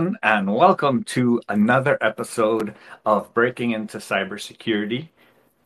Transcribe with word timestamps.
Everyone, 0.00 0.18
and 0.22 0.54
welcome 0.54 1.04
to 1.04 1.42
another 1.50 1.98
episode 2.00 2.74
of 3.04 3.34
Breaking 3.34 3.72
into 3.72 3.98
Cybersecurity 3.98 5.10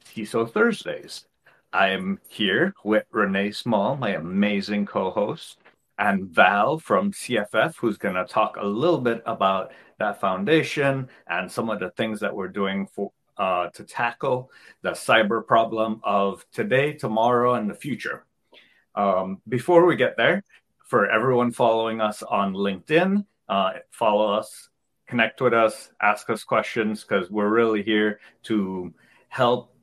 CISO 0.05 0.51
Thursdays. 0.51 1.27
I 1.73 1.91
am 1.91 2.19
here 2.29 2.75
with 2.83 3.05
Renee 3.13 3.53
Small, 3.53 3.97
my 3.97 4.11
amazing 4.11 4.87
co 4.87 5.13
host, 5.13 5.59
and 5.99 6.25
Val 6.25 6.81
from 6.81 7.13
CFF, 7.13 7.77
who's 7.77 7.97
going 7.97 8.17
to 8.17 8.25
talk 8.25 8.57
a 8.57 8.67
little 8.67 9.01
bit 9.01 9.23
about 9.25 9.71
that 10.01 10.21
foundation 10.21 11.09
and 11.29 11.49
some 11.49 11.71
of 11.71 11.79
the 11.79 11.91
things 11.91 12.19
that 12.19 12.35
we're 12.35 12.49
doing 12.49 12.89
for. 12.89 13.13
Uh, 13.37 13.69
to 13.71 13.83
tackle 13.85 14.51
the 14.83 14.91
cyber 14.91 15.45
problem 15.45 16.01
of 16.05 16.45
today, 16.53 16.93
tomorrow, 16.93 17.55
and 17.55 17.69
the 17.69 17.75
future. 17.75 18.25
Um, 18.95 19.41
before 19.49 19.87
we 19.87 19.97
get 19.97 20.17
there, 20.17 20.43
for 20.85 21.11
everyone 21.11 21.51
following 21.51 22.01
us 22.01 22.23
on 22.23 22.55
LinkedIn, 22.55 23.25
follow 23.91 24.33
us, 24.33 24.69
connect 25.07 25.41
with 25.41 25.55
us, 25.55 25.91
ask 26.01 26.31
us 26.31 26.45
questions 26.45 27.05
because 27.05 27.31
we're 27.31 27.49
really 27.49 27.83
here 27.83 28.21
to 28.45 28.93
help 29.29 29.75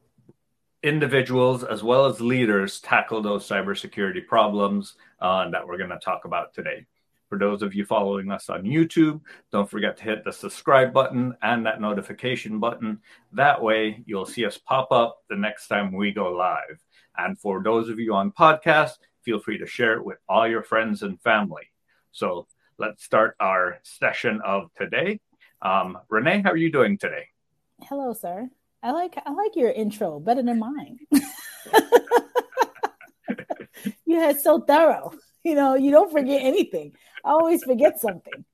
individuals 0.83 1.63
as 1.63 1.83
well 1.83 2.05
as 2.05 2.19
leaders 2.19 2.79
tackle 2.79 3.21
those 3.21 3.47
cybersecurity 3.47 4.25
problems 4.25 4.95
uh, 5.19 5.49
that 5.49 5.65
we're 5.65 5.77
going 5.77 5.89
to 5.89 5.99
talk 5.99 6.25
about 6.25 6.53
today. 6.53 6.85
For 7.29 7.37
those 7.37 7.61
of 7.61 7.73
you 7.73 7.85
following 7.85 8.29
us 8.29 8.49
on 8.49 8.63
YouTube, 8.63 9.21
don't 9.51 9.69
forget 9.69 9.95
to 9.97 10.03
hit 10.03 10.25
the 10.25 10.33
subscribe 10.33 10.91
button 10.91 11.33
and 11.41 11.65
that 11.65 11.79
notification 11.79 12.59
button. 12.59 12.99
That 13.31 13.61
way, 13.61 14.03
you'll 14.05 14.25
see 14.25 14.45
us 14.45 14.57
pop 14.57 14.91
up 14.91 15.19
the 15.29 15.37
next 15.37 15.67
time 15.67 15.93
we 15.93 16.11
go 16.11 16.31
live. 16.33 16.83
And 17.17 17.39
for 17.39 17.63
those 17.63 17.87
of 17.87 17.99
you 17.99 18.13
on 18.15 18.31
podcast, 18.31 18.97
feel 19.21 19.39
free 19.39 19.57
to 19.59 19.65
share 19.65 19.93
it 19.93 20.03
with 20.03 20.17
all 20.27 20.45
your 20.45 20.63
friends 20.63 21.03
and 21.03 21.21
family. 21.21 21.71
So 22.11 22.47
let's 22.81 23.03
start 23.03 23.35
our 23.39 23.77
session 23.83 24.41
of 24.43 24.73
today. 24.75 25.19
Um, 25.61 25.99
Renee, 26.09 26.41
how 26.43 26.49
are 26.49 26.57
you 26.57 26.71
doing 26.71 26.97
today? 26.97 27.27
Hello, 27.83 28.11
sir. 28.13 28.49
I 28.81 28.91
like 28.91 29.15
I 29.23 29.31
like 29.31 29.55
your 29.55 29.69
intro 29.69 30.19
better 30.19 30.41
than 30.41 30.57
mine. 30.57 30.97
you 34.05 34.19
had 34.19 34.41
so 34.41 34.61
thorough. 34.61 35.13
You 35.43 35.53
know, 35.53 35.75
you 35.75 35.91
don't 35.91 36.11
forget 36.11 36.41
anything. 36.41 36.93
I 37.23 37.29
always 37.29 37.63
forget 37.63 37.99
something. 37.99 38.45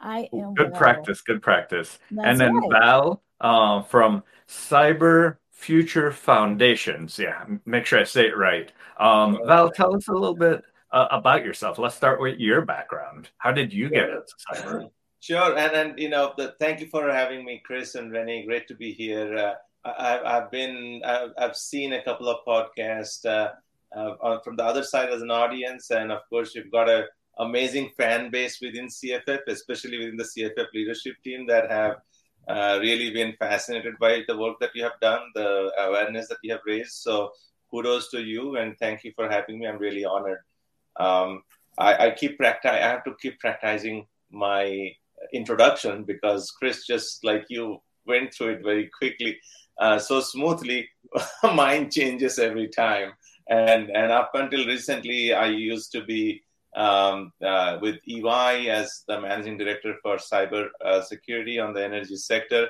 I 0.00 0.30
am 0.32 0.54
good 0.54 0.72
practice. 0.72 1.20
Good 1.20 1.42
practice. 1.42 1.98
That's 2.10 2.26
and 2.26 2.40
then 2.40 2.56
right. 2.56 2.70
Val 2.80 3.22
uh, 3.42 3.82
from 3.82 4.22
Cyber 4.48 5.36
Future 5.50 6.10
Foundations. 6.12 7.18
Yeah, 7.18 7.44
make 7.66 7.84
sure 7.84 8.00
I 8.00 8.04
say 8.04 8.26
it 8.28 8.38
right. 8.38 8.72
Um, 8.98 9.38
Val, 9.44 9.70
tell 9.70 9.94
us 9.94 10.08
a 10.08 10.12
little 10.12 10.34
bit 10.34 10.64
uh, 10.92 11.08
about 11.10 11.44
yourself. 11.44 11.78
Let's 11.78 11.94
start 11.94 12.20
with 12.20 12.38
your 12.38 12.62
background. 12.62 13.30
How 13.38 13.52
did 13.52 13.72
you 13.72 13.88
get 13.90 14.08
into 14.08 14.34
cyber? 14.52 14.90
Sure, 15.20 15.56
and 15.56 15.72
and 15.72 15.98
you 15.98 16.08
know, 16.08 16.32
the, 16.36 16.54
thank 16.60 16.80
you 16.80 16.86
for 16.88 17.10
having 17.10 17.44
me, 17.44 17.60
Chris 17.64 17.94
and 17.96 18.12
Renee. 18.12 18.46
Great 18.46 18.68
to 18.68 18.74
be 18.74 18.92
here. 18.92 19.36
Uh, 19.36 19.54
I, 19.84 20.20
have 20.24 20.50
been, 20.50 21.00
I've, 21.04 21.30
I've, 21.38 21.56
seen 21.56 21.92
a 21.92 22.02
couple 22.02 22.28
of 22.28 22.38
podcasts 22.46 23.24
uh, 23.24 23.52
uh, 23.96 24.38
from 24.40 24.56
the 24.56 24.64
other 24.64 24.82
side 24.82 25.10
as 25.10 25.22
an 25.22 25.30
audience, 25.30 25.90
and 25.90 26.12
of 26.12 26.20
course, 26.28 26.54
you've 26.54 26.70
got 26.70 26.88
a 26.88 27.06
amazing 27.38 27.90
fan 27.96 28.30
base 28.30 28.60
within 28.60 28.88
CFF, 28.88 29.40
especially 29.48 29.98
within 29.98 30.16
the 30.16 30.24
CFF 30.24 30.66
leadership 30.74 31.14
team 31.24 31.46
that 31.46 31.70
have 31.70 31.96
uh, 32.48 32.78
really 32.80 33.10
been 33.10 33.34
fascinated 33.38 33.94
by 34.00 34.22
the 34.26 34.36
work 34.36 34.58
that 34.60 34.70
you 34.74 34.82
have 34.82 34.98
done, 35.00 35.20
the 35.34 35.70
awareness 35.78 36.28
that 36.28 36.38
you 36.42 36.52
have 36.52 36.62
raised. 36.66 36.92
So, 36.92 37.30
kudos 37.70 38.10
to 38.10 38.22
you, 38.22 38.56
and 38.56 38.76
thank 38.78 39.04
you 39.04 39.12
for 39.14 39.28
having 39.28 39.58
me. 39.58 39.66
I'm 39.66 39.78
really 39.78 40.04
honored. 40.04 40.38
Um, 40.98 41.42
I, 41.78 42.08
I, 42.08 42.10
keep 42.10 42.38
practi- 42.38 42.66
I 42.66 42.78
have 42.78 43.04
to 43.04 43.14
keep 43.20 43.38
practicing 43.38 44.06
my 44.30 44.90
introduction 45.32 46.04
because 46.04 46.50
Chris, 46.50 46.86
just 46.86 47.24
like 47.24 47.44
you, 47.48 47.80
went 48.06 48.32
through 48.32 48.54
it 48.54 48.62
very 48.62 48.90
quickly, 48.98 49.38
uh, 49.78 49.98
so 49.98 50.20
smoothly. 50.20 50.88
Mine 51.54 51.90
changes 51.90 52.38
every 52.38 52.68
time, 52.68 53.12
and 53.48 53.90
and 53.90 54.10
up 54.10 54.30
until 54.34 54.66
recently, 54.66 55.32
I 55.32 55.46
used 55.46 55.92
to 55.92 56.04
be 56.04 56.42
um, 56.74 57.32
uh, 57.44 57.78
with 57.80 57.96
EY 58.08 58.68
as 58.70 59.04
the 59.06 59.20
managing 59.20 59.58
director 59.58 59.94
for 60.02 60.16
cyber 60.16 60.68
uh, 60.84 61.02
security 61.02 61.58
on 61.58 61.74
the 61.74 61.84
energy 61.84 62.16
sector, 62.16 62.68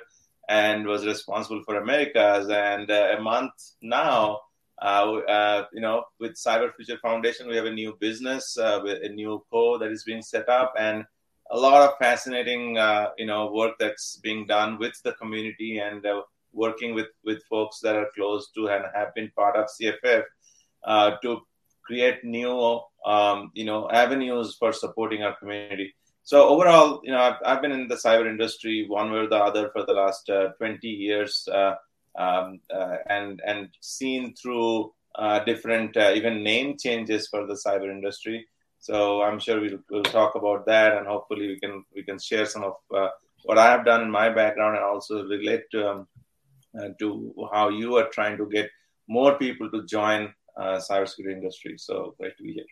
and 0.49 0.87
was 0.87 1.07
responsible 1.07 1.63
for 1.65 1.77
Americas. 1.77 2.49
And 2.49 2.91
uh, 2.91 3.17
a 3.17 3.21
month 3.21 3.53
now, 3.81 4.41
uh, 4.81 5.13
uh, 5.29 5.65
you 5.73 5.81
know, 5.81 6.05
with 6.21 6.35
Cyber 6.35 6.73
Future 6.75 6.99
Foundation, 6.99 7.49
we 7.49 7.57
have 7.57 7.67
a 7.67 7.73
new 7.73 7.97
business, 8.01 8.57
uh, 8.57 8.81
a 8.85 9.09
new 9.09 9.45
co 9.51 9.79
that 9.79 9.91
is 9.91 10.05
being 10.05 10.23
set 10.23 10.49
up, 10.49 10.75
and 10.79 11.05
a 11.51 11.59
lot 11.59 11.83
of 11.83 11.99
fascinating, 11.99 12.79
uh, 12.79 13.09
you 13.17 13.27
know, 13.27 13.51
work 13.53 13.75
that's 13.81 14.19
being 14.23 14.47
done 14.47 14.79
with 14.79 14.95
the 15.03 15.13
community 15.13 15.79
and 15.79 16.05
uh, 16.07 16.23
working 16.53 16.95
with 16.95 17.09
with 17.25 17.43
folks 17.45 17.81
that 17.81 17.97
are 17.97 18.09
close 18.15 18.51
to 18.53 18.69
and 18.69 18.85
have 18.95 19.15
been 19.15 19.31
part 19.37 19.57
of 19.57 19.67
CFF 19.67 20.23
uh, 20.85 21.17
to 21.23 21.41
create 21.85 22.23
new, 22.23 22.81
um, 23.05 23.51
you 23.55 23.65
know, 23.65 23.91
avenues 23.91 24.57
for 24.59 24.73
supporting 24.73 25.23
our 25.23 25.35
community. 25.37 25.95
So 26.23 26.47
overall, 26.47 27.01
you 27.03 27.11
know, 27.11 27.19
I've, 27.19 27.37
I've, 27.45 27.63
been 27.63 27.73
in 27.73 27.89
the 27.89 27.95
cyber 27.95 28.29
industry 28.29 28.85
one 28.87 29.11
way 29.11 29.21
or 29.21 29.29
the 29.29 29.39
other 29.39 29.71
for 29.71 29.87
the 29.87 29.95
last 29.95 30.31
20 30.59 30.87
years 30.87 31.49
um, 32.19 32.61
uh, 32.79 32.97
and 33.09 33.41
and 33.47 33.69
seen 33.81 34.35
through 34.35 34.93
uh, 35.15 35.39
different 35.45 35.97
uh, 35.97 36.13
even 36.15 36.43
name 36.43 36.77
changes 36.85 37.29
for 37.29 37.47
the 37.47 37.59
cyber 37.65 37.91
industry. 37.91 38.47
So 38.81 39.23
I'm 39.23 39.39
sure 39.39 39.61
we'll, 39.61 39.81
we'll 39.91 40.03
talk 40.19 40.35
about 40.35 40.67
that, 40.67 40.97
and 40.97 41.07
hopefully 41.07 41.47
we 41.49 41.61
can 41.61 41.85
we 41.95 42.03
can 42.03 42.19
share 42.19 42.47
some 42.47 42.65
of 42.65 42.75
what 43.45 43.59
I 43.59 43.71
have 43.71 43.85
done 43.85 44.03
in 44.03 44.11
my 44.11 44.29
background, 44.41 44.77
and 44.77 44.85
also 44.85 45.25
relate 45.25 45.65
to 45.73 45.91
um, 45.91 46.09
to 47.01 47.35
how 47.53 47.69
you 47.71 47.97
are 47.97 48.09
trying 48.09 48.37
to 48.37 48.47
get 48.47 48.69
more 49.09 49.39
people 49.39 49.71
to 49.71 49.87
join 49.87 50.33
uh, 50.57 50.79
cybersecurity 50.89 51.33
industry. 51.33 51.75
So 51.79 52.15
great 52.19 52.37
to 52.37 52.43
be 52.43 52.53
here. 52.53 52.71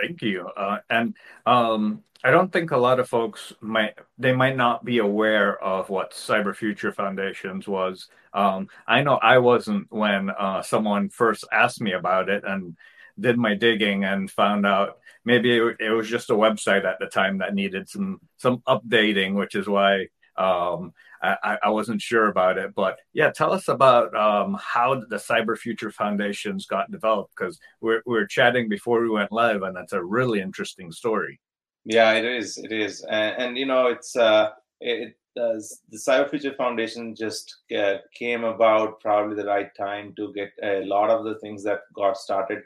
Thank 0.00 0.22
you. 0.22 0.48
Uh, 0.48 0.78
and 0.88 1.14
um, 1.46 2.02
I 2.22 2.30
don't 2.30 2.52
think 2.52 2.70
a 2.70 2.76
lot 2.76 3.00
of 3.00 3.08
folks 3.08 3.52
might 3.60 3.94
they 4.18 4.32
might 4.32 4.56
not 4.56 4.84
be 4.84 4.98
aware 4.98 5.62
of 5.62 5.88
what 5.90 6.12
Cyber 6.12 6.54
Future 6.54 6.92
Foundations 6.92 7.66
was. 7.66 8.08
Um, 8.32 8.68
I 8.86 9.02
know 9.02 9.16
I 9.16 9.38
wasn't 9.38 9.86
when 9.90 10.30
uh, 10.30 10.62
someone 10.62 11.08
first 11.08 11.44
asked 11.52 11.80
me 11.80 11.92
about 11.92 12.28
it, 12.28 12.44
and 12.46 12.76
did 13.18 13.36
my 13.36 13.54
digging 13.54 14.04
and 14.04 14.30
found 14.30 14.66
out 14.66 14.98
maybe 15.24 15.56
it, 15.56 15.76
it, 15.80 15.90
was 15.90 16.08
just 16.08 16.30
a 16.30 16.34
website 16.34 16.84
at 16.84 16.98
the 16.98 17.06
time 17.06 17.38
that 17.38 17.54
needed 17.54 17.88
some 17.88 18.20
some 18.36 18.58
updating, 18.68 19.34
which 19.34 19.54
is 19.54 19.66
why 19.68 20.06
um, 20.40 20.94
I, 21.22 21.58
I, 21.64 21.68
wasn't 21.68 22.00
sure 22.00 22.28
about 22.28 22.56
it. 22.56 22.74
But 22.74 22.98
yeah, 23.12 23.30
tell 23.30 23.52
us 23.52 23.68
about 23.68 24.14
um, 24.16 24.58
how 24.58 24.94
the 24.94 25.16
Cyber 25.16 25.56
Future 25.56 25.90
Foundations 25.90 26.64
got 26.64 26.90
developed 26.90 27.34
because 27.36 27.60
we're 27.82 28.02
we 28.06 28.16
are 28.16 28.26
chatting 28.26 28.68
before 28.68 29.02
we 29.02 29.10
went 29.10 29.30
live, 29.30 29.62
and 29.62 29.76
that's 29.76 29.92
a 29.92 30.02
really 30.02 30.40
interesting 30.40 30.90
story. 30.92 31.38
Yeah, 31.84 32.12
it 32.12 32.24
is. 32.24 32.56
It 32.56 32.72
is, 32.72 33.02
and, 33.02 33.42
and 33.42 33.58
you 33.58 33.66
know, 33.66 33.88
it's 33.88 34.16
uh, 34.16 34.50
it 34.80 35.14
does 35.36 35.82
the 35.90 35.98
Cyber 35.98 36.30
Future 36.30 36.54
Foundation 36.54 37.14
just 37.14 37.58
uh, 37.76 37.96
came 38.14 38.44
about 38.44 39.00
probably 39.00 39.36
the 39.36 39.46
right 39.46 39.70
time 39.76 40.14
to 40.16 40.32
get 40.32 40.52
a 40.62 40.84
lot 40.84 41.10
of 41.10 41.24
the 41.24 41.38
things 41.40 41.62
that 41.64 41.80
got 41.94 42.16
started. 42.16 42.62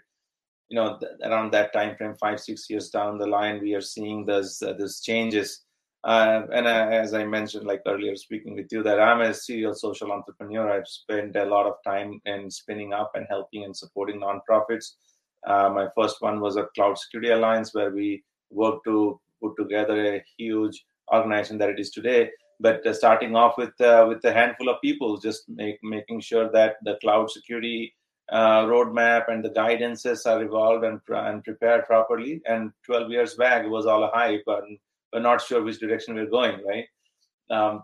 You 0.69 0.77
know, 0.77 0.99
th- 0.99 1.13
around 1.25 1.53
that 1.53 1.73
time 1.73 1.97
frame, 1.97 2.15
five 2.21 2.39
six 2.39 2.71
years 2.71 2.89
down 2.89 3.19
the 3.19 3.27
line, 3.27 3.61
we 3.61 3.75
are 3.75 3.81
seeing 3.81 4.25
those 4.25 4.63
uh, 4.63 4.75
those 4.75 5.01
changes. 5.01 5.64
Uh, 6.05 6.43
and 6.53 6.67
uh, 6.67 6.89
as 6.91 7.15
I 7.15 7.25
mentioned, 7.25 7.67
like 7.67 7.83
earlier, 7.87 8.15
speaking 8.15 8.55
with 8.55 8.71
you, 8.71 8.83
that 8.83 9.01
I'm 9.01 9.23
a 9.23 9.33
serial 9.33 9.75
social 9.75 10.13
entrepreneur. 10.13 10.71
I've 10.71 10.87
spent 10.87 11.35
a 11.37 11.45
lot 11.47 11.67
of 11.67 11.75
time 11.83 12.21
in 12.27 12.51
spinning 12.51 12.93
up 12.93 13.13
and 13.15 13.27
helping 13.29 13.65
and 13.65 13.75
supporting 13.75 14.21
nonprofits. 14.21 14.93
Uh, 15.47 15.71
my 15.71 15.89
first 15.97 16.17
one 16.21 16.41
was 16.41 16.57
a 16.57 16.69
Cloud 16.75 16.99
Security 16.99 17.31
Alliance, 17.31 17.75
where 17.75 17.91
we 17.91 18.23
worked 18.51 18.85
to 18.85 19.19
put 19.43 19.57
together 19.57 20.17
a 20.17 20.25
huge 20.37 20.85
organization 21.13 21.59
that 21.59 21.71
it 21.71 21.81
is 21.81 21.91
today 21.91 22.31
but 22.61 22.87
uh, 22.87 22.95
starting 22.95 23.35
off 23.37 23.57
with 23.59 23.79
uh, 23.81 24.05
with 24.09 24.25
a 24.25 24.33
handful 24.33 24.69
of 24.69 24.81
people, 24.81 25.19
just 25.19 25.49
make, 25.49 25.79
making 25.83 26.21
sure 26.21 26.51
that 26.53 26.77
the 26.85 26.97
cloud 27.03 27.31
security 27.31 27.95
uh, 28.31 28.65
roadmap 28.65 29.31
and 29.31 29.45
the 29.45 29.51
guidances 29.51 30.27
are 30.27 30.43
evolved 30.43 30.85
and, 30.85 31.01
and 31.09 31.45
prepared 31.45 31.85
properly. 31.85 32.41
And 32.47 32.73
12 32.87 33.11
years 33.11 33.35
back, 33.35 33.65
it 33.65 33.69
was 33.69 33.87
all 33.87 34.05
a 34.05 34.11
hype, 34.15 34.45
and 34.47 34.79
we're 35.15 35.21
not 35.21 35.41
sure 35.41 35.63
which 35.63 35.79
direction 35.79 36.15
we're 36.15 36.27
going, 36.27 36.61
right? 36.67 36.87
Um, 37.51 37.83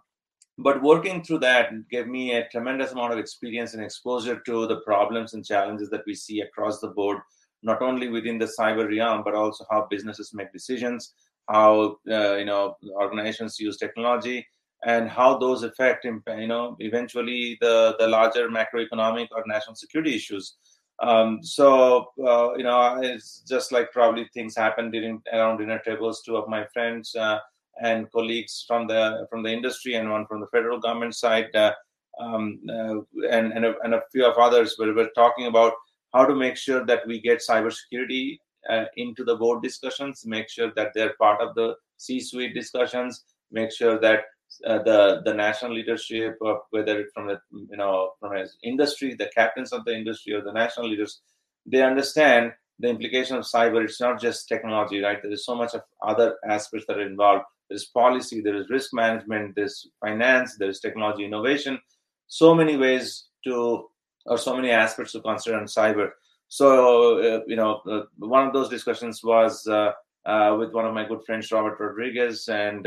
but 0.58 0.82
working 0.82 1.22
through 1.22 1.38
that 1.38 1.70
gave 1.88 2.06
me 2.06 2.34
a 2.34 2.48
tremendous 2.48 2.92
amount 2.92 3.12
of 3.12 3.18
experience 3.18 3.72
and 3.72 3.82
exposure 3.82 4.40
to 4.44 4.66
the 4.66 4.80
problems 4.80 5.32
and 5.32 5.46
challenges 5.46 5.88
that 5.90 6.02
we 6.06 6.14
see 6.14 6.40
across 6.40 6.80
the 6.80 6.88
board, 6.88 7.18
not 7.62 7.80
only 7.80 8.08
within 8.08 8.36
the 8.36 8.52
cyber 8.58 8.86
realm, 8.86 9.22
but 9.24 9.34
also 9.34 9.64
how 9.70 9.86
businesses 9.88 10.32
make 10.34 10.52
decisions, 10.52 11.14
how 11.48 11.96
uh, 12.10 12.36
you 12.36 12.44
know 12.44 12.74
organizations 13.00 13.58
use 13.58 13.78
technology, 13.78 14.46
and 14.84 15.08
how 15.08 15.38
those 15.38 15.62
affect 15.62 16.04
you 16.04 16.22
know 16.48 16.76
eventually 16.80 17.56
the 17.60 17.96
the 17.98 18.06
larger 18.06 18.48
macroeconomic 18.48 19.28
or 19.32 19.44
national 19.46 19.76
security 19.76 20.14
issues 20.14 20.56
um, 21.00 21.42
so 21.42 22.06
uh, 22.26 22.54
you 22.56 22.64
know 22.64 22.98
it's 23.02 23.42
just 23.48 23.72
like 23.72 23.90
probably 23.92 24.28
things 24.34 24.56
happen 24.56 24.90
during 24.90 25.22
around 25.32 25.58
dinner 25.58 25.80
tables 25.84 26.22
two 26.22 26.36
of 26.36 26.48
my 26.48 26.64
friends 26.72 27.14
uh, 27.16 27.38
and 27.82 28.10
colleagues 28.12 28.64
from 28.66 28.86
the 28.86 29.26
from 29.30 29.42
the 29.42 29.50
industry 29.50 29.94
and 29.94 30.10
one 30.10 30.26
from 30.26 30.40
the 30.40 30.46
federal 30.48 30.78
government 30.78 31.14
side 31.14 31.54
uh, 31.54 31.72
um, 32.20 32.60
uh, 32.68 32.96
and 33.30 33.52
and 33.52 33.64
a, 33.64 33.74
and 33.82 33.94
a, 33.94 34.02
few 34.12 34.26
of 34.26 34.36
others 34.36 34.76
were, 34.78 34.92
were 34.92 35.10
talking 35.14 35.46
about 35.46 35.72
how 36.12 36.24
to 36.24 36.34
make 36.34 36.56
sure 36.56 36.84
that 36.84 37.06
we 37.06 37.20
get 37.20 37.40
cybersecurity 37.48 38.38
uh, 38.68 38.84
into 38.96 39.24
the 39.24 39.36
board 39.36 39.62
discussions 39.62 40.26
make 40.26 40.50
sure 40.50 40.70
that 40.76 40.92
they're 40.94 41.14
part 41.18 41.40
of 41.40 41.54
the 41.54 41.74
c-suite 41.96 42.54
discussions 42.54 43.24
make 43.50 43.72
sure 43.72 43.98
that 43.98 44.24
uh, 44.66 44.82
the 44.82 45.22
the 45.24 45.34
national 45.34 45.74
leadership, 45.74 46.36
of 46.42 46.58
whether 46.70 47.00
it's 47.00 47.12
from 47.12 47.26
the 47.28 47.38
you 47.52 47.76
know 47.76 48.12
from 48.20 48.36
his 48.36 48.56
industry, 48.62 49.14
the 49.14 49.30
captains 49.34 49.72
of 49.72 49.84
the 49.84 49.94
industry 49.94 50.34
or 50.34 50.42
the 50.42 50.52
national 50.52 50.88
leaders, 50.88 51.20
they 51.66 51.82
understand 51.82 52.52
the 52.78 52.88
implication 52.88 53.36
of 53.36 53.44
cyber. 53.44 53.84
It's 53.84 54.00
not 54.00 54.20
just 54.20 54.48
technology, 54.48 55.00
right? 55.00 55.18
There 55.22 55.32
is 55.32 55.44
so 55.44 55.54
much 55.54 55.74
of 55.74 55.82
other 56.02 56.36
aspects 56.48 56.86
that 56.86 56.98
are 56.98 57.06
involved. 57.06 57.44
There 57.68 57.76
is 57.76 57.86
policy, 57.86 58.40
there 58.40 58.56
is 58.56 58.68
risk 58.70 58.92
management, 58.92 59.54
there's 59.54 59.86
finance, 60.00 60.56
there 60.58 60.68
is 60.68 60.80
technology 60.80 61.24
innovation. 61.24 61.78
So 62.26 62.54
many 62.54 62.76
ways 62.76 63.26
to 63.44 63.86
or 64.26 64.38
so 64.38 64.54
many 64.54 64.70
aspects 64.70 65.12
to 65.12 65.20
consider 65.20 65.56
on 65.56 65.64
cyber. 65.64 66.10
So 66.48 67.18
uh, 67.18 67.40
you 67.46 67.56
know, 67.56 67.80
uh, 67.90 68.02
one 68.18 68.46
of 68.46 68.52
those 68.52 68.68
discussions 68.68 69.22
was 69.22 69.66
uh, 69.66 69.92
uh, 70.26 70.56
with 70.58 70.72
one 70.72 70.84
of 70.84 70.94
my 70.94 71.06
good 71.06 71.24
friends, 71.24 71.50
Robert 71.52 71.78
Rodriguez, 71.78 72.48
and 72.48 72.86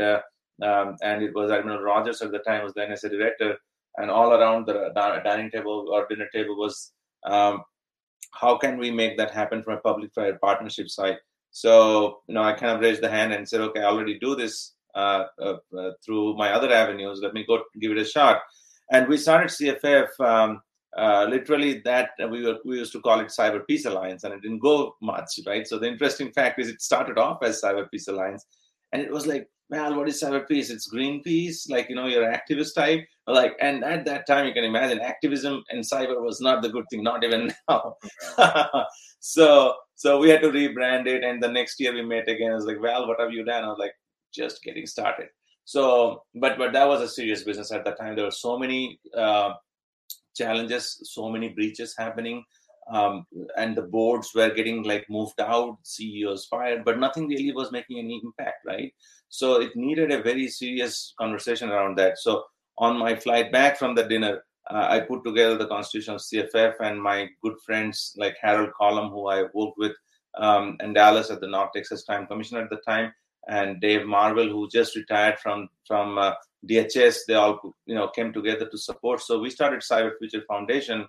um, 0.62 0.96
and 1.02 1.22
it 1.22 1.34
was 1.34 1.50
Admiral 1.50 1.82
Rogers 1.82 2.22
at 2.22 2.30
the 2.30 2.38
time 2.40 2.64
was 2.64 2.74
the 2.74 2.82
NSA 2.82 3.10
director, 3.10 3.56
and 3.96 4.10
all 4.10 4.32
around 4.32 4.66
the 4.66 4.90
dining 5.24 5.50
table 5.50 5.86
or 5.90 6.06
dinner 6.08 6.28
table 6.32 6.56
was 6.56 6.92
um, 7.24 7.62
how 8.32 8.56
can 8.56 8.78
we 8.78 8.90
make 8.90 9.16
that 9.16 9.30
happen 9.30 9.62
from 9.62 9.74
a 9.74 9.80
public-private 9.80 10.40
partnership 10.40 10.88
side. 10.88 11.16
So 11.50 12.20
you 12.26 12.34
know, 12.34 12.42
I 12.42 12.52
kind 12.52 12.72
of 12.72 12.80
raised 12.80 13.02
the 13.02 13.10
hand 13.10 13.32
and 13.32 13.48
said, 13.48 13.60
okay, 13.60 13.80
I 13.80 13.84
already 13.84 14.18
do 14.18 14.34
this 14.34 14.74
uh, 14.94 15.26
uh, 15.40 15.56
uh, 15.76 15.90
through 16.04 16.36
my 16.36 16.52
other 16.52 16.72
avenues. 16.72 17.20
Let 17.22 17.34
me 17.34 17.44
go 17.46 17.62
give 17.80 17.92
it 17.92 17.98
a 17.98 18.04
shot. 18.04 18.40
And 18.90 19.08
we 19.08 19.16
started 19.16 19.50
CFF. 19.50 20.08
Um, 20.20 20.60
uh, 20.96 21.26
literally, 21.28 21.80
that 21.84 22.10
we 22.30 22.44
were, 22.44 22.58
we 22.64 22.78
used 22.78 22.92
to 22.92 23.00
call 23.00 23.18
it 23.18 23.26
Cyber 23.26 23.66
Peace 23.66 23.84
Alliance, 23.84 24.22
and 24.22 24.32
it 24.32 24.42
didn't 24.42 24.60
go 24.60 24.94
much, 25.02 25.40
right? 25.44 25.66
So 25.66 25.78
the 25.78 25.88
interesting 25.88 26.30
fact 26.30 26.60
is, 26.60 26.68
it 26.68 26.80
started 26.80 27.18
off 27.18 27.42
as 27.42 27.60
Cyber 27.60 27.90
Peace 27.90 28.06
Alliance, 28.06 28.46
and 28.92 29.02
it 29.02 29.10
was 29.10 29.26
like 29.26 29.48
well, 29.70 29.96
what 29.96 30.08
is 30.08 30.22
cyber 30.22 30.46
peace? 30.46 30.70
It's 30.70 30.92
Greenpeace, 30.92 31.70
like 31.70 31.88
you 31.88 31.96
know, 31.96 32.06
you're 32.06 32.28
an 32.28 32.38
activist 32.38 32.74
type. 32.74 33.06
Like, 33.26 33.56
and 33.60 33.82
at 33.82 34.04
that 34.04 34.26
time, 34.26 34.46
you 34.46 34.52
can 34.52 34.64
imagine 34.64 35.00
activism 35.00 35.64
and 35.70 35.82
cyber 35.82 36.20
was 36.20 36.40
not 36.40 36.62
the 36.62 36.68
good 36.68 36.84
thing, 36.90 37.02
not 37.02 37.24
even 37.24 37.52
now. 37.68 37.96
so, 39.20 39.74
so 39.94 40.18
we 40.18 40.28
had 40.28 40.42
to 40.42 40.50
rebrand 40.50 41.06
it, 41.06 41.24
and 41.24 41.42
the 41.42 41.48
next 41.48 41.80
year 41.80 41.94
we 41.94 42.02
met 42.02 42.28
again. 42.28 42.52
I 42.52 42.56
was 42.56 42.66
like, 42.66 42.80
well, 42.80 43.08
what 43.08 43.20
have 43.20 43.32
you 43.32 43.44
done? 43.44 43.64
I 43.64 43.68
was 43.68 43.78
like, 43.78 43.94
just 44.32 44.62
getting 44.62 44.86
started. 44.86 45.28
So, 45.64 46.24
but 46.34 46.58
but 46.58 46.72
that 46.74 46.86
was 46.86 47.00
a 47.00 47.08
serious 47.08 47.42
business 47.42 47.72
at 47.72 47.84
that 47.84 47.98
time. 47.98 48.16
There 48.16 48.26
were 48.26 48.30
so 48.30 48.58
many 48.58 49.00
uh, 49.16 49.54
challenges, 50.36 51.00
so 51.04 51.30
many 51.30 51.48
breaches 51.48 51.94
happening. 51.96 52.44
Um, 52.92 53.24
and 53.56 53.74
the 53.74 53.82
boards 53.82 54.32
were 54.34 54.50
getting 54.50 54.82
like 54.82 55.06
moved 55.08 55.40
out, 55.40 55.78
CEOs 55.84 56.46
fired, 56.46 56.84
but 56.84 56.98
nothing 56.98 57.28
really 57.28 57.52
was 57.52 57.72
making 57.72 57.98
any 57.98 58.20
impact, 58.22 58.58
right? 58.66 58.92
So 59.34 59.60
it 59.60 59.74
needed 59.74 60.12
a 60.12 60.22
very 60.22 60.46
serious 60.46 61.12
conversation 61.18 61.68
around 61.68 61.98
that. 61.98 62.18
So 62.18 62.44
on 62.78 62.96
my 62.96 63.16
flight 63.16 63.50
back 63.50 63.76
from 63.76 63.96
the 63.96 64.04
dinner, 64.04 64.44
uh, 64.70 64.86
I 64.88 65.00
put 65.00 65.24
together 65.24 65.58
the 65.58 65.66
constitution 65.66 66.14
of 66.14 66.20
CFF 66.20 66.74
and 66.78 67.02
my 67.02 67.26
good 67.42 67.56
friends 67.66 68.14
like 68.16 68.36
Harold 68.40 68.70
Collum, 68.78 69.10
who 69.10 69.26
I 69.26 69.42
worked 69.52 69.76
with 69.76 69.90
um, 70.38 70.76
in 70.80 70.92
Dallas 70.92 71.32
at 71.32 71.40
the 71.40 71.48
North 71.48 71.70
Texas 71.74 72.04
Crime 72.04 72.28
Commission 72.28 72.58
at 72.58 72.70
the 72.70 72.80
time, 72.88 73.12
and 73.48 73.80
Dave 73.80 74.06
Marvel, 74.06 74.48
who 74.48 74.68
just 74.68 74.94
retired 74.94 75.40
from 75.40 75.68
from 75.84 76.16
uh, 76.16 76.34
DHS. 76.70 77.26
They 77.26 77.34
all 77.34 77.58
you 77.86 77.96
know 77.96 78.08
came 78.10 78.32
together 78.32 78.68
to 78.68 78.78
support. 78.78 79.20
So 79.20 79.40
we 79.40 79.50
started 79.50 79.80
Cyber 79.80 80.12
Future 80.16 80.44
Foundation 80.46 81.08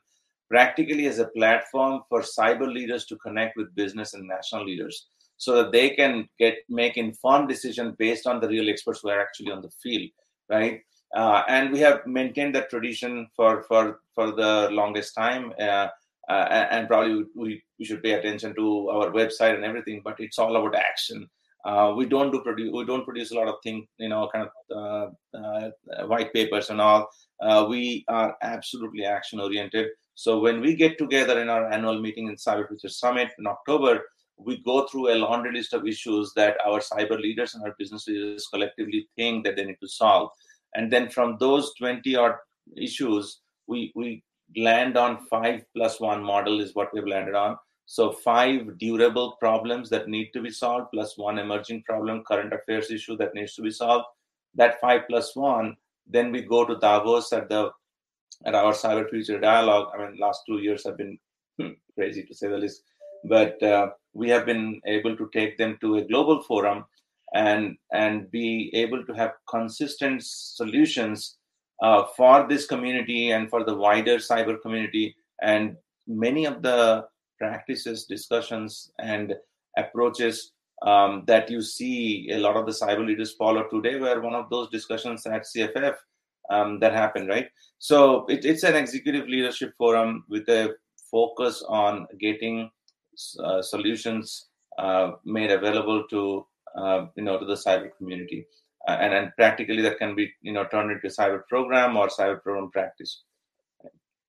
practically 0.50 1.06
as 1.06 1.20
a 1.20 1.28
platform 1.28 2.02
for 2.10 2.22
cyber 2.22 2.72
leaders 2.72 3.06
to 3.06 3.18
connect 3.18 3.56
with 3.56 3.76
business 3.76 4.16
and 4.16 4.28
national 4.28 4.66
leaders 4.66 5.10
so 5.38 5.56
that 5.56 5.72
they 5.72 5.90
can 5.90 6.28
get 6.40 6.56
make 6.70 6.98
informed 6.98 7.50
decision 7.50 7.96
based 7.98 8.28
on 8.28 8.40
the 8.40 8.48
real 8.48 8.70
experts 8.70 9.02
who 9.02 9.10
are 9.10 9.22
actually 9.22 9.52
on 9.52 9.62
the 9.62 9.72
field 9.82 10.10
right? 10.50 10.82
Uh, 11.16 11.44
and 11.48 11.72
we 11.72 11.80
have 11.80 12.06
maintained 12.06 12.54
that 12.56 12.70
tradition 12.70 13.28
for 13.36 13.64
for 13.64 14.02
for 14.14 14.32
the 14.32 14.70
longest 14.72 15.16
time 15.16 15.54
uh, 15.60 15.88
uh, 16.30 16.68
and 16.72 16.88
probably 16.88 17.24
we, 17.36 17.64
we 17.80 17.86
should 17.86 18.04
pay 18.04 18.14
attention 18.14 18.54
to 18.56 18.90
our 18.90 19.12
website 19.12 19.56
and 19.56 19.64
everything 19.64 20.02
but 20.04 20.16
it's 20.20 20.40
all 20.40 20.56
about 20.56 20.76
action. 20.76 21.28
Uh, 21.64 21.94
we 21.98 22.06
don't 22.06 22.32
do 22.32 22.42
produce 22.42 22.72
we 22.72 22.86
don't 22.86 23.06
produce 23.06 23.32
a 23.32 23.36
lot 23.36 23.48
of 23.48 23.56
things 23.64 23.88
you 23.98 24.10
know 24.10 24.30
kind 24.34 24.48
of 24.48 25.12
uh, 25.34 25.38
uh, 25.38 25.70
white 26.06 26.32
papers 26.34 26.70
and 26.70 26.82
all. 26.82 27.10
We 27.70 28.04
are 28.08 28.36
absolutely 28.42 29.06
action 29.06 29.40
oriented 29.40 29.88
so 30.16 30.40
when 30.40 30.62
we 30.62 30.76
get 30.76 30.98
together 30.98 31.40
in 31.42 31.50
our 31.50 31.70
annual 31.72 32.02
meeting 32.02 32.28
in 32.28 32.36
cyber 32.36 32.68
future 32.68 32.90
summit 32.90 33.30
in 33.38 33.46
october 33.46 34.02
we 34.38 34.58
go 34.64 34.88
through 34.88 35.14
a 35.14 35.16
laundry 35.16 35.54
list 35.54 35.74
of 35.74 35.88
issues 35.88 36.34
that 36.36 36.58
our 36.66 36.80
cyber 36.80 37.20
leaders 37.20 37.56
and 37.56 37.64
our 37.64 37.76
business 37.78 38.08
leaders 38.08 38.48
collectively 38.52 39.08
think 39.16 39.46
that 39.46 39.56
they 39.56 39.66
need 39.66 39.80
to 39.82 39.88
solve. 39.88 40.30
And 40.74 40.92
then 40.92 41.10
from 41.10 41.38
those 41.40 41.74
20 41.76 42.16
odd 42.16 42.36
issues, 42.76 43.40
we, 43.68 43.92
we 43.96 44.24
land 44.58 44.98
on 44.98 45.26
five 45.28 45.64
plus 45.76 46.00
one 46.00 46.24
model 46.24 46.60
is 46.60 46.76
what 46.76 46.94
we've 46.94 47.08
landed 47.08 47.36
on. 47.36 47.58
So 47.86 48.12
five 48.12 48.78
durable 48.78 49.38
problems 49.40 49.90
that 49.92 50.10
need 50.10 50.32
to 50.34 50.42
be 50.42 50.50
solved, 50.50 50.88
plus 50.92 51.18
one 51.18 51.40
emerging 51.40 51.84
problem, 51.84 52.24
current 52.28 52.52
affairs 52.52 52.92
issue 52.92 53.16
that 53.18 53.36
needs 53.36 53.54
to 53.56 53.62
be 53.62 53.72
solved. 53.72 54.06
That 54.56 54.82
five 54.82 55.02
plus 55.08 55.36
one, 55.36 55.78
then 56.08 56.32
we 56.32 56.42
go 56.42 56.66
to 56.66 56.78
Davos 56.78 57.32
at 57.32 57.48
the 57.48 57.72
at 58.46 58.56
our 58.56 58.74
cyber 58.74 59.10
future 59.10 59.40
dialogue. 59.40 59.94
I 59.94 59.98
mean, 59.98 60.18
last 60.20 60.42
two 60.48 60.58
years 60.58 60.84
have 60.86 60.98
been 60.98 61.18
hmm, 61.60 61.70
crazy 61.96 62.24
to 62.24 62.34
say 62.34 62.48
the 62.48 62.58
least 62.58 62.82
but 63.28 63.62
uh, 63.64 63.90
we 64.16 64.30
have 64.30 64.46
been 64.46 64.82
able 64.86 65.16
to 65.16 65.30
take 65.34 65.58
them 65.58 65.78
to 65.82 65.98
a 65.98 66.06
global 66.06 66.42
forum 66.42 66.86
and 67.34 67.78
and 67.94 68.32
be 68.32 68.72
able 68.74 69.06
to 69.06 69.14
have 69.14 69.34
consistent 69.50 70.24
solutions 70.24 71.38
uh, 71.84 72.04
for 72.18 72.48
this 72.48 72.66
community 72.66 73.32
and 73.32 73.50
for 73.50 73.64
the 73.64 73.76
wider 73.76 74.18
cyber 74.18 74.60
community 74.62 75.16
and 75.42 75.76
many 76.08 76.46
of 76.46 76.62
the 76.62 77.06
practices, 77.38 78.06
discussions, 78.06 78.92
and 79.00 79.34
approaches 79.78 80.54
um, 80.86 81.24
that 81.28 81.50
you 81.50 81.62
see 81.62 82.30
a 82.32 82.38
lot 82.38 82.56
of 82.56 82.66
the 82.66 82.72
cyber 82.72 83.06
leaders 83.06 83.34
follow 83.34 83.68
today 83.70 83.96
were 84.00 84.22
one 84.22 84.36
of 84.36 84.50
those 84.50 84.70
discussions 84.70 85.26
at 85.26 85.44
CFF 85.44 85.96
um, 86.50 86.80
that 86.80 86.94
happened, 86.94 87.28
right? 87.28 87.48
So 87.80 88.26
it, 88.28 88.46
it's 88.46 88.64
an 88.64 88.76
executive 88.76 89.28
leadership 89.28 89.74
forum 89.78 90.26
with 90.30 90.48
a 90.50 90.76
focus 91.12 91.64
on 91.68 92.08
getting 92.20 92.70
uh, 93.44 93.62
solutions 93.62 94.48
uh, 94.78 95.12
made 95.24 95.52
available 95.52 96.04
to 96.10 96.46
uh, 96.78 97.06
you 97.16 97.24
know 97.24 97.40
to 97.40 97.46
the 97.46 97.56
cyber 97.56 97.90
community, 97.98 98.46
uh, 98.88 98.98
and 99.00 99.14
and 99.14 99.32
practically 99.38 99.82
that 99.82 99.98
can 99.98 100.16
be 100.16 100.32
you 100.42 100.54
know 100.54 100.66
turned 100.66 100.92
into 100.92 101.08
cyber 101.08 101.42
program 101.48 101.96
or 101.98 102.08
cyber 102.08 102.42
program 102.42 102.70
practice. 102.72 103.24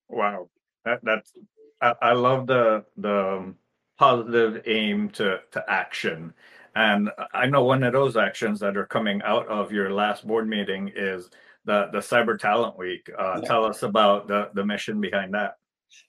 Wow, 0.08 0.48
that 0.84 1.00
that's 1.02 1.32
I, 1.80 1.94
I 2.02 2.12
love 2.12 2.46
the 2.46 2.84
the 2.96 3.36
um, 3.36 3.56
positive 3.98 4.62
aim 4.66 5.10
to 5.10 5.40
to 5.52 5.64
action. 5.68 6.32
And 6.74 7.10
I 7.32 7.46
know 7.46 7.64
one 7.64 7.82
of 7.82 7.94
those 7.94 8.18
actions 8.18 8.60
that 8.60 8.76
are 8.76 8.84
coming 8.84 9.22
out 9.22 9.48
of 9.48 9.72
your 9.72 9.90
last 9.90 10.26
board 10.26 10.46
meeting 10.46 10.92
is 10.94 11.30
the 11.64 11.88
the 11.92 11.98
Cyber 11.98 12.38
Talent 12.38 12.78
Week. 12.78 13.08
Uh, 13.18 13.40
yeah. 13.42 13.48
Tell 13.48 13.64
us 13.64 13.82
about 13.82 14.28
the 14.28 14.50
the 14.54 14.64
mission 14.64 15.00
behind 15.00 15.34
that. 15.34 15.56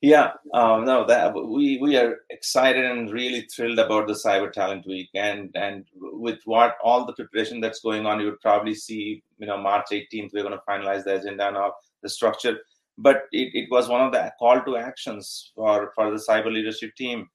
Yeah, 0.02 0.32
um, 0.54 0.86
no, 0.86 1.06
that 1.08 1.34
we 1.34 1.80
we 1.80 1.98
are 1.98 2.20
excited 2.30 2.86
and 2.86 3.12
really 3.12 3.42
thrilled 3.42 3.80
about 3.80 4.08
the 4.08 4.14
Cyber 4.14 4.52
Talent 4.52 4.86
Week, 4.86 5.10
and 5.16 5.50
and 5.56 5.86
with 5.96 6.40
what 6.46 6.78
all 6.84 7.06
the 7.06 7.14
preparation 7.14 7.62
that's 7.62 7.80
going 7.80 8.06
on, 8.06 8.20
you 8.20 8.26
would 8.28 8.42
probably 8.42 8.76
see, 8.76 9.24
you 9.40 9.48
know, 9.48 9.58
March 9.58 9.88
18th 9.92 10.34
we're 10.34 10.44
going 10.44 10.58
to 10.58 10.64
finalize 10.70 11.04
the 11.04 11.16
agenda 11.16 11.48
and 11.48 11.58
all 11.58 11.76
the 12.04 12.10
structure. 12.10 12.60
But 13.00 13.24
it, 13.32 13.54
it 13.54 13.68
was 13.72 13.90
one 13.90 14.02
of 14.02 14.12
the 14.12 14.32
call 14.38 14.62
to 14.62 14.78
actions 14.78 15.52
for 15.56 15.92
for 15.96 16.12
the 16.12 16.24
cyber 16.30 16.52
leadership 16.52 16.96
team 16.96 17.28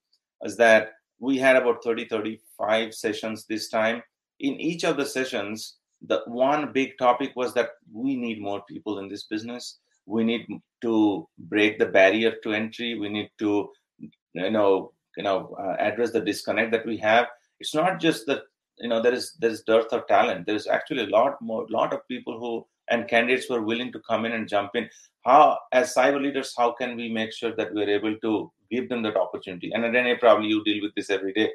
is 0.43 0.57
that 0.57 0.93
we 1.19 1.39
had 1.39 1.57
about 1.57 1.85
30, 1.85 2.07
35 2.09 2.95
sessions 2.95 3.47
this 3.47 3.69
time. 3.69 4.03
In 4.41 4.61
each 4.61 4.85
of 4.85 4.97
the 4.97 5.07
sessions, 5.07 5.77
the 6.05 6.23
one 6.27 6.73
big 6.73 6.99
topic 6.99 7.33
was 7.37 7.55
that 7.55 7.71
we 7.93 8.17
need 8.17 8.41
more 8.41 8.63
people 8.69 8.99
in 8.99 9.09
this 9.09 9.25
business. 9.25 9.79
We 10.07 10.25
need 10.25 10.47
to 10.83 11.29
break 11.39 11.79
the 11.79 11.87
barrier 11.87 12.35
to 12.43 12.53
entry. 12.53 12.99
We 12.99 13.09
need 13.09 13.31
to, 13.39 13.71
you 13.99 14.51
know, 14.51 14.93
you 15.17 15.23
know, 15.23 15.55
uh, 15.59 15.77
address 15.79 16.13
the 16.13 16.21
disconnect 16.21 16.73
that 16.73 16.87
we 16.87 16.97
have. 16.99 17.27
It's 17.61 17.75
not 17.75 18.01
just 18.01 18.27
that 18.27 18.43
you 18.79 18.89
know 18.89 19.01
there 19.03 19.13
is 19.13 19.37
there 19.41 19.51
is 19.51 19.63
dearth 19.63 19.93
of 19.93 20.07
talent. 20.07 20.47
There 20.47 20.57
is 20.57 20.67
actually 20.67 21.05
a 21.05 21.15
lot 21.17 21.41
more, 21.41 21.67
lot 21.71 21.93
of 21.93 22.07
people 22.09 22.39
who 22.39 22.67
and 22.89 23.09
candidates 23.09 23.47
who 23.47 23.55
are 23.55 23.63
willing 23.63 23.93
to 23.93 24.01
come 24.01 24.25
in 24.25 24.33
and 24.33 24.49
jump 24.49 24.73
in. 24.75 24.89
How, 25.25 25.59
as 25.73 25.95
cyber 25.95 26.21
leaders, 26.21 26.53
how 26.59 26.73
can 26.73 26.97
we 26.97 27.09
make 27.09 27.33
sure 27.33 27.55
that 27.55 27.73
we're 27.73 27.89
able 27.89 28.17
to 28.19 28.53
give 28.73 28.89
them 28.89 29.03
that 29.03 29.17
opportunity. 29.17 29.71
And 29.73 29.85
Renee, 29.85 30.17
probably 30.17 30.49
you 30.49 30.65
deal 30.65 30.83
with 30.83 30.95
this 30.95 31.11
every 31.11 31.33
day, 31.33 31.51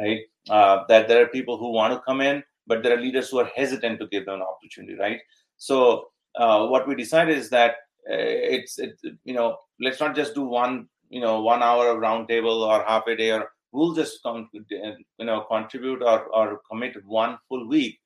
right? 0.00 0.20
Uh, 0.48 0.84
that 0.88 1.06
there 1.06 1.22
are 1.22 1.28
people 1.28 1.58
who 1.58 1.70
want 1.70 1.92
to 1.92 2.00
come 2.00 2.20
in, 2.20 2.42
but 2.66 2.82
there 2.82 2.96
are 2.96 3.00
leaders 3.00 3.28
who 3.28 3.38
are 3.38 3.50
hesitant 3.54 4.00
to 4.00 4.06
give 4.08 4.24
them 4.24 4.36
an 4.36 4.42
opportunity, 4.42 4.94
right? 4.98 5.20
So 5.58 6.08
uh, 6.34 6.66
what 6.66 6.88
we 6.88 6.94
decided 6.94 7.36
is 7.36 7.50
that 7.50 7.74
it's 8.04 8.78
it, 8.78 8.98
you 9.24 9.34
know 9.34 9.56
let's 9.80 10.00
not 10.00 10.14
just 10.14 10.34
do 10.34 10.42
one 10.42 10.88
you 11.08 11.20
know 11.20 11.40
one 11.40 11.62
hour 11.62 11.88
of 11.88 11.98
roundtable 11.98 12.66
or 12.66 12.84
half 12.84 13.06
a 13.06 13.16
day 13.16 13.30
or 13.30 13.48
we'll 13.72 13.94
just 13.94 14.22
come 14.22 14.48
you 14.52 14.96
know 15.20 15.42
contribute 15.50 16.02
or, 16.02 16.26
or 16.34 16.60
commit 16.70 16.96
one 17.04 17.38
full 17.48 17.68
week 17.68 17.98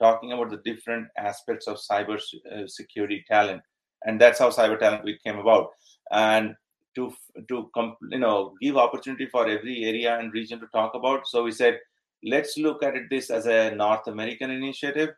talking 0.00 0.32
about 0.32 0.50
the 0.50 0.60
different 0.64 1.08
aspects 1.16 1.66
of 1.66 1.78
cyber 1.78 2.20
uh, 2.52 2.66
security 2.66 3.24
talent. 3.28 3.62
And 4.04 4.20
that's 4.20 4.38
how 4.38 4.50
cyber 4.50 4.78
talent 4.78 5.04
week 5.04 5.22
came 5.24 5.38
about. 5.38 5.70
And 6.12 6.54
to 6.94 7.12
to 7.48 7.70
you 8.10 8.18
know 8.18 8.54
give 8.60 8.76
opportunity 8.76 9.26
for 9.26 9.46
every 9.46 9.84
area 9.84 10.18
and 10.18 10.32
region 10.32 10.60
to 10.60 10.66
talk 10.68 10.94
about. 10.94 11.26
So 11.26 11.42
we 11.42 11.52
said 11.52 11.78
let's 12.24 12.56
look 12.56 12.82
at 12.82 12.94
this 13.10 13.28
as 13.28 13.46
a 13.46 13.74
north 13.74 14.06
american 14.06 14.50
initiative 14.50 15.10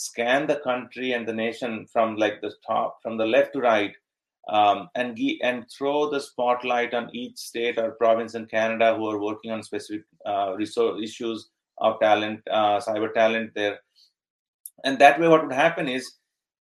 scan 0.00 0.46
the 0.46 0.60
country 0.68 1.12
and 1.12 1.26
the 1.26 1.32
nation 1.32 1.86
from 1.92 2.16
like 2.16 2.40
the 2.40 2.52
top 2.66 2.98
from 3.02 3.16
the 3.16 3.26
left 3.26 3.52
to 3.52 3.60
right 3.60 3.94
um, 4.48 4.88
and 4.94 5.18
and 5.42 5.66
throw 5.76 6.10
the 6.10 6.20
spotlight 6.20 6.94
on 6.94 7.14
each 7.14 7.38
state 7.38 7.78
or 7.78 7.92
province 7.92 8.34
in 8.34 8.46
canada 8.46 8.94
who 8.96 9.08
are 9.08 9.20
working 9.20 9.50
on 9.50 9.62
specific 9.62 10.04
uh, 10.26 10.54
resource 10.56 11.00
issues 11.02 11.50
of 11.78 12.00
talent 12.00 12.40
uh, 12.50 12.78
cyber 12.80 13.12
talent 13.12 13.50
there 13.54 13.78
and 14.84 14.98
that 14.98 15.20
way 15.20 15.28
what 15.28 15.42
would 15.42 15.52
happen 15.66 15.88
is 15.88 16.16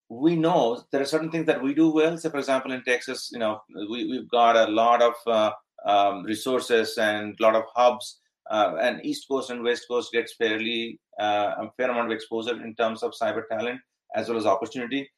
we 0.10 0.36
know 0.36 0.84
there 0.92 1.02
are 1.02 1.06
certain 1.06 1.32
things 1.32 1.46
that 1.46 1.62
we 1.62 1.74
do 1.74 1.92
well. 1.92 2.18
So, 2.18 2.32
for 2.32 2.40
example, 2.40 2.72
in 2.72 2.84
Texas, 2.84 3.30
you 3.32 3.40
know, 3.40 3.62
we, 3.90 4.10
we've 4.10 4.30
got 4.30 4.56
a 4.56 4.72
lot 4.72 5.02
of 5.04 5.14
uh, 5.28 5.52
um, 5.86 6.24
resources 6.24 6.98
and 6.98 7.38
a 7.40 7.44
lot 7.44 7.56
of 7.56 7.64
hubs. 7.76 8.20
Uh, 8.50 8.76
and 8.82 9.06
East 9.06 9.28
Coast 9.30 9.52
and 9.52 9.64
West 9.64 9.86
Coast 9.88 10.12
gets 10.12 10.34
fairly 10.34 11.00
Uh, 11.20 11.54
a 11.58 11.72
fair 11.76 11.90
amount 11.92 12.08
of 12.08 12.14
exposure 12.14 12.64
in 12.64 12.74
terms 12.76 13.04
of 13.04 13.14
cyber 13.22 13.44
talent 13.52 13.82
as 14.16 14.30
well 14.30 14.38
as 14.38 14.46
opportunity. 14.46 15.10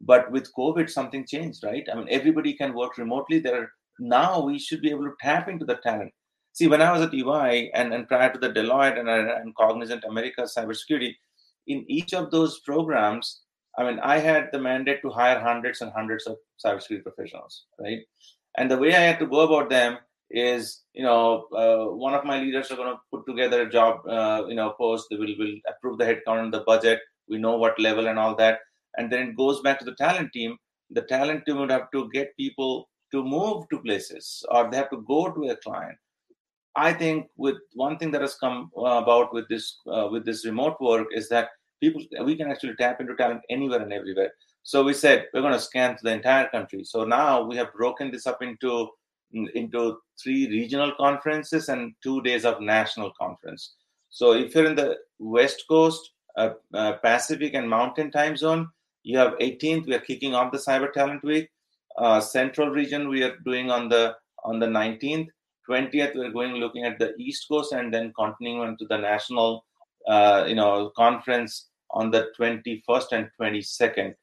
But 0.00 0.30
with 0.30 0.54
COVID, 0.54 0.88
something 0.88 1.26
changed, 1.26 1.62
right? 1.64 1.86
I 1.92 1.96
mean, 1.96 2.06
everybody 2.08 2.54
can 2.54 2.74
work 2.74 2.96
remotely. 2.96 3.38
There 3.38 3.62
are 3.62 3.70
now 3.98 4.40
we 4.40 4.58
should 4.58 4.80
be 4.80 4.90
able 4.90 5.04
to 5.04 5.14
tap 5.20 5.48
into 5.48 5.64
the 5.64 5.76
talent. 5.76 6.12
See, 6.52 6.66
when 6.66 6.82
I 6.82 6.92
was 6.92 7.02
at 7.02 7.14
EY 7.14 7.70
and, 7.74 7.92
and 7.92 8.08
prior 8.08 8.32
to 8.32 8.38
the 8.38 8.50
Deloitte 8.50 8.98
and, 8.98 9.08
and 9.08 9.54
Cognizant 9.56 10.04
America 10.04 10.42
cybersecurity, 10.42 11.14
in 11.66 11.84
each 11.88 12.14
of 12.14 12.30
those 12.30 12.60
programs, 12.60 13.42
I 13.78 13.84
mean, 13.84 14.00
I 14.00 14.18
had 14.18 14.48
the 14.52 14.58
mandate 14.58 15.02
to 15.02 15.10
hire 15.10 15.38
hundreds 15.38 15.80
and 15.80 15.92
hundreds 15.92 16.26
of 16.26 16.36
cybersecurity 16.64 17.04
professionals, 17.04 17.66
right? 17.78 18.00
And 18.56 18.70
the 18.70 18.78
way 18.78 18.94
I 18.94 19.00
had 19.00 19.18
to 19.20 19.26
go 19.26 19.40
about 19.40 19.70
them 19.70 19.98
is, 20.30 20.82
you 20.94 21.02
know, 21.02 21.46
uh, 21.56 21.92
one 21.94 22.14
of 22.14 22.24
my 22.24 22.40
leaders 22.40 22.70
are 22.70 22.76
going 22.76 22.92
to 22.92 23.00
put 23.10 23.26
together 23.26 23.62
a 23.62 23.70
job, 23.70 24.06
uh, 24.08 24.44
you 24.48 24.54
know, 24.54 24.74
post. 24.78 25.06
They 25.10 25.16
will 25.16 25.34
will 25.38 25.56
approve 25.68 25.98
the 25.98 26.04
headcount 26.04 26.44
and 26.44 26.54
the 26.54 26.60
budget. 26.60 27.00
We 27.28 27.38
know 27.38 27.56
what 27.56 27.78
level 27.78 28.08
and 28.08 28.18
all 28.18 28.34
that, 28.36 28.60
and 28.96 29.10
then 29.10 29.28
it 29.28 29.36
goes 29.36 29.60
back 29.62 29.78
to 29.80 29.84
the 29.84 29.94
talent 29.94 30.32
team. 30.32 30.56
The 30.90 31.02
talent 31.02 31.46
team 31.46 31.58
would 31.58 31.70
have 31.70 31.90
to 31.92 32.08
get 32.12 32.36
people 32.36 32.88
to 33.12 33.24
move 33.24 33.68
to 33.70 33.78
places, 33.78 34.44
or 34.50 34.70
they 34.70 34.76
have 34.76 34.90
to 34.90 35.04
go 35.06 35.30
to 35.32 35.50
a 35.50 35.56
client. 35.56 35.98
I 36.76 36.92
think 36.92 37.26
with 37.36 37.56
one 37.74 37.98
thing 37.98 38.12
that 38.12 38.20
has 38.20 38.36
come 38.36 38.70
about 38.76 39.34
with 39.34 39.48
this 39.48 39.78
uh, 39.92 40.08
with 40.10 40.24
this 40.24 40.46
remote 40.46 40.76
work 40.80 41.08
is 41.12 41.28
that 41.28 41.48
people 41.80 42.02
we 42.24 42.36
can 42.36 42.50
actually 42.50 42.74
tap 42.76 43.00
into 43.00 43.16
talent 43.16 43.40
anywhere 43.50 43.80
and 43.80 43.92
everywhere 43.92 44.30
so 44.62 44.84
we 44.84 44.92
said 44.92 45.26
we're 45.32 45.40
going 45.40 45.52
to 45.52 45.58
scan 45.58 45.96
the 46.02 46.12
entire 46.12 46.48
country 46.48 46.84
so 46.84 47.04
now 47.04 47.42
we 47.42 47.56
have 47.56 47.72
broken 47.72 48.10
this 48.10 48.26
up 48.26 48.42
into 48.42 48.88
into 49.32 49.98
three 50.22 50.48
regional 50.48 50.92
conferences 50.98 51.68
and 51.68 51.92
two 52.02 52.20
days 52.22 52.44
of 52.44 52.60
national 52.60 53.12
conference 53.18 53.74
so 54.10 54.32
if 54.32 54.54
you're 54.54 54.66
in 54.66 54.74
the 54.74 54.96
west 55.18 55.64
coast 55.68 56.12
uh, 56.36 56.50
uh, 56.74 56.92
pacific 56.94 57.54
and 57.54 57.68
mountain 57.68 58.10
time 58.10 58.36
zone 58.36 58.68
you 59.02 59.16
have 59.16 59.38
18th 59.38 59.86
we 59.86 59.94
are 59.94 60.06
kicking 60.10 60.34
off 60.34 60.52
the 60.52 60.58
cyber 60.58 60.92
talent 60.92 61.22
week 61.22 61.48
uh, 61.98 62.20
central 62.20 62.70
region 62.70 63.08
we 63.08 63.22
are 63.22 63.36
doing 63.44 63.70
on 63.70 63.88
the 63.88 64.14
on 64.44 64.58
the 64.58 64.66
19th 64.66 65.28
20th 65.68 66.14
we're 66.16 66.32
going 66.32 66.54
looking 66.54 66.84
at 66.84 66.98
the 66.98 67.14
east 67.16 67.46
coast 67.48 67.72
and 67.72 67.92
then 67.94 68.12
continuing 68.18 68.60
on 68.60 68.76
to 68.76 68.86
the 68.86 68.98
national 68.98 69.64
uh, 70.08 70.44
you 70.46 70.54
know 70.54 70.90
conference 70.96 71.70
on 71.92 72.10
the 72.10 72.30
21st 72.38 73.12
and 73.12 73.30
22nd. 73.40 74.14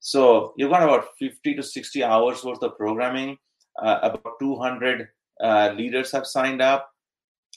So 0.00 0.54
you've 0.56 0.70
got 0.70 0.82
about 0.82 1.06
50 1.18 1.54
to 1.56 1.62
60 1.62 2.04
hours 2.04 2.44
worth 2.44 2.62
of 2.62 2.76
programming. 2.76 3.36
Uh, 3.80 3.98
about 4.02 4.38
200 4.40 5.08
uh, 5.42 5.72
leaders 5.76 6.10
have 6.12 6.26
signed 6.26 6.60
up, 6.60 6.90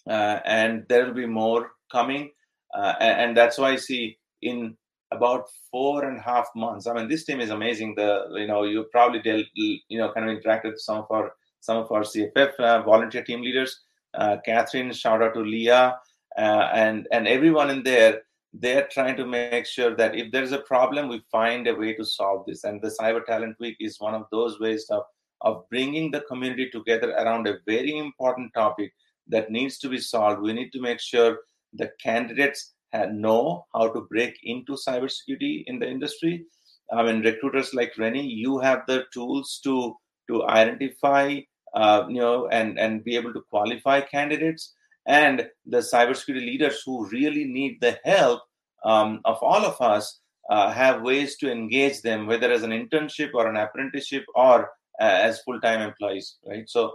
uh, 0.10 0.40
and 0.46 0.86
there 0.88 1.06
will 1.06 1.14
be 1.14 1.26
more 1.26 1.72
coming. 1.92 2.32
Uh, 2.74 2.94
and, 3.00 3.36
that's 3.36 3.58
why 3.58 3.72
I 3.72 3.76
see 3.76 4.18
in 4.42 4.78
about 5.12 5.48
four 5.70 6.06
and 6.06 6.20
a 6.20 6.22
half 6.22 6.48
months. 6.56 6.88
I 6.88 6.94
mean, 6.94 7.10
this 7.10 7.26
team 7.26 7.42
is 7.42 7.50
amazing. 7.50 7.96
The 7.96 8.28
you 8.32 8.48
know 8.48 8.64
you 8.64 8.86
probably 8.92 9.22
del, 9.22 9.44
you 9.56 9.98
know 9.98 10.14
kind 10.14 10.30
of 10.30 10.38
interacted 10.38 10.72
with 10.72 10.80
some 10.80 11.00
of 11.00 11.08
our 11.12 11.34
some 11.60 11.78
of 11.78 11.92
our 11.92 12.02
CFF 12.02 12.54
uh, 12.60 12.82
volunteer 12.84 13.24
team 13.24 13.42
leaders. 13.42 13.82
Uh, 14.14 14.38
Catherine, 14.46 14.94
shout 14.94 15.22
out 15.22 15.34
to 15.34 15.42
Leah, 15.42 15.98
and 16.38 17.10
and 17.12 17.28
everyone 17.28 17.70
in 17.70 17.84
there 17.84 18.22
they're 18.54 18.88
trying 18.92 19.16
to 19.16 19.26
make 19.26 19.66
sure 19.66 19.96
that 19.96 20.16
if 20.16 20.32
there's 20.32 20.52
a 20.52 20.60
problem, 20.60 21.08
we 21.08 21.24
find 21.32 21.68
a 21.68 21.76
way 21.76 21.94
to 21.94 22.04
solve 22.04 22.46
this. 22.46 22.64
And 22.64 22.82
the 22.82 22.94
Cyber 23.00 23.26
Talent 23.26 23.58
Week 23.60 23.78
is 23.80 24.00
one 24.00 24.14
of 24.14 24.26
those 24.32 24.60
ways 24.60 24.86
of, 24.90 25.04
of 25.42 25.68
bringing 25.70 26.12
the 26.12 26.22
community 26.22 26.70
together 26.70 27.12
around 27.12 27.48
a 27.48 27.60
very 27.66 27.98
important 27.98 28.54
topic 28.54 28.94
that 29.28 29.52
needs 29.52 29.78
to 29.80 29.90
be 29.90 29.98
solved. 29.98 30.42
We 30.42 30.54
need 30.54 30.72
to 30.72 30.82
make 30.82 31.00
sure 31.00 31.40
the 31.74 31.92
candidates 32.02 32.74
know 32.94 33.66
how 33.74 33.88
to 33.94 34.02
break 34.02 34.38
into 34.44 34.74
cybersecurity 34.74 35.64
in 35.68 35.80
the 35.80 35.90
industry. 35.90 36.46
I 36.92 37.04
mean, 37.04 37.22
recruiters 37.22 37.74
like 37.74 37.98
Renee, 37.98 38.24
you 38.24 38.60
have 38.60 38.82
the 38.88 39.06
tools 39.14 39.60
to 39.64 39.96
to 40.30 40.46
identify, 40.48 41.40
uh, 41.74 42.06
you 42.10 42.20
know, 42.20 42.48
and 42.48 42.78
and 42.78 43.04
be 43.04 43.16
able 43.16 43.34
to 43.34 43.44
qualify 43.50 44.02
candidates 44.02 44.74
and 45.06 45.48
the 45.66 45.80
cybersecurity 45.80 46.46
leaders 46.46 46.82
who 46.86 47.08
really 47.10 47.46
need 47.46 47.80
the 47.82 48.00
help 48.04 48.42
um, 48.86 49.22
of 49.26 49.38
all 49.42 49.66
of 49.66 49.80
us 49.82 50.20
uh, 50.50 50.72
have 50.72 51.02
ways 51.02 51.38
to 51.38 51.52
engage 51.52 52.02
them, 52.02 52.28
whether 52.28 52.52
as 52.52 52.64
an 52.64 52.72
internship 52.72 53.32
or 53.34 53.48
an 53.48 53.58
apprenticeship 53.58 54.26
or 54.36 54.70
as 55.02 55.42
full-time 55.42 55.82
employees, 55.82 56.38
right? 56.46 56.70
So 56.70 56.94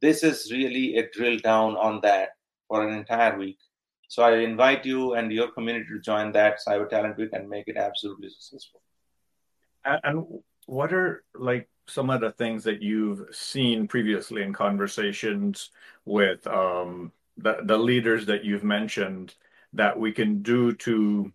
this 0.00 0.22
is 0.22 0.50
really 0.52 0.96
a 0.96 1.08
drill 1.10 1.38
down 1.38 1.76
on 1.76 2.00
that 2.02 2.30
for 2.68 2.86
an 2.86 2.94
entire 2.94 3.36
week. 3.36 3.58
So 4.08 4.22
I 4.22 4.38
invite 4.38 4.84
you 4.84 5.14
and 5.14 5.32
your 5.32 5.50
community 5.52 5.86
to 5.88 6.00
join 6.00 6.32
that 6.32 6.58
Cyber 6.66 6.88
Talent 6.88 7.16
Week 7.16 7.30
and 7.32 7.48
make 7.48 7.68
it 7.68 7.76
absolutely 7.76 8.28
successful. 8.28 8.80
And 9.84 10.26
what 10.66 10.92
are 10.92 11.24
like 11.34 11.68
some 11.86 12.10
of 12.10 12.20
the 12.20 12.32
things 12.32 12.64
that 12.64 12.82
you've 12.82 13.34
seen 13.34 13.88
previously 13.88 14.42
in 14.42 14.52
conversations 14.52 15.70
with 16.04 16.46
um, 16.46 17.12
the, 17.36 17.58
the 17.64 17.78
leaders 17.78 18.26
that 18.26 18.44
you've 18.44 18.64
mentioned 18.64 19.34
that 19.72 19.98
we 19.98 20.12
can 20.12 20.42
do 20.42 20.72
to 20.72 21.32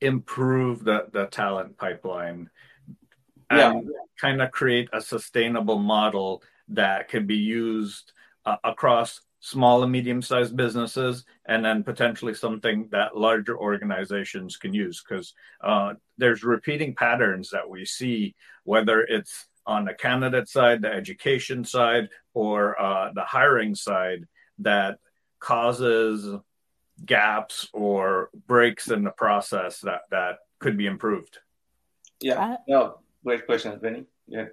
improve 0.00 0.84
the, 0.84 1.06
the 1.12 1.26
talent 1.26 1.76
pipeline 1.76 2.48
and 3.50 3.84
yeah. 3.84 3.90
kind 4.18 4.40
of 4.40 4.50
create 4.52 4.88
a 4.92 5.00
sustainable 5.00 5.78
model 5.78 6.42
that 6.68 7.08
can 7.08 7.26
be 7.26 7.36
used 7.36 8.12
uh, 8.46 8.56
across 8.64 9.20
small 9.40 9.82
and 9.82 9.90
medium 9.90 10.22
sized 10.22 10.56
businesses 10.56 11.24
and 11.46 11.64
then 11.64 11.82
potentially 11.82 12.34
something 12.34 12.88
that 12.92 13.16
larger 13.16 13.58
organizations 13.58 14.56
can 14.56 14.72
use. 14.72 15.02
Because 15.06 15.34
uh, 15.62 15.94
there's 16.16 16.44
repeating 16.44 16.94
patterns 16.94 17.50
that 17.50 17.68
we 17.68 17.84
see 17.84 18.34
whether 18.64 19.00
it's 19.02 19.46
on 19.66 19.84
the 19.84 19.94
candidate 19.94 20.48
side 20.48 20.82
the 20.82 20.92
education 20.92 21.64
side 21.64 22.08
or 22.34 22.80
uh, 22.80 23.12
the 23.14 23.24
hiring 23.24 23.74
side 23.74 24.26
that 24.58 24.98
causes 25.38 26.38
gaps 27.04 27.68
or 27.72 28.30
breaks 28.46 28.90
in 28.90 29.04
the 29.04 29.10
process 29.10 29.80
that 29.80 30.02
that 30.10 30.38
could 30.58 30.76
be 30.76 30.86
improved. 30.86 31.38
Yeah. 32.20 32.56
No 32.68 32.98
great 33.24 33.46
question 33.46 33.78
Vinny. 33.80 34.04
yeah 34.26 34.46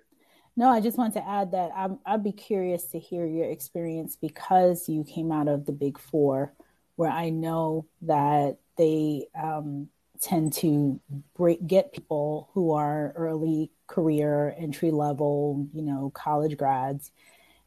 no, 0.57 0.69
I 0.69 0.81
just 0.81 0.97
want 0.97 1.13
to 1.13 1.25
add 1.25 1.51
that 1.51 1.71
I'm, 1.75 1.99
I'd 2.03 2.23
be 2.23 2.31
curious 2.31 2.85
to 2.85 2.99
hear 2.99 3.27
your 3.27 3.45
experience 3.47 4.15
because 4.15 4.89
you 4.89 5.03
came 5.03 5.31
out 5.31 5.47
of 5.47 5.67
the 5.67 5.71
big 5.71 5.99
four, 5.99 6.51
where 6.95 7.11
I 7.11 7.29
know 7.29 7.85
that 8.01 8.57
they 8.75 9.27
um, 9.39 9.89
tend 10.19 10.53
to 10.53 10.99
break, 11.35 11.65
get 11.67 11.93
people 11.93 12.49
who 12.53 12.73
are 12.73 13.13
early 13.15 13.69
career, 13.85 14.55
entry 14.57 14.89
level, 14.89 15.67
you 15.73 15.83
know, 15.83 16.11
college 16.15 16.57
grads, 16.57 17.11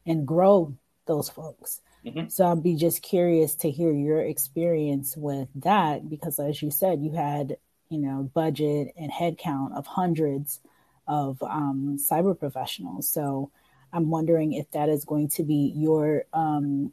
and 0.05 0.27
grow 0.27 0.75
those 1.05 1.29
folks. 1.29 1.79
Mm-hmm. 2.05 2.27
So 2.27 2.45
I'd 2.45 2.61
be 2.61 2.75
just 2.75 3.01
curious 3.01 3.55
to 3.55 3.71
hear 3.71 3.93
your 3.93 4.19
experience 4.19 5.15
with 5.15 5.47
that 5.55 6.09
because, 6.09 6.39
as 6.39 6.61
you 6.61 6.71
said, 6.71 7.01
you 7.01 7.13
had 7.13 7.55
you 7.87 7.99
know 7.99 8.29
budget 8.33 8.89
and 8.97 9.11
headcount 9.11 9.77
of 9.77 9.85
hundreds 9.85 10.59
of 11.07 11.41
um, 11.43 11.97
cyber 11.99 12.37
professionals. 12.37 13.09
So 13.09 13.51
I'm 13.93 14.09
wondering 14.09 14.53
if 14.53 14.69
that 14.71 14.89
is 14.89 15.05
going 15.05 15.29
to 15.29 15.43
be 15.43 15.73
your 15.75 16.25
um, 16.33 16.91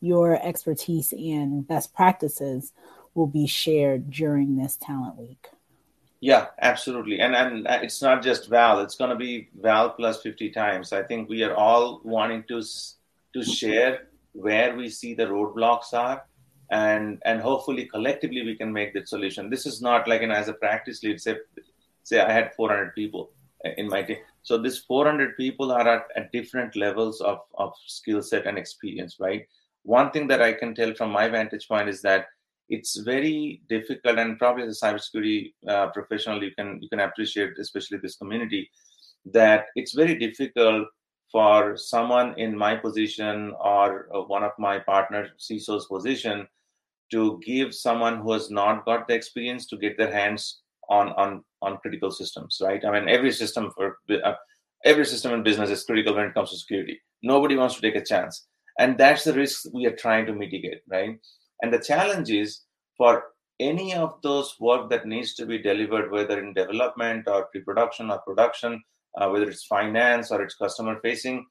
your 0.00 0.40
expertise 0.42 1.12
and 1.12 1.66
best 1.66 1.94
practices 1.94 2.72
will 3.14 3.26
be 3.26 3.46
shared 3.46 4.10
during 4.10 4.56
this 4.56 4.76
talent 4.76 5.16
week. 5.16 5.48
Yeah, 6.20 6.46
absolutely. 6.60 7.20
And 7.20 7.34
and 7.34 7.66
it's 7.82 8.02
not 8.02 8.22
just 8.22 8.48
Val, 8.48 8.80
it's 8.80 8.96
going 8.96 9.10
to 9.10 9.16
be 9.16 9.48
Val 9.60 9.90
plus 9.90 10.22
50 10.22 10.50
times. 10.50 10.92
I 10.92 11.02
think 11.02 11.28
we 11.28 11.42
are 11.42 11.54
all 11.54 12.00
wanting 12.04 12.44
to 12.48 12.62
to 13.34 13.42
share 13.42 14.08
where 14.32 14.76
we 14.76 14.88
see 14.88 15.14
the 15.14 15.26
roadblocks 15.26 15.92
are 15.92 16.24
and 16.70 17.20
and 17.24 17.40
hopefully 17.40 17.86
collectively 17.86 18.44
we 18.44 18.54
can 18.54 18.72
make 18.72 18.92
that 18.94 19.08
solution. 19.08 19.48
This 19.48 19.66
is 19.66 19.80
not 19.80 20.06
like 20.06 20.22
an 20.22 20.30
as 20.30 20.48
a 20.48 20.52
practice 20.52 21.02
lead 21.02 21.20
say 21.20 21.36
say 22.02 22.20
I 22.20 22.32
had 22.32 22.54
400 22.54 22.94
people 22.94 23.30
in 23.64 23.88
my 23.88 24.02
team. 24.02 24.18
So 24.42 24.58
these 24.58 24.78
400 24.78 25.36
people 25.36 25.70
are 25.72 25.86
at, 25.86 26.04
at 26.16 26.32
different 26.32 26.76
levels 26.76 27.20
of, 27.20 27.38
of 27.54 27.72
skill 27.86 28.22
set 28.22 28.46
and 28.46 28.58
experience, 28.58 29.16
right? 29.20 29.46
One 29.82 30.10
thing 30.10 30.26
that 30.28 30.42
I 30.42 30.52
can 30.52 30.74
tell 30.74 30.94
from 30.94 31.10
my 31.10 31.28
vantage 31.28 31.68
point 31.68 31.88
is 31.88 32.02
that 32.02 32.26
it's 32.68 32.96
very 32.98 33.62
difficult, 33.68 34.18
and 34.18 34.38
probably 34.38 34.64
as 34.64 34.80
a 34.80 34.86
cybersecurity 34.86 35.52
uh, 35.68 35.88
professional, 35.88 36.42
you 36.42 36.52
can 36.56 36.78
you 36.80 36.88
can 36.88 37.00
appreciate, 37.00 37.58
especially 37.58 37.98
this 37.98 38.16
community, 38.16 38.70
that 39.32 39.66
it's 39.74 39.92
very 39.92 40.14
difficult 40.14 40.86
for 41.32 41.76
someone 41.76 42.38
in 42.38 42.56
my 42.56 42.76
position 42.76 43.52
or 43.60 44.08
uh, 44.14 44.20
one 44.22 44.44
of 44.44 44.52
my 44.58 44.78
partner 44.78 45.28
CISO's 45.38 45.86
position 45.86 46.46
to 47.10 47.40
give 47.44 47.74
someone 47.74 48.18
who 48.20 48.32
has 48.32 48.50
not 48.50 48.84
got 48.84 49.08
the 49.08 49.14
experience 49.14 49.66
to 49.66 49.76
get 49.76 49.96
their 49.98 50.12
hands 50.12 50.60
on 50.88 51.08
on 51.10 51.42
on 51.62 51.78
critical 51.78 52.10
systems, 52.10 52.58
right? 52.62 52.84
I 52.84 52.90
mean, 52.90 53.08
every 53.08 53.32
system 53.32 53.70
for 53.76 53.98
uh, 54.10 54.34
every 54.84 55.04
system 55.04 55.32
in 55.32 55.42
business 55.42 55.70
is 55.70 55.84
critical 55.84 56.14
when 56.14 56.26
it 56.26 56.34
comes 56.34 56.50
to 56.50 56.58
security. 56.58 57.00
Nobody 57.22 57.56
wants 57.56 57.74
to 57.76 57.80
take 57.80 57.96
a 57.96 58.04
chance, 58.04 58.46
and 58.78 58.96
that's 58.96 59.24
the 59.24 59.34
risk 59.34 59.66
we 59.72 59.86
are 59.86 59.96
trying 59.96 60.26
to 60.26 60.32
mitigate, 60.32 60.80
right? 60.88 61.18
And 61.62 61.72
the 61.72 61.78
challenge 61.78 62.30
is 62.30 62.62
for 62.96 63.24
any 63.60 63.94
of 63.94 64.20
those 64.22 64.54
work 64.58 64.88
that 64.90 65.06
needs 65.06 65.34
to 65.34 65.44
be 65.44 65.58
delivered, 65.58 66.10
whether 66.10 66.42
in 66.42 66.54
development 66.54 67.28
or 67.28 67.46
pre-production 67.52 68.10
or 68.10 68.18
production, 68.20 68.82
uh, 69.18 69.28
whether 69.28 69.48
it's 69.48 69.66
finance 69.66 70.30
or 70.30 70.42
it's 70.42 70.54
customer 70.54 70.98
facing, 71.02 71.44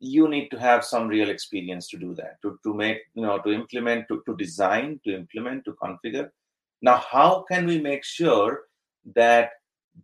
you 0.00 0.28
need 0.28 0.48
to 0.48 0.58
have 0.58 0.84
some 0.84 1.06
real 1.06 1.30
experience 1.30 1.88
to 1.88 1.96
do 1.96 2.12
that, 2.16 2.42
to, 2.42 2.58
to 2.64 2.74
make, 2.74 2.98
you 3.14 3.22
know, 3.22 3.38
to 3.38 3.52
implement, 3.52 4.08
to, 4.08 4.20
to 4.26 4.36
design, 4.36 5.00
to 5.04 5.14
implement, 5.14 5.64
to 5.64 5.76
configure. 5.80 6.28
Now, 6.82 6.96
how 6.96 7.44
can 7.48 7.66
we 7.66 7.80
make 7.80 8.04
sure 8.04 8.62
that 9.14 9.50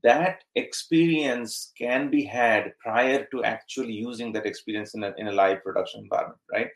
that 0.03 0.45
experience 0.55 1.73
can 1.79 2.11
be 2.11 2.23
had 2.23 2.73
prior 2.79 3.27
to 3.31 3.43
actually 3.45 3.93
using 3.93 4.33
that 4.33 4.47
experience 4.47 4.95
in 4.95 5.03
a, 5.03 5.15
in 5.17 5.29
a 5.29 5.33
live 5.33 5.63
production 5.63 6.03
environment, 6.03 6.41
right? 6.53 6.69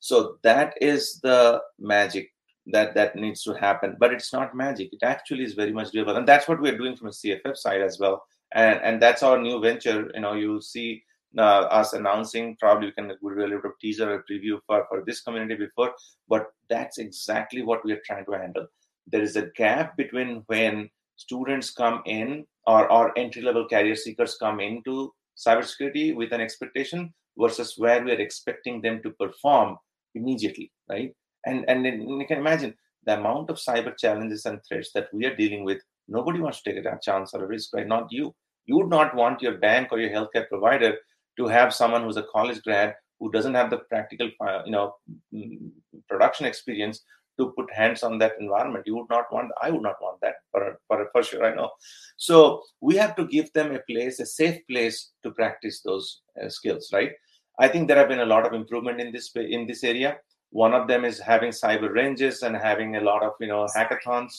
So 0.00 0.38
that 0.42 0.74
is 0.80 1.20
the 1.22 1.62
magic 1.78 2.30
that 2.66 2.94
that 2.94 3.14
needs 3.14 3.42
to 3.44 3.54
happen. 3.54 3.96
But 3.98 4.12
it's 4.12 4.32
not 4.32 4.56
magic; 4.56 4.92
it 4.92 5.04
actually 5.04 5.44
is 5.44 5.54
very 5.54 5.72
much 5.72 5.92
doable, 5.92 6.16
and 6.16 6.26
that's 6.26 6.48
what 6.48 6.60
we're 6.60 6.78
doing 6.78 6.96
from 6.96 7.08
a 7.08 7.12
CFF 7.12 7.56
side 7.56 7.82
as 7.82 7.98
well. 7.98 8.24
And 8.52 8.80
and 8.82 9.00
that's 9.00 9.22
our 9.22 9.40
new 9.40 9.60
venture. 9.60 10.10
You 10.14 10.20
know, 10.20 10.34
you'll 10.34 10.60
see 10.60 11.02
uh, 11.38 11.66
us 11.70 11.92
announcing. 11.92 12.56
Probably 12.58 12.88
we 12.88 12.92
can 12.92 13.08
do 13.08 13.44
a 13.44 13.46
little 13.46 13.72
teaser 13.80 14.12
or 14.12 14.24
preview 14.30 14.58
for 14.66 14.86
for 14.88 15.04
this 15.06 15.20
community 15.22 15.54
before, 15.54 15.94
but 16.28 16.48
that's 16.68 16.98
exactly 16.98 17.62
what 17.62 17.84
we 17.84 17.92
are 17.92 18.02
trying 18.04 18.24
to 18.26 18.32
handle 18.32 18.66
there 19.06 19.22
is 19.22 19.36
a 19.36 19.50
gap 19.56 19.96
between 19.96 20.42
when 20.46 20.90
students 21.16 21.70
come 21.70 22.02
in 22.06 22.44
or, 22.66 22.90
or 22.90 23.16
entry 23.18 23.42
level 23.42 23.66
career 23.68 23.96
seekers 23.96 24.36
come 24.38 24.60
into 24.60 25.12
cybersecurity 25.36 26.14
with 26.14 26.32
an 26.32 26.40
expectation 26.40 27.12
versus 27.38 27.74
where 27.76 28.02
we 28.04 28.12
are 28.12 28.20
expecting 28.20 28.80
them 28.80 29.02
to 29.02 29.10
perform 29.10 29.76
immediately, 30.14 30.72
right? 30.88 31.12
And 31.44 31.64
and 31.68 31.84
you 31.84 32.24
can 32.26 32.38
imagine 32.38 32.74
the 33.04 33.18
amount 33.18 33.50
of 33.50 33.56
cyber 33.56 33.96
challenges 33.96 34.46
and 34.46 34.60
threats 34.66 34.90
that 34.94 35.08
we 35.12 35.26
are 35.26 35.36
dealing 35.36 35.64
with. 35.64 35.80
Nobody 36.08 36.40
wants 36.40 36.62
to 36.62 36.72
take 36.72 36.84
a 36.84 36.98
chance 37.02 37.34
or 37.34 37.44
a 37.44 37.46
risk, 37.46 37.74
right? 37.74 37.86
Not 37.86 38.08
you. 38.10 38.34
You 38.64 38.76
would 38.76 38.88
not 38.88 39.14
want 39.14 39.42
your 39.42 39.58
bank 39.58 39.88
or 39.92 40.00
your 40.00 40.10
healthcare 40.10 40.48
provider 40.48 40.96
to 41.38 41.46
have 41.46 41.74
someone 41.74 42.02
who's 42.02 42.16
a 42.16 42.26
college 42.34 42.62
grad 42.62 42.94
who 43.20 43.30
doesn't 43.30 43.54
have 43.54 43.70
the 43.70 43.78
practical, 43.90 44.30
uh, 44.46 44.62
you 44.64 44.72
know, 44.72 44.94
mm, 45.32 45.70
production 46.08 46.46
experience 46.46 47.02
to 47.38 47.52
put 47.56 47.72
hands 47.72 48.02
on 48.02 48.18
that 48.18 48.32
environment. 48.40 48.84
You 48.86 48.96
would 48.96 49.10
not 49.10 49.32
want, 49.32 49.50
I 49.62 49.70
would 49.70 49.82
not 49.82 49.96
want 50.00 50.20
that 50.22 50.36
for, 50.50 50.78
for, 50.88 51.08
for 51.12 51.22
sure, 51.22 51.44
I 51.44 51.54
know. 51.54 51.70
So 52.16 52.62
we 52.80 52.96
have 52.96 53.14
to 53.16 53.26
give 53.26 53.52
them 53.52 53.74
a 53.74 53.80
place, 53.80 54.20
a 54.20 54.26
safe 54.26 54.60
place 54.68 55.12
to 55.22 55.30
practice 55.30 55.82
those 55.82 56.22
uh, 56.42 56.48
skills, 56.48 56.90
right? 56.92 57.12
I 57.58 57.68
think 57.68 57.88
there 57.88 57.96
have 57.96 58.08
been 58.08 58.20
a 58.20 58.26
lot 58.26 58.46
of 58.46 58.52
improvement 58.52 59.00
in 59.00 59.12
this 59.12 59.32
in 59.34 59.66
this 59.66 59.82
area. 59.82 60.18
One 60.50 60.74
of 60.74 60.88
them 60.88 61.04
is 61.04 61.18
having 61.18 61.50
cyber 61.50 61.92
ranges 61.92 62.42
and 62.42 62.54
having 62.54 62.96
a 62.96 63.00
lot 63.00 63.22
of 63.22 63.32
you 63.40 63.48
know 63.48 63.66
Sorry, 63.66 63.86
hackathons. 63.86 64.32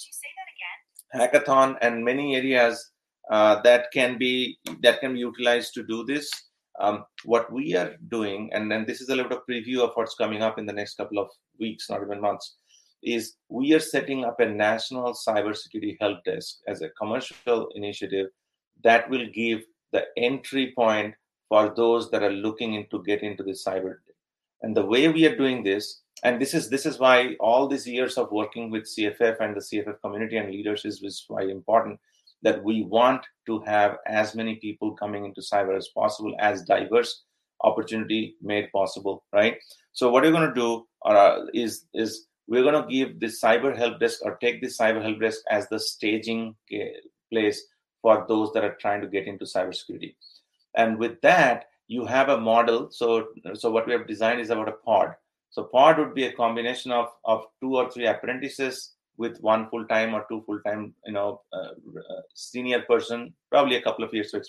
Hackathon 1.15 1.77
and 1.81 2.05
many 2.05 2.36
areas 2.36 2.91
uh, 3.31 3.62
that 3.63 3.88
can 3.91 4.19
be 4.19 4.60
that 4.83 4.99
can 4.99 5.13
be 5.13 5.19
utilized 5.19 5.73
to 5.73 5.83
do 5.83 6.03
this. 6.05 6.29
Um, 6.79 7.05
what 7.25 7.51
we 7.51 7.75
are 7.75 7.95
doing, 8.10 8.51
and 8.53 8.71
then 8.71 8.86
this 8.86 9.01
is 9.01 9.10
a 9.10 9.15
little 9.15 9.29
bit 9.29 9.39
of 9.39 9.47
preview 9.49 9.79
of 9.79 9.93
what's 9.95 10.13
coming 10.13 10.43
up 10.43 10.60
in 10.60 10.67
the 10.67 10.73
next 10.73 10.95
couple 10.95 11.17
of 11.17 11.27
weeks, 11.60 11.89
not 11.89 12.03
even 12.03 12.21
months 12.21 12.57
is 13.03 13.36
we 13.49 13.73
are 13.73 13.79
setting 13.79 14.25
up 14.25 14.39
a 14.39 14.45
national 14.45 15.13
cybersecurity 15.13 15.97
help 15.99 16.23
desk 16.23 16.57
as 16.67 16.81
a 16.81 16.89
commercial 16.89 17.69
initiative 17.75 18.27
that 18.83 19.10
will 19.10 19.27
give 19.33 19.62
the 19.91 20.05
entry 20.17 20.73
point 20.75 21.13
for 21.49 21.73
those 21.75 22.10
that 22.12 22.23
are 22.23 22.31
looking 22.31 22.73
into 22.73 23.03
get 23.03 23.23
into 23.23 23.43
the 23.43 23.51
cyber. 23.51 23.95
And 24.62 24.75
the 24.75 24.86
way 24.86 25.07
we 25.07 25.25
are 25.25 25.36
doing 25.36 25.63
this 25.63 26.01
and 26.23 26.41
this 26.41 26.53
is 26.53 26.69
this 26.69 26.86
is 26.86 26.99
why 26.99 27.36
all 27.39 27.67
these 27.67 27.88
years 27.88 28.17
of 28.17 28.31
working 28.31 28.71
with 28.71 28.83
cff 28.83 29.39
and 29.39 29.55
the 29.55 29.62
cff 29.62 30.01
community 30.01 30.38
and 30.38 30.49
leaders 30.49 30.83
is, 30.83 31.25
why 31.27 31.43
important 31.43 31.99
that 32.41 32.63
we 32.63 32.83
want 32.83 33.21
to 33.45 33.60
have 33.62 33.97
as 34.07 34.36
many 34.36 34.55
people 34.55 34.95
coming 34.95 35.25
into 35.25 35.41
cyber 35.41 35.77
as 35.77 35.89
possible 35.95 36.36
as 36.39 36.63
diverse 36.63 37.23
opportunity 37.63 38.36
made 38.41 38.71
possible 38.71 39.23
right? 39.33 39.57
So 39.93 40.10
what 40.10 40.23
you're 40.23 40.31
going 40.31 40.47
to 40.47 40.53
do 40.53 40.86
uh, 41.05 41.45
is 41.53 41.86
is 41.93 42.27
we're 42.47 42.63
going 42.63 42.81
to 42.81 42.89
give 42.89 43.19
this 43.19 43.41
cyber 43.41 43.75
help 43.75 43.99
desk 43.99 44.19
or 44.23 44.38
take 44.38 44.62
this 44.62 44.77
cyber 44.77 45.01
help 45.01 45.19
desk 45.19 45.41
as 45.49 45.67
the 45.69 45.79
staging 45.79 46.55
place 47.31 47.63
for 48.01 48.25
those 48.27 48.51
that 48.53 48.63
are 48.63 48.77
trying 48.79 49.01
to 49.01 49.07
get 49.07 49.27
into 49.27 49.45
cybersecurity. 49.45 50.15
And 50.75 50.97
with 50.97 51.19
that, 51.21 51.65
you 51.88 52.05
have 52.05 52.29
a 52.29 52.39
model. 52.39 52.89
So, 52.91 53.27
so 53.53 53.71
what 53.71 53.88
we 53.88 53.93
have 53.93 54.07
designed 54.07 54.41
is 54.41 54.49
about 54.49 54.69
a 54.69 54.73
pod. 54.73 55.15
So 55.49 55.63
pod 55.63 55.97
would 55.97 56.13
be 56.13 56.25
a 56.25 56.33
combination 56.33 56.91
of, 56.91 57.07
of 57.25 57.45
two 57.62 57.75
or 57.75 57.89
three 57.89 58.07
apprentices 58.07 58.93
with 59.17 59.39
one 59.39 59.69
full 59.69 59.86
time 59.86 60.13
or 60.13 60.25
two 60.29 60.43
full 60.45 60.60
time, 60.65 60.93
you 61.05 61.13
know, 61.13 61.41
uh, 61.51 61.71
uh, 61.97 62.21
senior 62.36 62.81
person, 62.81 63.33
probably 63.49 63.75
a 63.75 63.81
couple 63.81 64.05
of 64.05 64.13
years 64.13 64.33
of 64.33 64.45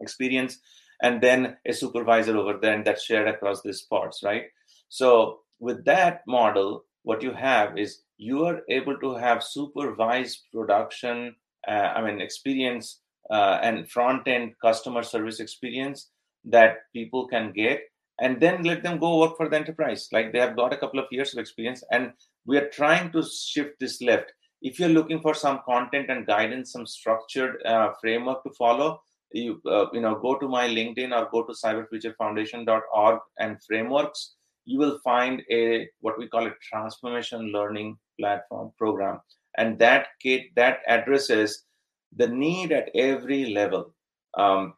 experience, 0.00 0.58
and 1.02 1.20
then 1.20 1.56
a 1.66 1.72
supervisor 1.72 2.36
over 2.36 2.58
there, 2.60 2.74
and 2.74 2.84
that's 2.84 3.04
shared 3.04 3.28
across 3.28 3.62
these 3.62 3.82
pods, 3.82 4.20
right? 4.24 4.46
So 4.88 5.40
with 5.60 5.84
that 5.84 6.22
model, 6.26 6.84
what 7.02 7.22
you 7.22 7.32
have 7.32 7.78
is 7.78 8.02
you 8.18 8.44
are 8.44 8.60
able 8.68 8.96
to 8.98 9.14
have 9.14 9.42
supervised 9.42 10.44
production, 10.52 11.34
uh, 11.66 11.92
I 11.96 12.02
mean, 12.02 12.20
experience 12.20 13.00
uh, 13.30 13.58
and 13.62 13.90
front 13.90 14.28
end 14.28 14.54
customer 14.62 15.02
service 15.02 15.40
experience 15.40 16.10
that 16.44 16.78
people 16.92 17.26
can 17.28 17.52
get 17.52 17.82
and 18.20 18.40
then 18.40 18.62
let 18.64 18.82
them 18.82 18.98
go 18.98 19.18
work 19.20 19.36
for 19.36 19.48
the 19.48 19.56
enterprise. 19.56 20.08
Like 20.12 20.32
they 20.32 20.40
have 20.40 20.56
got 20.56 20.72
a 20.72 20.76
couple 20.76 21.00
of 21.00 21.06
years 21.10 21.32
of 21.32 21.38
experience 21.38 21.82
and 21.90 22.12
we 22.46 22.58
are 22.58 22.68
trying 22.68 23.12
to 23.12 23.22
shift 23.22 23.80
this 23.80 24.02
left. 24.02 24.32
If 24.62 24.78
you're 24.78 24.90
looking 24.90 25.20
for 25.20 25.32
some 25.34 25.60
content 25.64 26.10
and 26.10 26.26
guidance 26.26 26.72
some 26.72 26.86
structured 26.86 27.62
uh, 27.64 27.92
framework 28.00 28.42
to 28.44 28.50
follow 28.50 29.00
you 29.32 29.60
uh, 29.66 29.86
you 29.92 30.00
know 30.00 30.16
go 30.16 30.36
to 30.38 30.48
my 30.48 30.68
linkedin 30.68 31.12
or 31.12 31.28
go 31.30 31.42
to 31.44 31.52
cyberfuturefoundation.org 31.52 33.20
and 33.38 33.62
frameworks 33.62 34.34
you 34.64 34.78
will 34.78 34.98
find 35.02 35.42
a 35.50 35.88
what 36.00 36.18
we 36.18 36.28
call 36.28 36.46
a 36.46 36.54
transformation 36.62 37.52
learning 37.52 37.96
platform 38.18 38.72
program 38.78 39.20
and 39.56 39.78
that 39.78 40.08
that 40.56 40.78
addresses 40.86 41.64
the 42.16 42.28
need 42.28 42.72
at 42.72 42.90
every 42.94 43.46
level 43.54 43.94
um, 44.36 44.74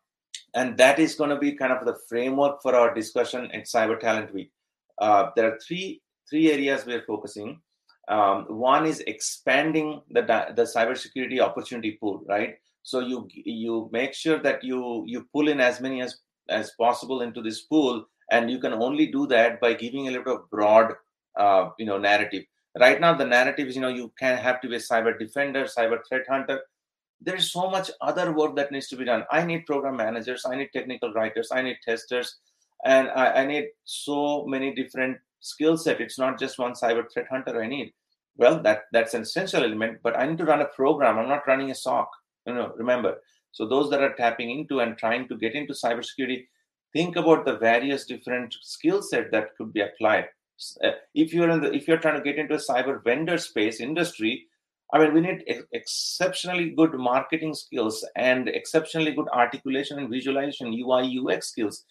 and 0.54 0.76
that 0.76 0.98
is 0.98 1.14
going 1.14 1.30
to 1.30 1.38
be 1.38 1.52
kind 1.52 1.72
of 1.72 1.84
the 1.84 1.98
framework 2.08 2.60
for 2.62 2.74
our 2.74 2.94
discussion 2.94 3.50
at 3.52 3.64
Cyber 3.64 3.98
Talent 3.98 4.32
Week. 4.34 4.50
Uh, 4.98 5.30
there 5.36 5.52
are 5.52 5.58
three 5.58 6.02
three 6.28 6.50
areas 6.52 6.86
we're 6.86 7.04
focusing. 7.06 7.60
Um, 8.08 8.46
one 8.48 8.86
is 8.86 9.00
expanding 9.00 10.02
the 10.10 10.22
the 10.56 10.62
cybersecurity 10.62 11.40
opportunity 11.40 11.92
pool, 12.00 12.22
right? 12.28 12.56
So 12.82 13.00
you 13.00 13.28
you 13.30 13.88
make 13.92 14.14
sure 14.14 14.38
that 14.40 14.62
you 14.62 15.04
you 15.06 15.26
pull 15.32 15.48
in 15.48 15.60
as 15.60 15.80
many 15.80 16.02
as 16.02 16.18
as 16.48 16.72
possible 16.78 17.22
into 17.22 17.40
this 17.40 17.62
pool, 17.62 18.04
and 18.32 18.50
you 18.50 18.58
can 18.58 18.72
only 18.72 19.06
do 19.06 19.28
that 19.28 19.60
by 19.60 19.74
giving 19.74 20.08
a 20.08 20.10
little 20.10 20.24
bit 20.24 20.34
of 20.40 20.50
broad, 20.50 20.94
uh, 21.36 21.68
you 21.78 21.86
know, 21.86 21.98
narrative. 21.98 22.44
Right 22.78 23.00
now, 23.00 23.14
the 23.14 23.26
narrative 23.26 23.68
is 23.68 23.76
you 23.76 23.82
know 23.82 23.94
you 24.00 24.12
can 24.18 24.36
have 24.38 24.60
to 24.62 24.68
be 24.68 24.76
a 24.76 24.86
cyber 24.90 25.16
defender, 25.16 25.64
cyber 25.78 26.00
threat 26.08 26.26
hunter 26.28 26.60
there's 27.24 27.52
so 27.52 27.70
much 27.70 27.90
other 28.00 28.32
work 28.32 28.56
that 28.56 28.72
needs 28.72 28.88
to 28.88 28.96
be 28.96 29.04
done. 29.04 29.24
I 29.30 29.44
need 29.44 29.66
program 29.66 29.96
managers, 29.96 30.44
I 30.44 30.56
need 30.56 30.70
technical 30.72 31.12
writers, 31.12 31.50
I 31.52 31.62
need 31.62 31.76
testers, 31.84 32.38
and 32.84 33.08
I, 33.10 33.42
I 33.42 33.46
need 33.46 33.68
so 33.84 34.44
many 34.46 34.74
different 34.74 35.18
skill 35.40 35.76
set. 35.76 36.00
It's 36.00 36.18
not 36.18 36.38
just 36.38 36.58
one 36.58 36.72
cyber 36.72 37.04
threat 37.12 37.26
hunter 37.30 37.62
I 37.62 37.68
need. 37.68 37.92
Well, 38.36 38.60
that 38.62 38.84
that's 38.92 39.14
an 39.14 39.22
essential 39.22 39.62
element, 39.62 39.98
but 40.02 40.18
I 40.18 40.26
need 40.26 40.38
to 40.38 40.44
run 40.44 40.62
a 40.62 40.66
program. 40.66 41.18
I'm 41.18 41.28
not 41.28 41.46
running 41.46 41.70
a 41.70 41.74
SOC. 41.74 42.08
You 42.46 42.54
know, 42.54 42.72
remember. 42.76 43.16
So 43.52 43.68
those 43.68 43.90
that 43.90 44.02
are 44.02 44.14
tapping 44.14 44.50
into 44.50 44.80
and 44.80 44.96
trying 44.96 45.28
to 45.28 45.36
get 45.36 45.54
into 45.54 45.74
cybersecurity, 45.74 46.46
think 46.92 47.16
about 47.16 47.44
the 47.44 47.56
various 47.56 48.04
different 48.06 48.54
skill 48.60 49.02
set 49.02 49.30
that 49.32 49.56
could 49.56 49.72
be 49.72 49.80
applied. 49.80 50.26
Uh, 50.84 50.92
if 51.14 51.32
you're 51.32 51.50
in 51.50 51.60
the 51.60 51.72
if 51.72 51.88
you're 51.88 51.98
trying 51.98 52.16
to 52.16 52.22
get 52.22 52.38
into 52.38 52.54
a 52.54 52.58
cyber 52.58 53.02
vendor 53.02 53.38
space 53.38 53.80
industry, 53.80 54.46
I 54.92 54.98
mean, 54.98 55.14
we 55.14 55.20
need 55.22 55.44
ex- 55.48 55.64
exceptionally 55.72 56.70
good 56.70 56.92
marketing 56.94 57.54
skills 57.54 58.06
and 58.14 58.48
exceptionally 58.48 59.12
good 59.12 59.28
articulation 59.28 59.98
and 59.98 60.10
visualization, 60.10 60.72
UI, 60.72 61.18
UX 61.18 61.48
skills. 61.48 61.84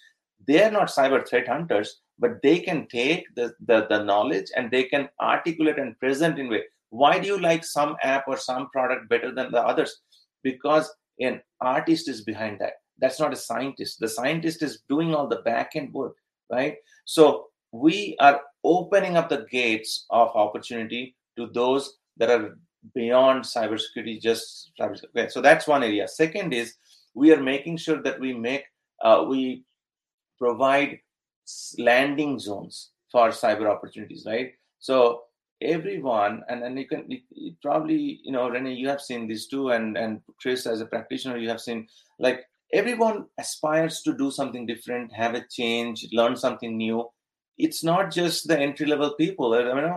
They 0.48 0.64
are 0.64 0.72
not 0.72 0.90
cyber 0.90 1.28
threat 1.28 1.48
hunters, 1.48 2.02
but 2.20 2.42
they 2.44 2.60
can 2.60 2.88
take 2.88 3.26
the, 3.36 3.54
the, 3.66 3.88
the 3.90 4.04
knowledge 4.04 4.48
and 4.56 4.70
they 4.70 4.84
can 4.84 5.10
articulate 5.20 5.80
and 5.80 6.00
present 6.00 6.38
in 6.38 6.50
way. 6.50 6.64
Why 6.90 7.18
do 7.18 7.28
you 7.28 7.40
like 7.40 7.64
some 7.64 7.96
app 8.04 8.28
or 8.28 8.38
some 8.38 8.70
product 8.70 9.10
better 9.10 9.34
than 9.34 9.52
the 9.52 9.62
others? 9.62 10.02
Because 10.44 10.94
an 11.20 11.42
artist 11.60 12.08
is 12.08 12.22
behind 12.22 12.60
that. 12.60 12.74
That's 13.02 13.20
not 13.20 13.34
a 13.34 13.38
scientist. 13.38 14.00
The 14.00 14.08
scientist 14.08 14.62
is 14.62 14.84
doing 14.88 15.14
all 15.14 15.28
the 15.28 15.42
back 15.42 15.72
end 15.76 15.94
work, 15.94 16.16
right? 16.52 16.76
So 17.06 17.48
we 17.72 18.16
are 18.20 18.42
opening 18.64 19.18
up 19.18 19.30
the 19.30 19.46
gates 19.52 20.06
of 20.10 20.30
opportunity 20.36 21.16
to 21.38 21.48
those 21.48 21.98
that 22.18 22.30
are 22.30 22.58
beyond 22.94 23.44
cybersecurity, 23.44 24.22
just. 24.22 24.72
Okay, 24.80 25.28
so 25.30 25.42
that's 25.42 25.68
one 25.68 25.84
area. 25.84 26.08
Second 26.08 26.54
is 26.54 26.76
we 27.14 27.32
are 27.34 27.42
making 27.42 27.78
sure 27.78 28.02
that 28.02 28.20
we 28.20 28.34
make 28.34 28.66
uh, 29.04 29.26
we 29.28 29.64
provide 30.38 31.00
landing 31.78 32.40
zones 32.40 32.92
for 33.12 33.30
cyber 33.30 33.70
opportunities, 33.70 34.26
right? 34.26 34.54
So 34.80 35.24
everyone, 35.62 36.44
and 36.50 36.62
then 36.62 36.78
you 36.78 36.88
can 36.88 37.06
you, 37.08 37.54
probably 37.62 38.22
you 38.24 38.32
know 38.32 38.50
Renee, 38.50 38.74
you 38.74 38.88
have 38.88 39.02
seen 39.02 39.28
this 39.28 39.48
too, 39.48 39.70
and 39.70 39.98
and 39.98 40.22
Chris 40.42 40.66
as 40.66 40.82
a 40.82 40.86
practitioner, 40.86 41.38
you 41.38 41.50
have 41.50 41.62
seen 41.62 41.88
like 42.20 42.46
everyone 42.74 43.26
aspires 43.38 44.02
to 44.02 44.18
do 44.18 44.32
something 44.32 44.66
different, 44.66 45.14
have 45.14 45.36
a 45.36 45.46
change, 45.50 46.08
learn 46.12 46.36
something 46.36 46.78
new. 46.78 47.08
It's 47.58 47.84
not 47.84 48.12
just 48.12 48.48
the 48.48 48.58
entry 48.58 48.88
level 48.88 49.14
people. 49.16 49.54
I 49.54 49.74
mean, 49.74 49.94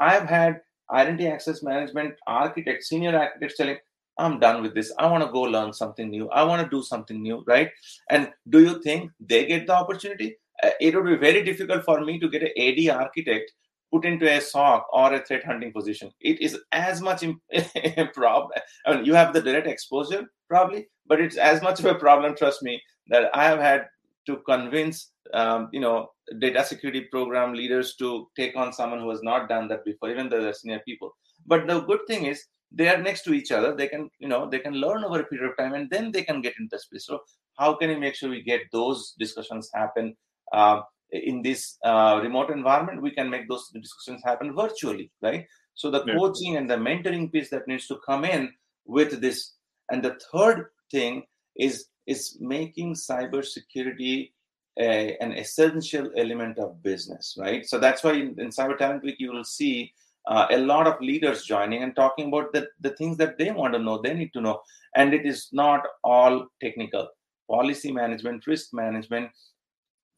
I've 0.00 0.28
had 0.28 0.60
identity 0.90 1.28
access 1.28 1.62
management 1.62 2.14
architect, 2.26 2.84
senior 2.84 3.16
architects 3.16 3.56
telling, 3.56 3.78
I'm 4.18 4.40
done 4.40 4.62
with 4.62 4.74
this. 4.74 4.92
I 4.98 5.06
want 5.06 5.24
to 5.24 5.30
go 5.30 5.42
learn 5.42 5.72
something 5.72 6.10
new. 6.10 6.28
I 6.30 6.42
want 6.42 6.62
to 6.62 6.76
do 6.76 6.82
something 6.82 7.22
new, 7.22 7.44
right? 7.46 7.70
And 8.10 8.30
do 8.48 8.60
you 8.60 8.82
think 8.82 9.12
they 9.20 9.46
get 9.46 9.66
the 9.66 9.74
opportunity? 9.74 10.36
Uh, 10.62 10.70
it 10.80 10.94
would 10.94 11.06
be 11.06 11.16
very 11.16 11.44
difficult 11.44 11.84
for 11.84 12.00
me 12.04 12.18
to 12.18 12.28
get 12.28 12.42
an 12.42 12.50
AD 12.58 13.00
architect 13.00 13.52
put 13.92 14.04
into 14.04 14.30
a 14.30 14.40
SOC 14.40 14.86
or 14.92 15.14
a 15.14 15.24
threat 15.24 15.44
hunting 15.44 15.72
position. 15.72 16.10
It 16.20 16.40
is 16.40 16.58
as 16.72 17.00
much 17.00 17.22
a 17.52 18.06
problem. 18.14 18.50
I 18.86 18.94
mean, 18.94 19.04
you 19.04 19.14
have 19.14 19.32
the 19.32 19.42
direct 19.42 19.66
exposure 19.66 20.26
probably, 20.48 20.88
but 21.06 21.20
it's 21.20 21.36
as 21.36 21.62
much 21.62 21.80
of 21.80 21.86
a 21.86 21.94
problem. 21.94 22.36
Trust 22.36 22.62
me 22.62 22.80
that 23.08 23.30
I 23.34 23.44
have 23.44 23.60
had 23.60 23.86
to 24.28 24.36
convince 24.46 25.12
um, 25.34 25.68
you 25.72 25.80
know 25.80 26.10
data 26.38 26.64
security 26.64 27.02
program 27.10 27.54
leaders 27.54 27.96
to 27.96 28.28
take 28.36 28.56
on 28.56 28.72
someone 28.72 29.00
who 29.00 29.10
has 29.10 29.22
not 29.22 29.48
done 29.48 29.66
that 29.68 29.84
before 29.84 30.10
even 30.10 30.28
though 30.28 30.42
they're 30.42 30.52
senior 30.52 30.80
people 30.86 31.10
but 31.46 31.66
the 31.66 31.80
good 31.80 32.00
thing 32.06 32.26
is 32.26 32.44
they 32.70 32.88
are 32.88 33.02
next 33.02 33.22
to 33.22 33.32
each 33.32 33.50
other 33.50 33.74
they 33.74 33.88
can 33.88 34.10
you 34.18 34.28
know 34.28 34.48
they 34.48 34.58
can 34.58 34.74
learn 34.74 35.04
over 35.04 35.20
a 35.20 35.24
period 35.24 35.50
of 35.50 35.56
time 35.56 35.74
and 35.74 35.88
then 35.90 36.12
they 36.12 36.22
can 36.22 36.42
get 36.42 36.54
into 36.58 36.68
the 36.72 36.78
space 36.78 37.06
so 37.06 37.18
how 37.58 37.74
can 37.74 37.88
we 37.88 37.96
make 37.96 38.14
sure 38.14 38.28
we 38.28 38.42
get 38.42 38.60
those 38.72 39.14
discussions 39.18 39.70
happen 39.74 40.14
uh, 40.52 40.80
in 41.12 41.42
this 41.42 41.78
uh, 41.84 42.20
remote 42.22 42.50
environment 42.50 43.02
we 43.02 43.10
can 43.10 43.30
make 43.30 43.48
those 43.48 43.68
discussions 43.68 44.22
happen 44.24 44.54
virtually 44.54 45.10
right 45.22 45.46
so 45.74 45.90
the 45.90 46.04
yeah. 46.06 46.14
coaching 46.16 46.56
and 46.56 46.68
the 46.68 46.76
mentoring 46.76 47.30
piece 47.32 47.50
that 47.50 47.66
needs 47.66 47.86
to 47.86 47.98
come 48.04 48.24
in 48.24 48.52
with 48.86 49.20
this 49.20 49.54
and 49.90 50.02
the 50.02 50.18
third 50.32 50.66
thing 50.90 51.22
is 51.56 51.86
is 52.06 52.36
making 52.40 52.94
cybersecurity 52.94 54.30
a, 54.78 55.16
an 55.20 55.32
essential 55.32 56.10
element 56.16 56.58
of 56.58 56.82
business, 56.82 57.36
right? 57.38 57.66
So 57.66 57.78
that's 57.78 58.04
why 58.04 58.12
in, 58.12 58.38
in 58.40 58.48
Cyber 58.48 58.78
Talent 58.78 59.02
Week, 59.02 59.16
you 59.18 59.32
will 59.32 59.44
see 59.44 59.92
uh, 60.26 60.46
a 60.50 60.58
lot 60.58 60.86
of 60.86 61.00
leaders 61.00 61.44
joining 61.44 61.82
and 61.82 61.94
talking 61.96 62.28
about 62.28 62.52
the, 62.52 62.68
the 62.80 62.90
things 62.90 63.16
that 63.16 63.38
they 63.38 63.50
want 63.50 63.74
to 63.74 63.78
know, 63.78 64.00
they 64.00 64.14
need 64.14 64.32
to 64.34 64.40
know. 64.40 64.60
And 64.94 65.12
it 65.12 65.26
is 65.26 65.48
not 65.52 65.82
all 66.04 66.46
technical. 66.60 67.08
Policy 67.50 67.92
management, 67.92 68.46
risk 68.46 68.72
management, 68.72 69.30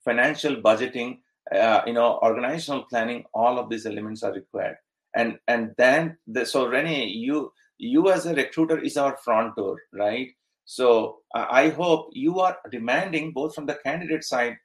financial 0.05 0.57
budgeting, 0.57 1.19
uh, 1.55 1.83
you 1.87 1.93
know, 1.93 2.19
organizational 2.23 2.85
planning, 2.85 3.25
all 3.35 3.59
of 3.59 3.69
these 3.69 3.87
elements 3.87 4.23
are 4.23 4.33
required. 4.33 4.77
And 5.17 5.39
and 5.49 5.73
then 5.77 6.17
the, 6.27 6.47
so 6.47 6.67
Renee, 6.67 7.07
you 7.07 7.53
you 7.79 8.11
as 8.11 8.27
a 8.27 8.35
recruiter 8.35 8.79
is 8.79 8.97
our 8.97 9.17
front 9.17 9.57
door, 9.57 9.79
right? 9.93 10.29
So 10.65 11.19
I 11.35 11.71
hope 11.71 12.11
you 12.13 12.39
are 12.39 12.57
demanding 12.71 13.33
both 13.33 13.55
from 13.55 13.67
the 13.67 13.79
candidate 13.85 14.23
side, 14.23 14.57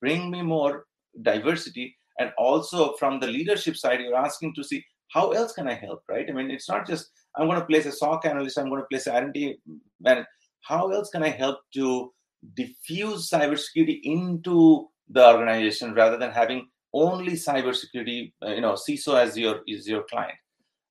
bring 0.00 0.30
me 0.30 0.42
more 0.42 0.84
diversity, 1.22 1.96
and 2.18 2.32
also 2.36 2.92
from 2.98 3.20
the 3.20 3.26
leadership 3.26 3.76
side, 3.76 4.00
you're 4.00 4.14
asking 4.14 4.54
to 4.56 4.64
see 4.64 4.84
how 5.10 5.30
else 5.30 5.52
can 5.52 5.68
I 5.68 5.74
help, 5.74 6.02
right? 6.08 6.28
I 6.28 6.32
mean, 6.32 6.50
it's 6.50 6.68
not 6.68 6.86
just 6.86 7.10
I'm 7.36 7.46
going 7.46 7.60
to 7.60 7.66
place 7.66 7.86
a 7.86 7.92
SOC 7.92 8.26
analyst, 8.26 8.58
I'm 8.58 8.68
going 8.68 8.82
to 8.82 8.88
place 8.90 9.06
an 9.06 9.14
R&D 9.14 9.56
man. 10.00 10.26
How 10.62 10.90
else 10.90 11.10
can 11.10 11.22
I 11.22 11.30
help 11.30 11.58
to 11.74 12.12
diffuse 12.54 13.30
cybersecurity 13.30 14.00
into 14.02 14.88
the 15.08 15.26
organization 15.26 15.94
rather 15.94 16.16
than 16.16 16.30
having 16.30 16.68
only 16.92 17.32
cybersecurity, 17.32 18.32
uh, 18.42 18.50
you 18.50 18.60
know, 18.60 18.74
CISO 18.74 19.20
as 19.20 19.36
your 19.36 19.60
is 19.66 19.88
your 19.88 20.04
client? 20.04 20.38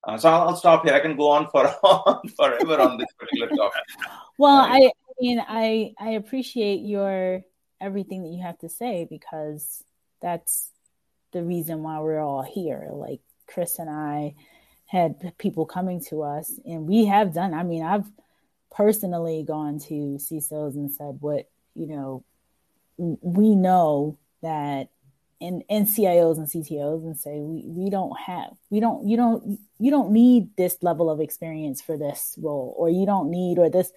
Uh, 0.06 0.18
so 0.18 0.28
I'll, 0.28 0.48
I'll, 0.48 0.56
stop 0.56 0.84
here. 0.84 0.94
I 0.94 1.00
can 1.00 1.16
go 1.16 1.30
on 1.30 1.48
for 1.50 1.66
forever 2.36 2.80
on 2.80 2.98
this 2.98 3.08
particular 3.18 3.48
topic. 3.48 3.82
well, 4.38 4.60
I, 4.60 4.90
I 4.90 5.12
mean, 5.20 5.42
I 5.46 5.94
I 5.98 6.10
appreciate 6.10 6.80
your 6.80 7.42
everything 7.80 8.22
that 8.22 8.30
you 8.30 8.42
have 8.42 8.58
to 8.58 8.68
say 8.68 9.06
because 9.08 9.82
that's 10.20 10.70
the 11.32 11.42
reason 11.42 11.82
why 11.82 12.00
we're 12.00 12.20
all 12.20 12.42
here. 12.42 12.88
Like 12.92 13.20
Chris 13.46 13.78
and 13.78 13.90
I 13.90 14.34
had 14.86 15.36
people 15.38 15.64
coming 15.64 16.02
to 16.08 16.22
us, 16.22 16.52
and 16.66 16.86
we 16.86 17.06
have 17.06 17.32
done. 17.32 17.54
I 17.54 17.62
mean, 17.62 17.82
I've 17.82 18.10
personally 18.76 19.44
gone 19.46 19.78
to 19.78 20.18
CISOs 20.18 20.74
and 20.74 20.92
said, 20.92 21.18
"What 21.20 21.48
you 21.74 21.86
know, 21.86 22.24
we 22.98 23.54
know 23.54 24.18
that 24.42 24.88
and, 25.40 25.62
and 25.68 25.86
CIOs 25.86 26.38
and 26.38 26.46
CTOs 26.46 27.04
and 27.04 27.18
say 27.18 27.40
we, 27.40 27.64
we 27.66 27.90
don't 27.90 28.18
have 28.18 28.50
we 28.70 28.80
don't 28.80 29.06
you 29.06 29.16
don't 29.16 29.58
you 29.78 29.90
don't 29.90 30.12
need 30.12 30.56
this 30.56 30.78
level 30.82 31.10
of 31.10 31.20
experience 31.20 31.82
for 31.82 31.96
this 31.96 32.36
role 32.40 32.74
or 32.78 32.88
you 32.88 33.04
don't 33.04 33.30
need 33.30 33.58
or 33.58 33.68
this 33.68 33.92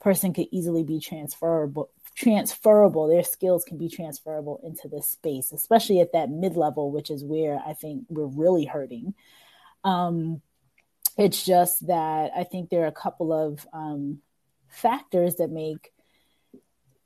person 0.00 0.32
could 0.32 0.46
easily 0.50 0.82
be 0.82 1.00
transferable 1.00 1.90
transferable 2.14 3.08
their 3.08 3.22
skills 3.22 3.64
can 3.64 3.78
be 3.78 3.88
transferable 3.88 4.60
into 4.64 4.86
this 4.86 5.08
space 5.08 5.50
especially 5.50 5.98
at 6.00 6.12
that 6.12 6.28
mid-level 6.28 6.90
which 6.90 7.10
is 7.10 7.24
where 7.24 7.58
i 7.66 7.72
think 7.72 8.04
we're 8.08 8.26
really 8.26 8.64
hurting. 8.64 9.14
Um, 9.84 10.42
it's 11.18 11.44
just 11.44 11.86
that 11.86 12.30
i 12.36 12.44
think 12.44 12.70
there 12.70 12.82
are 12.82 12.86
a 12.86 12.92
couple 12.92 13.32
of 13.32 13.66
um, 13.72 14.18
factors 14.68 15.36
that 15.36 15.50
make 15.50 15.92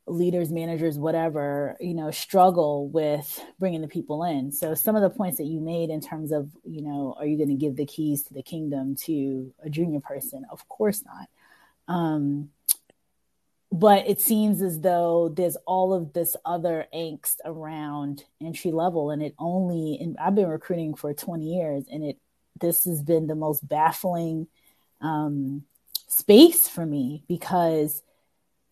leaders 0.08 0.52
managers 0.52 0.98
whatever 0.98 1.76
you 1.80 1.94
know 1.94 2.10
struggle 2.10 2.88
with 2.88 3.44
bringing 3.58 3.80
the 3.80 3.88
people 3.88 4.22
in. 4.24 4.52
So 4.52 4.74
some 4.74 4.94
of 4.94 5.02
the 5.02 5.10
points 5.10 5.38
that 5.38 5.46
you 5.46 5.60
made 5.60 5.90
in 5.90 6.00
terms 6.00 6.32
of 6.32 6.50
you 6.64 6.82
know 6.82 7.16
are 7.18 7.26
you 7.26 7.36
going 7.36 7.48
to 7.48 7.54
give 7.54 7.76
the 7.76 7.86
keys 7.86 8.22
to 8.24 8.34
the 8.34 8.42
kingdom 8.42 8.94
to 9.06 9.52
a 9.64 9.70
junior 9.70 10.00
person? 10.00 10.44
Of 10.50 10.68
course 10.68 11.04
not. 11.04 11.28
Um, 11.92 12.50
but 13.72 14.08
it 14.08 14.20
seems 14.20 14.62
as 14.62 14.80
though 14.80 15.28
there's 15.28 15.56
all 15.66 15.92
of 15.92 16.12
this 16.12 16.36
other 16.44 16.86
angst 16.94 17.36
around 17.44 18.24
entry 18.40 18.70
level 18.70 19.10
and 19.10 19.22
it 19.22 19.34
only 19.40 19.98
and 20.00 20.16
i've 20.18 20.36
been 20.36 20.46
recruiting 20.46 20.94
for 20.94 21.12
20 21.12 21.44
years 21.44 21.84
and 21.90 22.04
it 22.04 22.16
this 22.60 22.84
has 22.84 23.02
been 23.02 23.26
the 23.26 23.34
most 23.34 23.66
baffling 23.66 24.46
um, 25.00 25.64
space 26.08 26.68
for 26.68 26.84
me 26.84 27.24
because 27.28 28.02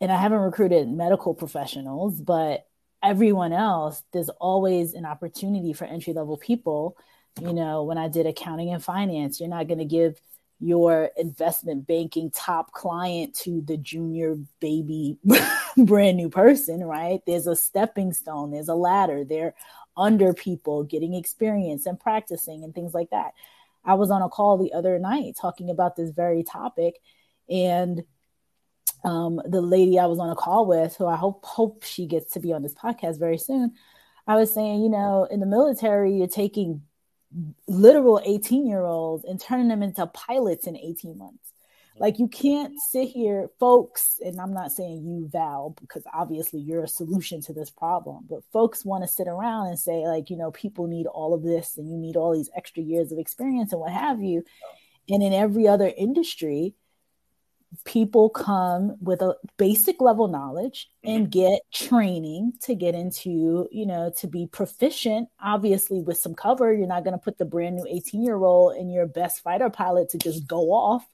and 0.00 0.12
I 0.12 0.16
haven't 0.16 0.40
recruited 0.40 0.88
medical 0.88 1.34
professionals, 1.34 2.20
but 2.20 2.66
everyone 3.02 3.52
else, 3.52 4.02
there's 4.12 4.28
always 4.28 4.94
an 4.94 5.06
opportunity 5.06 5.72
for 5.72 5.84
entry 5.84 6.12
level 6.12 6.36
people. 6.36 6.96
You 7.40 7.52
know, 7.52 7.84
when 7.84 7.98
I 7.98 8.08
did 8.08 8.26
accounting 8.26 8.70
and 8.70 8.84
finance, 8.84 9.40
you're 9.40 9.48
not 9.48 9.66
going 9.66 9.78
to 9.78 9.84
give 9.84 10.20
your 10.60 11.10
investment 11.16 11.86
banking 11.86 12.30
top 12.30 12.72
client 12.72 13.34
to 13.34 13.60
the 13.62 13.76
junior 13.76 14.36
baby 14.60 15.18
brand 15.76 16.16
new 16.16 16.28
person, 16.28 16.82
right? 16.84 17.20
There's 17.26 17.46
a 17.46 17.56
stepping 17.56 18.12
stone, 18.12 18.50
there's 18.50 18.68
a 18.68 18.74
ladder, 18.74 19.24
they're 19.24 19.54
under 19.96 20.32
people 20.32 20.84
getting 20.84 21.14
experience 21.14 21.86
and 21.86 21.98
practicing 21.98 22.64
and 22.64 22.74
things 22.74 22.94
like 22.94 23.10
that. 23.10 23.32
I 23.84 23.94
was 23.94 24.10
on 24.10 24.22
a 24.22 24.28
call 24.28 24.58
the 24.58 24.72
other 24.72 24.98
night 24.98 25.36
talking 25.40 25.70
about 25.70 25.96
this 25.96 26.10
very 26.10 26.42
topic 26.42 26.96
and 27.48 28.02
um, 29.04 29.40
the 29.44 29.60
lady 29.60 29.98
I 29.98 30.06
was 30.06 30.18
on 30.18 30.30
a 30.30 30.34
call 30.34 30.66
with, 30.66 30.96
who 30.96 31.06
I 31.06 31.16
hope 31.16 31.44
hope 31.44 31.82
she 31.82 32.06
gets 32.06 32.32
to 32.32 32.40
be 32.40 32.52
on 32.52 32.62
this 32.62 32.74
podcast 32.74 33.18
very 33.18 33.38
soon, 33.38 33.74
I 34.26 34.36
was 34.36 34.52
saying, 34.52 34.82
you 34.82 34.88
know, 34.88 35.28
in 35.30 35.40
the 35.40 35.46
military, 35.46 36.16
you're 36.16 36.26
taking 36.26 36.82
literal 37.68 38.20
18 38.24 38.66
year 38.66 38.84
olds 38.84 39.24
and 39.24 39.40
turning 39.40 39.68
them 39.68 39.82
into 39.82 40.06
pilots 40.06 40.66
in 40.66 40.76
18 40.76 41.18
months. 41.18 41.52
Like 41.96 42.18
you 42.18 42.26
can't 42.26 42.74
sit 42.80 43.08
here, 43.08 43.50
folks, 43.60 44.18
and 44.24 44.40
I'm 44.40 44.52
not 44.52 44.72
saying 44.72 45.04
you, 45.04 45.28
Val, 45.30 45.76
because 45.80 46.02
obviously 46.12 46.60
you're 46.60 46.82
a 46.82 46.88
solution 46.88 47.40
to 47.42 47.52
this 47.52 47.70
problem, 47.70 48.24
but 48.28 48.40
folks 48.52 48.84
want 48.84 49.04
to 49.04 49.08
sit 49.08 49.28
around 49.28 49.68
and 49.68 49.78
say, 49.78 50.06
like, 50.06 50.28
you 50.28 50.36
know, 50.36 50.50
people 50.50 50.88
need 50.88 51.06
all 51.06 51.34
of 51.34 51.44
this 51.44 51.78
and 51.78 51.88
you 51.88 51.96
need 51.96 52.16
all 52.16 52.34
these 52.34 52.50
extra 52.56 52.82
years 52.82 53.12
of 53.12 53.18
experience 53.18 53.72
and 53.72 53.80
what 53.80 53.92
have 53.92 54.20
you. 54.20 54.42
And 55.08 55.22
in 55.22 55.32
every 55.32 55.68
other 55.68 55.92
industry, 55.96 56.74
people 57.84 58.28
come 58.28 58.96
with 59.00 59.20
a 59.20 59.36
basic 59.56 60.00
level 60.00 60.28
knowledge 60.28 60.88
and 61.02 61.24
mm-hmm. 61.24 61.30
get 61.30 61.60
training 61.72 62.52
to 62.62 62.74
get 62.74 62.94
into, 62.94 63.68
you 63.72 63.86
know, 63.86 64.12
to 64.18 64.26
be 64.26 64.46
proficient, 64.46 65.28
obviously 65.42 66.00
with 66.00 66.16
some 66.16 66.34
cover. 66.34 66.72
You're 66.72 66.86
not 66.86 67.04
going 67.04 67.18
to 67.18 67.22
put 67.22 67.38
the 67.38 67.44
brand 67.44 67.76
new 67.76 67.86
18 67.88 68.22
year 68.24 68.42
old 68.42 68.76
in 68.76 68.90
your 68.90 69.06
best 69.06 69.42
fighter 69.42 69.70
pilot 69.70 70.10
to 70.10 70.18
just 70.18 70.46
go 70.46 70.72
off. 70.72 71.04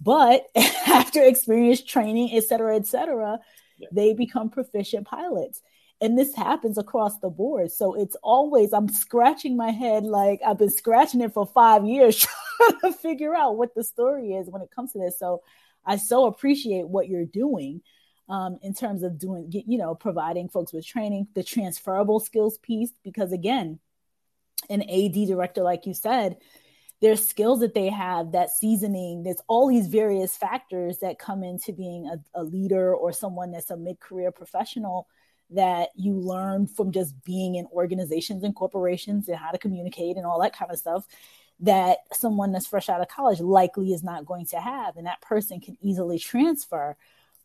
But 0.00 0.46
after 0.86 1.22
experience 1.22 1.82
training, 1.82 2.30
et 2.32 2.44
cetera, 2.44 2.76
et 2.76 2.86
cetera, 2.86 3.38
yeah. 3.78 3.88
they 3.92 4.14
become 4.14 4.50
proficient 4.50 5.06
pilots. 5.06 5.62
And 6.00 6.18
this 6.18 6.34
happens 6.34 6.78
across 6.78 7.18
the 7.18 7.28
board. 7.28 7.70
So 7.70 7.94
it's 7.94 8.16
always, 8.22 8.72
I'm 8.72 8.88
scratching 8.88 9.56
my 9.56 9.70
head 9.70 10.04
like 10.04 10.40
I've 10.44 10.56
been 10.58 10.70
scratching 10.70 11.20
it 11.20 11.34
for 11.34 11.46
five 11.46 11.84
years 11.84 12.26
trying 12.56 12.80
to 12.80 12.98
figure 12.98 13.34
out 13.34 13.58
what 13.58 13.74
the 13.74 13.84
story 13.84 14.32
is 14.32 14.48
when 14.48 14.62
it 14.62 14.70
comes 14.74 14.92
to 14.92 14.98
this. 14.98 15.18
So 15.18 15.42
I 15.84 15.96
so 15.96 16.24
appreciate 16.26 16.88
what 16.88 17.08
you're 17.08 17.26
doing 17.26 17.82
um, 18.30 18.58
in 18.62 18.72
terms 18.72 19.02
of 19.02 19.18
doing, 19.18 19.50
you 19.50 19.76
know, 19.76 19.94
providing 19.94 20.48
folks 20.48 20.72
with 20.72 20.86
training, 20.86 21.26
the 21.34 21.42
transferable 21.42 22.20
skills 22.20 22.56
piece, 22.58 22.92
because 23.02 23.32
again, 23.32 23.78
an 24.70 24.82
AD 24.82 25.26
director, 25.26 25.62
like 25.62 25.84
you 25.84 25.94
said, 25.94 26.36
there's 27.00 27.26
skills 27.26 27.60
that 27.60 27.74
they 27.74 27.88
have, 27.88 28.32
that 28.32 28.50
seasoning, 28.50 29.22
there's 29.22 29.40
all 29.48 29.68
these 29.68 29.86
various 29.86 30.36
factors 30.36 30.98
that 30.98 31.18
come 31.18 31.42
into 31.42 31.72
being 31.72 32.06
a, 32.06 32.40
a 32.40 32.44
leader 32.44 32.94
or 32.94 33.12
someone 33.12 33.50
that's 33.50 33.70
a 33.70 33.76
mid 33.76 34.00
career 34.00 34.30
professional 34.30 35.08
that 35.50 35.88
you 35.96 36.14
learn 36.14 36.66
from 36.66 36.92
just 36.92 37.14
being 37.24 37.56
in 37.56 37.66
organizations 37.72 38.44
and 38.44 38.54
corporations 38.54 39.28
and 39.28 39.38
how 39.38 39.50
to 39.50 39.58
communicate 39.58 40.16
and 40.16 40.26
all 40.26 40.40
that 40.40 40.54
kind 40.54 40.70
of 40.70 40.78
stuff 40.78 41.06
that 41.60 41.98
someone 42.12 42.52
that's 42.52 42.66
fresh 42.66 42.88
out 42.88 43.00
of 43.00 43.08
college 43.08 43.40
likely 43.40 43.92
is 43.92 44.02
not 44.02 44.24
going 44.24 44.46
to 44.46 44.58
have. 44.58 44.96
And 44.96 45.06
that 45.06 45.20
person 45.20 45.60
can 45.60 45.76
easily 45.80 46.18
transfer. 46.18 46.96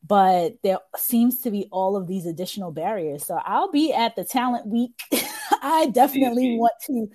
But 0.08 0.58
there 0.63 0.80
seems 0.96 1.41
to 1.41 1.52
be 1.52 1.68
all 1.72 1.98
of 1.98 2.08
these 2.08 2.26
additional 2.26 2.72
barriers. 2.72 3.26
So 3.26 3.39
I'll 3.44 3.72
be 3.72 3.91
at 3.91 4.15
the 4.15 4.24
talent 4.24 4.68
week. 4.68 5.02
I 5.62 5.88
definitely 5.88 6.58
want 6.58 6.74
to 6.86 7.10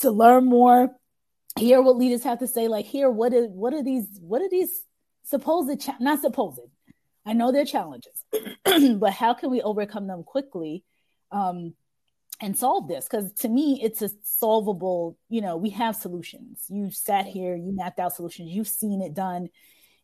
to 0.00 0.12
learn 0.12 0.44
more, 0.44 0.94
hear 1.56 1.82
what 1.82 1.96
leaders 1.96 2.24
have 2.24 2.38
to 2.40 2.46
say, 2.46 2.68
like 2.68 2.86
here 2.86 3.10
what 3.10 3.32
is 3.32 3.48
what 3.48 3.72
are 3.74 3.82
these 3.82 4.06
what 4.20 4.42
are 4.42 4.48
these 4.48 4.70
supposed 5.24 5.80
cha- 5.80 5.96
not 6.00 6.20
supposed. 6.20 6.60
I 7.26 7.34
know 7.34 7.52
they're 7.52 7.64
challenges, 7.64 8.24
but 8.98 9.12
how 9.12 9.34
can 9.34 9.50
we 9.50 9.60
overcome 9.60 10.06
them 10.06 10.24
quickly? 10.24 10.84
Um, 11.30 11.74
and 12.40 12.56
solve 12.56 12.88
this 12.88 13.06
because 13.08 13.32
to 13.32 13.48
me 13.48 13.80
it's 13.82 14.02
a 14.02 14.10
solvable 14.22 15.18
you 15.28 15.40
know 15.40 15.56
we 15.56 15.70
have 15.70 15.96
solutions 15.96 16.64
you 16.68 16.90
sat 16.90 17.26
here 17.26 17.56
you 17.56 17.72
mapped 17.74 17.98
out 17.98 18.14
solutions 18.14 18.50
you've 18.50 18.68
seen 18.68 19.02
it 19.02 19.14
done 19.14 19.48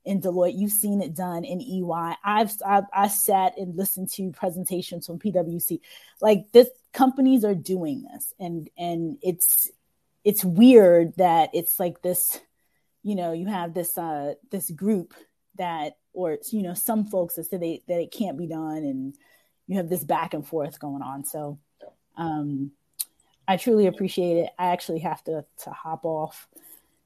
in 0.04 0.20
deloitte 0.20 0.56
you've 0.56 0.72
seen 0.72 1.00
it 1.00 1.14
done 1.14 1.44
in 1.44 1.60
ey 1.60 1.82
i've 2.24 2.52
i've 2.66 2.84
i 2.92 3.08
sat 3.08 3.56
and 3.56 3.76
listened 3.76 4.10
to 4.10 4.32
presentations 4.32 5.06
from 5.06 5.18
pwc 5.18 5.80
like 6.20 6.50
this 6.52 6.68
companies 6.92 7.44
are 7.44 7.54
doing 7.54 8.04
this 8.12 8.34
and 8.38 8.68
and 8.76 9.16
it's 9.22 9.70
it's 10.24 10.44
weird 10.44 11.14
that 11.16 11.50
it's 11.52 11.78
like 11.78 12.02
this 12.02 12.40
you 13.02 13.14
know 13.14 13.32
you 13.32 13.46
have 13.46 13.74
this 13.74 13.96
uh 13.98 14.34
this 14.50 14.70
group 14.70 15.14
that 15.56 15.96
or 16.12 16.38
you 16.50 16.62
know 16.62 16.74
some 16.74 17.04
folks 17.04 17.34
that 17.34 17.44
say 17.44 17.56
they, 17.56 17.82
that 17.88 18.00
it 18.00 18.10
can't 18.12 18.38
be 18.38 18.46
done 18.46 18.78
and 18.78 19.14
you 19.66 19.76
have 19.76 19.88
this 19.88 20.04
back 20.04 20.34
and 20.34 20.46
forth 20.46 20.78
going 20.78 21.02
on 21.02 21.24
so 21.24 21.58
um, 22.16 22.70
I 23.46 23.56
truly 23.56 23.86
appreciate 23.86 24.38
it. 24.38 24.50
I 24.58 24.66
actually 24.66 25.00
have 25.00 25.22
to 25.24 25.44
to 25.64 25.70
hop 25.70 26.04
off 26.04 26.48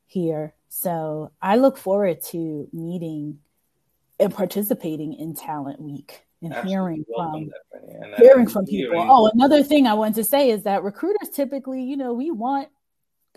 here, 0.07 0.54
so 0.68 1.33
I 1.42 1.57
look 1.57 1.76
forward 1.76 2.22
to 2.26 2.68
meeting 2.72 3.40
and 4.20 4.35
participating 4.35 5.14
in 5.14 5.35
Talent 5.35 5.81
Week 5.81 6.22
and 6.42 6.52
Absolutely. 6.52 6.70
hearing 6.70 7.04
from 7.14 7.50
and 7.72 8.14
hearing 8.18 8.46
from 8.46 8.66
people. 8.66 9.00
Oh, 9.00 9.31
another 9.35 9.62
thing 9.62 9.87
I 9.87 9.94
want 9.94 10.14
to 10.16 10.24
say 10.24 10.50
is 10.50 10.62
that 10.64 10.83
recruiters 10.83 11.31
typically, 11.31 11.83
you 11.83 11.96
know, 11.96 12.12
we 12.12 12.31
want 12.31 12.68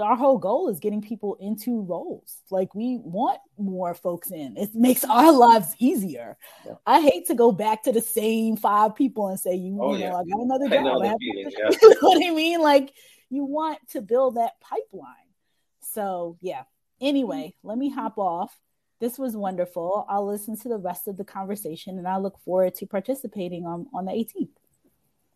our 0.02 0.16
whole 0.16 0.38
goal 0.38 0.70
is 0.70 0.80
getting 0.80 1.02
people 1.02 1.36
into 1.40 1.82
roles. 1.82 2.42
Like 2.50 2.74
we 2.76 2.98
want 3.04 3.40
more 3.58 3.94
folks 3.94 4.32
in. 4.32 4.58
It 4.58 4.76
makes 4.76 5.04
our 5.04 5.32
lives 5.32 5.76
easier. 5.80 6.38
Yeah. 6.66 6.74
I 6.86 7.02
hate 7.02 7.28
to 7.28 7.36
go 7.36 7.52
back 7.52 7.84
to 7.84 7.92
the 7.92 8.02
same 8.02 8.58
five 8.58 8.96
people 8.96 9.28
and 9.28 9.40
say, 9.40 9.56
you, 9.56 9.78
oh, 9.82 9.96
you 9.96 10.06
oh, 10.06 10.10
know, 10.10 10.16
I 10.18 10.24
got 10.24 10.42
another 10.42 10.70
job. 10.70 11.02
I 11.02 11.16
feeling, 11.18 11.52
yeah. 11.58 11.70
you 11.82 11.90
know 11.90 12.10
what 12.10 12.26
I 12.26 12.32
mean? 12.32 12.62
Like 12.62 12.94
you 13.30 13.46
want 13.46 13.80
to 13.90 14.02
build 14.02 14.36
that 14.36 14.60
pipeline. 14.62 15.16
So 15.82 16.38
yeah. 16.42 16.64
Anyway, 17.00 17.56
let 17.64 17.78
me 17.78 17.90
hop 17.90 18.18
off. 18.18 18.56
This 19.00 19.18
was 19.18 19.36
wonderful. 19.36 20.06
I'll 20.08 20.28
listen 20.28 20.58
to 20.60 20.70
the 20.70 20.78
rest 20.78 21.08
of 21.08 21.18
the 21.18 21.24
conversation 21.24 21.98
and 21.98 22.08
I 22.08 22.18
look 22.18 22.38
forward 22.46 22.76
to 22.76 22.86
participating 22.86 23.66
on, 23.66 23.88
on 23.94 24.06
the 24.06 24.12
18th. 24.12 24.50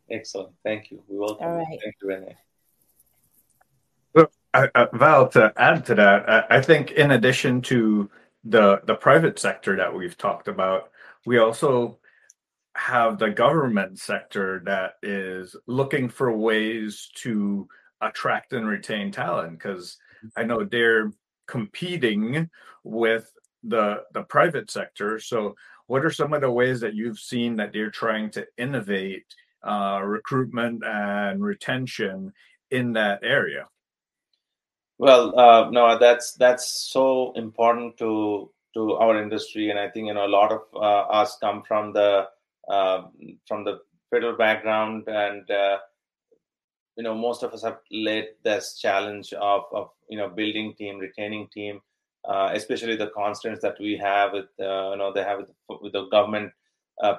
Excellent. 0.10 0.54
Thank 0.64 0.92
you. 0.92 1.02
We 1.08 1.18
welcome. 1.18 1.46
All 1.46 1.58
right. 1.58 1.80
Thank 1.82 1.96
you, 2.02 2.08
Renee. 2.08 2.36
Val, 4.94 5.28
to 5.30 5.54
add 5.58 5.86
to 5.86 5.96
that, 5.96 6.30
I, 6.30 6.58
I 6.58 6.62
think 6.62 6.92
in 6.92 7.12
addition 7.12 7.62
to 7.64 8.10
the 8.44 8.82
the 8.86 8.96
private 8.96 9.40
sector 9.40 9.76
that 9.78 9.94
we've 9.94 10.18
talked 10.18 10.48
about, 10.48 10.92
we 11.26 11.40
also 11.40 11.98
have 12.76 13.18
the 13.18 13.30
government 13.30 14.00
sector 14.00 14.62
that 14.66 14.96
is 15.02 15.56
looking 15.66 16.10
for 16.10 16.32
ways 16.32 17.10
to 17.16 17.68
attract 18.02 18.54
and 18.54 18.68
retain 18.68 19.12
talent 19.12 19.54
because 19.54 19.98
I 20.36 20.44
know 20.44 20.64
they're 20.64 21.12
competing 21.48 22.50
with 22.84 23.32
the 23.64 24.04
the 24.14 24.24
private 24.24 24.70
sector. 24.70 25.20
So, 25.20 25.56
what 25.88 26.06
are 26.06 26.12
some 26.12 26.34
of 26.34 26.42
the 26.42 26.52
ways 26.52 26.80
that 26.82 26.96
you've 26.96 27.20
seen 27.20 27.56
that 27.58 27.74
they're 27.74 27.92
trying 27.92 28.30
to 28.32 28.46
innovate 28.58 29.26
uh, 29.64 30.02
recruitment 30.04 30.84
and 30.86 31.44
retention 31.44 32.34
in 32.72 32.94
that 32.94 33.20
area? 33.24 33.66
Well, 34.98 35.38
uh, 35.38 35.70
no, 35.72 35.98
that's 36.00 36.34
that's 36.36 36.68
so 36.92 37.34
important 37.34 37.98
to 37.98 38.52
to 38.74 38.94
our 38.94 39.22
industry, 39.22 39.70
and 39.70 39.80
I 39.80 39.90
think 39.90 40.08
you 40.08 40.14
know 40.14 40.26
a 40.26 40.36
lot 40.40 40.52
of 40.52 40.62
uh, 40.74 41.04
us 41.22 41.38
come 41.38 41.64
from 41.64 41.92
the 41.94 42.28
uh, 42.70 43.04
from 43.48 43.64
the 43.66 43.80
federal 44.10 44.38
background, 44.38 45.08
and 45.08 45.50
uh, 45.52 45.80
you 46.98 47.04
know 47.04 47.14
most 47.16 47.44
of 47.44 47.54
us 47.54 47.64
have 47.64 47.80
led 47.92 48.26
this 48.44 48.78
challenge 48.80 49.34
of 49.34 49.64
of 49.74 49.90
you 50.10 50.18
know 50.18 50.30
building 50.30 50.74
team, 50.78 51.00
retaining 51.00 51.48
team, 51.54 51.80
uh, 52.28 52.50
especially 52.54 52.96
the 52.96 53.08
constraints 53.10 53.62
that 53.62 53.76
we 53.80 53.98
have 53.98 54.34
with 54.34 54.46
uh, 54.60 54.92
you 54.92 54.98
know 54.98 55.12
they 55.14 55.24
have 55.24 55.40
with, 55.40 55.52
with 55.82 55.94
the 55.94 56.06
government 56.08 56.52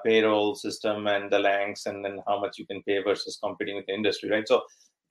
payroll 0.04 0.54
system 0.54 1.06
and 1.06 1.30
the 1.30 1.38
lengths 1.38 1.84
and 1.84 2.02
then 2.02 2.18
how 2.26 2.40
much 2.40 2.58
you 2.58 2.66
can 2.66 2.82
pay 2.84 3.02
versus 3.02 3.38
competing 3.42 3.76
with 3.76 3.84
the 3.86 3.92
industry 3.92 4.30
right? 4.30 4.48
So 4.48 4.62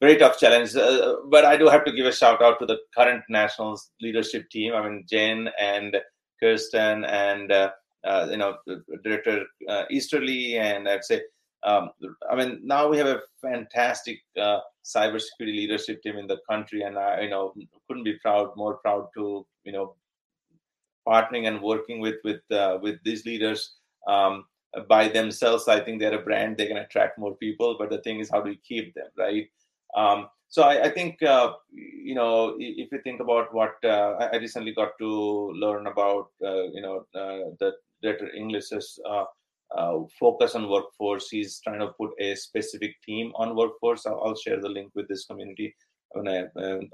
very 0.02 0.18
tough 0.18 0.38
challenge. 0.38 0.76
Uh, 0.76 1.16
but 1.30 1.46
I 1.46 1.58
do 1.58 1.68
have 1.68 1.86
to 1.86 1.92
give 1.92 2.06
a 2.06 2.12
shout 2.12 2.42
out 2.42 2.60
to 2.60 2.66
the 2.66 2.78
current 2.96 3.24
nationals 3.30 3.92
leadership 4.02 4.50
team. 4.50 4.74
I 4.74 4.88
mean, 4.88 5.06
Jen 5.10 5.50
and 5.60 5.96
Kirsten 6.40 7.06
and 7.06 7.52
uh, 7.52 7.72
uh, 8.06 8.28
you 8.30 8.38
know 8.38 8.58
Director 9.04 9.46
uh, 9.70 9.84
Easterly, 9.90 10.58
and 10.58 10.88
I'd 10.88 11.04
say, 11.04 11.22
um, 11.64 11.90
I 12.30 12.36
mean, 12.36 12.62
now 12.64 12.88
we 12.88 12.98
have 12.98 13.08
a 13.08 13.22
fantastic 13.42 14.20
uh, 14.40 14.60
cybersecurity 14.84 15.56
leadership 15.56 16.02
team 16.04 16.18
in 16.18 16.28
the 16.28 16.38
country, 16.50 16.84
and 16.84 16.98
I, 16.98 17.22
you 17.22 17.30
know, 17.30 17.54
couldn't 17.88 18.04
be 18.04 18.20
proud, 18.22 18.52
more 18.56 18.78
proud 18.78 19.08
to 19.18 19.46
you 19.66 19.72
know, 19.72 19.96
partnering 21.08 21.48
and 21.48 21.62
working 21.62 22.00
with 22.00 22.16
with 22.24 22.42
uh, 22.52 22.78
with 22.82 22.98
these 23.04 23.26
leaders. 23.26 23.76
Um, 24.08 24.46
by 24.90 25.08
themselves, 25.08 25.68
I 25.70 25.80
think 25.80 26.00
they're 26.00 26.20
a 26.20 26.24
brand. 26.24 26.58
They 26.58 26.68
can 26.68 26.78
attract 26.78 27.18
more 27.18 27.36
people, 27.36 27.78
but 27.80 27.90
the 27.90 28.00
thing 28.00 28.20
is, 28.20 28.30
how 28.30 28.42
do 28.42 28.50
we 28.50 28.58
keep 28.58 28.94
them, 28.94 29.08
right? 29.18 29.48
Um, 29.96 30.28
so 30.50 30.64
I, 30.64 30.86
I 30.86 30.90
think 30.90 31.22
uh, 31.24 31.54
you 31.74 32.16
know 32.16 32.56
if 32.60 32.92
you 32.92 33.00
think 33.04 33.20
about 33.20 33.54
what 33.54 33.76
uh, 33.84 34.30
I 34.32 34.38
recently 34.38 34.74
got 34.74 34.92
to 35.00 35.52
learn 35.54 35.88
about 35.88 36.28
uh, 36.44 36.64
you 36.76 36.82
know 36.82 37.06
uh, 37.16 37.52
the 37.60 37.74
director 38.02 38.30
Inglis's 38.30 39.00
uh, 39.10 39.26
uh, 39.76 40.00
focus 40.20 40.56
on 40.56 40.70
workforce. 40.70 41.30
He's 41.30 41.60
trying 41.60 41.80
to 41.80 41.88
put 42.00 42.12
a 42.20 42.36
specific 42.36 42.96
team 43.06 43.32
on 43.36 43.56
workforce. 43.56 44.06
I'll, 44.06 44.22
I'll 44.24 44.36
share 44.36 44.62
the 44.62 44.70
link 44.70 44.92
with 44.96 45.08
this 45.08 45.26
community 45.26 45.76
when 46.12 46.28
I 46.28 46.46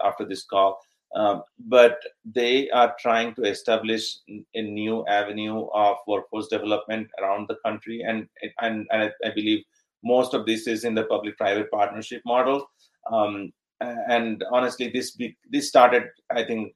after 0.04 0.26
this 0.26 0.46
call. 0.46 0.80
Um, 1.14 1.44
but 1.68 2.00
they 2.24 2.70
are 2.70 2.96
trying 2.98 3.36
to 3.36 3.44
establish 3.44 4.20
a 4.54 4.62
new 4.62 5.06
avenue 5.08 5.68
of 5.74 5.98
workforce 6.08 6.48
development 6.48 7.10
around 7.22 7.50
the 7.50 7.58
country, 7.66 8.02
and 8.02 8.28
and, 8.62 8.88
and 8.92 9.04
I, 9.24 9.28
I 9.28 9.32
believe 9.36 9.64
most 10.04 10.34
of 10.34 10.46
this 10.46 10.68
is 10.68 10.84
in 10.84 10.96
the 10.96 11.04
public-private 11.04 11.70
partnership 11.70 12.22
model. 12.26 12.66
Um, 13.12 13.54
and 13.80 14.44
honestly, 14.52 14.90
this 14.90 15.12
be, 15.12 15.36
this 15.50 15.70
started, 15.70 16.04
I 16.30 16.44
think, 16.44 16.74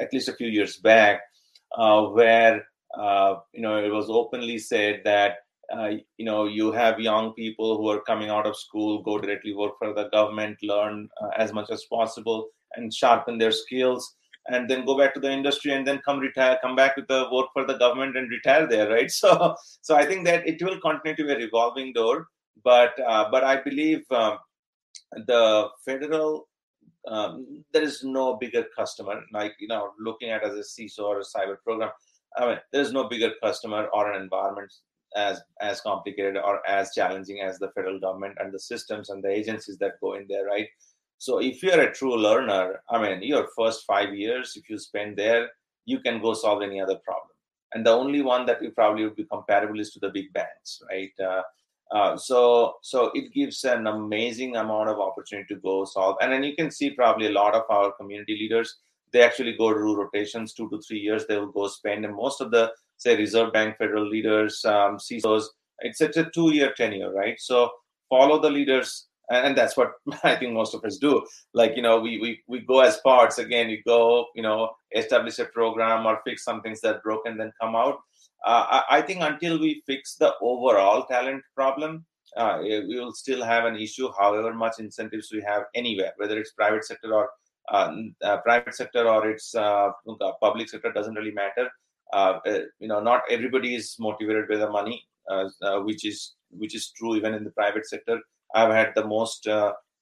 at 0.00 0.12
least 0.12 0.28
a 0.28 0.34
few 0.34 0.48
years 0.48 0.78
back, 0.78 1.20
uh, 1.76 2.04
where 2.06 2.66
uh, 2.98 3.36
you 3.52 3.62
know 3.62 3.82
it 3.82 3.90
was 3.90 4.10
openly 4.10 4.58
said 4.58 5.02
that 5.04 5.36
uh, 5.74 5.90
you 6.18 6.24
know 6.24 6.46
you 6.46 6.72
have 6.72 7.00
young 7.00 7.32
people 7.34 7.76
who 7.76 7.88
are 7.88 8.00
coming 8.00 8.28
out 8.28 8.46
of 8.46 8.56
school, 8.56 9.02
go 9.02 9.18
directly 9.18 9.54
work 9.54 9.72
for 9.78 9.92
the 9.92 10.08
government, 10.10 10.58
learn 10.62 11.08
uh, 11.20 11.30
as 11.36 11.52
much 11.52 11.70
as 11.70 11.84
possible, 11.84 12.48
and 12.76 12.92
sharpen 12.92 13.38
their 13.38 13.52
skills 13.52 14.16
and 14.48 14.68
then 14.68 14.84
go 14.84 14.96
back 14.98 15.14
to 15.14 15.20
the 15.20 15.30
industry 15.30 15.72
and 15.72 15.86
then 15.86 16.00
come 16.04 16.18
retire 16.18 16.58
come 16.62 16.74
back 16.74 16.96
with 16.96 17.06
the 17.08 17.26
work 17.32 17.46
for 17.52 17.64
the 17.64 17.78
government 17.78 18.16
and 18.16 18.30
retire 18.30 18.66
there 18.66 18.90
right? 18.90 19.10
So 19.22 19.54
so 19.82 19.94
i 19.94 20.04
think 20.04 20.24
that 20.26 20.46
it 20.46 20.62
will 20.62 20.80
continue 20.80 21.16
to 21.16 21.24
be 21.24 21.32
a 21.32 21.36
revolving 21.36 21.92
door 21.92 22.26
but 22.64 22.98
uh, 23.06 23.28
but 23.30 23.44
i 23.44 23.56
believe 23.56 24.02
um, 24.10 24.38
the 25.26 25.68
federal 25.84 26.48
um, 27.08 27.64
there 27.72 27.82
is 27.82 28.04
no 28.04 28.36
bigger 28.36 28.64
customer 28.76 29.22
like 29.32 29.54
you 29.58 29.68
know 29.68 29.90
looking 29.98 30.30
at 30.30 30.44
as 30.44 30.54
a 30.54 30.60
CISO 30.60 31.00
or 31.00 31.20
a 31.20 31.24
cyber 31.24 31.56
program. 31.64 31.90
I 32.36 32.46
mean, 32.46 32.58
there's 32.72 32.92
no 32.92 33.08
bigger 33.08 33.32
customer 33.42 33.88
or 33.92 34.12
an 34.12 34.22
environment 34.22 34.72
as 35.16 35.42
as 35.60 35.80
complicated 35.80 36.36
or 36.36 36.66
as 36.68 36.94
challenging 36.94 37.40
as 37.40 37.58
the 37.58 37.70
federal 37.72 38.00
government 38.00 38.38
and 38.40 38.52
the 38.52 38.58
systems 38.58 39.10
and 39.10 39.22
the 39.22 39.30
agencies 39.30 39.78
that 39.78 40.00
go 40.00 40.14
in 40.14 40.26
there, 40.28 40.46
right? 40.46 40.68
So 41.18 41.38
if 41.38 41.62
you're 41.62 41.80
a 41.80 41.92
true 41.92 42.16
learner, 42.16 42.82
I 42.90 43.00
mean, 43.00 43.22
your 43.22 43.46
first 43.56 43.84
five 43.86 44.14
years, 44.14 44.54
if 44.56 44.68
you 44.68 44.78
spend 44.78 45.16
there, 45.16 45.50
you 45.84 46.00
can 46.00 46.20
go 46.20 46.34
solve 46.34 46.62
any 46.62 46.80
other 46.80 46.96
problem. 46.96 47.28
And 47.74 47.86
the 47.86 47.90
only 47.90 48.22
one 48.22 48.44
that 48.46 48.62
you 48.62 48.70
probably 48.72 49.04
would 49.04 49.16
be 49.16 49.24
comparable 49.24 49.78
is 49.80 49.92
to 49.92 50.00
the 50.00 50.10
big 50.10 50.32
banks, 50.32 50.82
right? 50.90 51.12
Uh, 51.24 51.42
uh, 51.92 52.16
so 52.16 52.74
so 52.82 53.10
it 53.14 53.32
gives 53.32 53.64
an 53.64 53.86
amazing 53.86 54.56
amount 54.56 54.88
of 54.88 54.98
opportunity 54.98 55.54
to 55.54 55.60
go 55.60 55.84
solve 55.84 56.16
and 56.20 56.32
then 56.32 56.42
you 56.42 56.54
can 56.54 56.70
see 56.70 56.90
probably 56.90 57.26
a 57.26 57.32
lot 57.32 57.54
of 57.54 57.62
our 57.68 57.92
community 57.92 58.36
leaders 58.40 58.78
they 59.12 59.22
actually 59.22 59.56
go 59.56 59.72
to 59.72 59.96
rotations 59.96 60.54
two 60.54 60.68
to 60.70 60.80
three 60.80 60.98
years 60.98 61.26
they 61.26 61.36
will 61.36 61.52
go 61.52 61.68
spend 61.68 62.04
and 62.04 62.14
most 62.14 62.40
of 62.40 62.50
the 62.50 62.70
say 62.96 63.16
reserve 63.16 63.52
bank 63.52 63.76
federal 63.76 64.08
leaders 64.08 64.64
um, 64.64 64.96
CISOs 64.96 65.44
it's, 65.80 66.00
it's 66.00 66.16
a 66.16 66.30
two 66.30 66.54
year 66.54 66.72
tenure 66.76 67.12
right 67.12 67.38
so 67.38 67.70
follow 68.08 68.40
the 68.40 68.50
leaders 68.50 69.08
and 69.30 69.56
that's 69.56 69.76
what 69.76 69.92
I 70.24 70.36
think 70.36 70.52
most 70.52 70.74
of 70.74 70.84
us 70.84 70.98
do. 70.98 71.24
Like 71.54 71.76
you 71.76 71.82
know, 71.82 72.00
we 72.00 72.18
we 72.18 72.40
we 72.46 72.60
go 72.60 72.80
as 72.80 72.98
parts 72.98 73.38
again. 73.38 73.70
You 73.70 73.82
go, 73.84 74.26
you 74.34 74.42
know, 74.42 74.70
establish 74.94 75.38
a 75.38 75.46
program 75.46 76.06
or 76.06 76.20
fix 76.24 76.44
some 76.44 76.60
things 76.60 76.80
that 76.82 77.02
broke 77.02 77.22
and 77.26 77.38
then 77.38 77.52
come 77.60 77.74
out 77.74 77.98
uh, 78.44 78.82
I, 78.88 79.02
think 79.02 79.20
until 79.20 79.58
we 79.58 79.82
fix 79.86 80.16
the 80.16 80.34
overall 80.40 81.04
talent 81.04 81.42
problem, 81.54 82.04
uh, 82.36 82.58
we 82.62 82.98
will 82.98 83.12
still 83.12 83.42
have 83.44 83.64
an 83.64 83.76
issue. 83.76 84.10
However 84.18 84.52
much 84.52 84.78
incentives 84.78 85.30
we 85.32 85.42
have 85.42 85.64
anywhere, 85.74 86.12
whether 86.16 86.38
it's 86.38 86.52
private 86.52 86.84
sector 86.84 87.14
or 87.14 87.30
uh, 87.70 87.92
private 88.44 88.74
sector 88.74 89.08
or 89.08 89.28
it's 89.30 89.52
public 90.40 90.68
sector, 90.68 90.92
doesn't 90.92 91.14
really 91.14 91.32
matter. 91.32 91.68
You 92.80 92.88
know, 92.88 93.00
not 93.00 93.22
everybody 93.30 93.74
is 93.74 93.96
motivated 93.98 94.48
by 94.48 94.56
the 94.56 94.70
money, 94.70 95.06
which 95.84 96.04
is 96.04 96.34
which 96.50 96.74
is 96.74 96.92
true 96.92 97.16
even 97.16 97.34
in 97.34 97.44
the 97.44 97.50
private 97.50 97.86
sector. 97.86 98.18
I've 98.54 98.72
had 98.72 98.92
the 98.94 99.06
most 99.06 99.46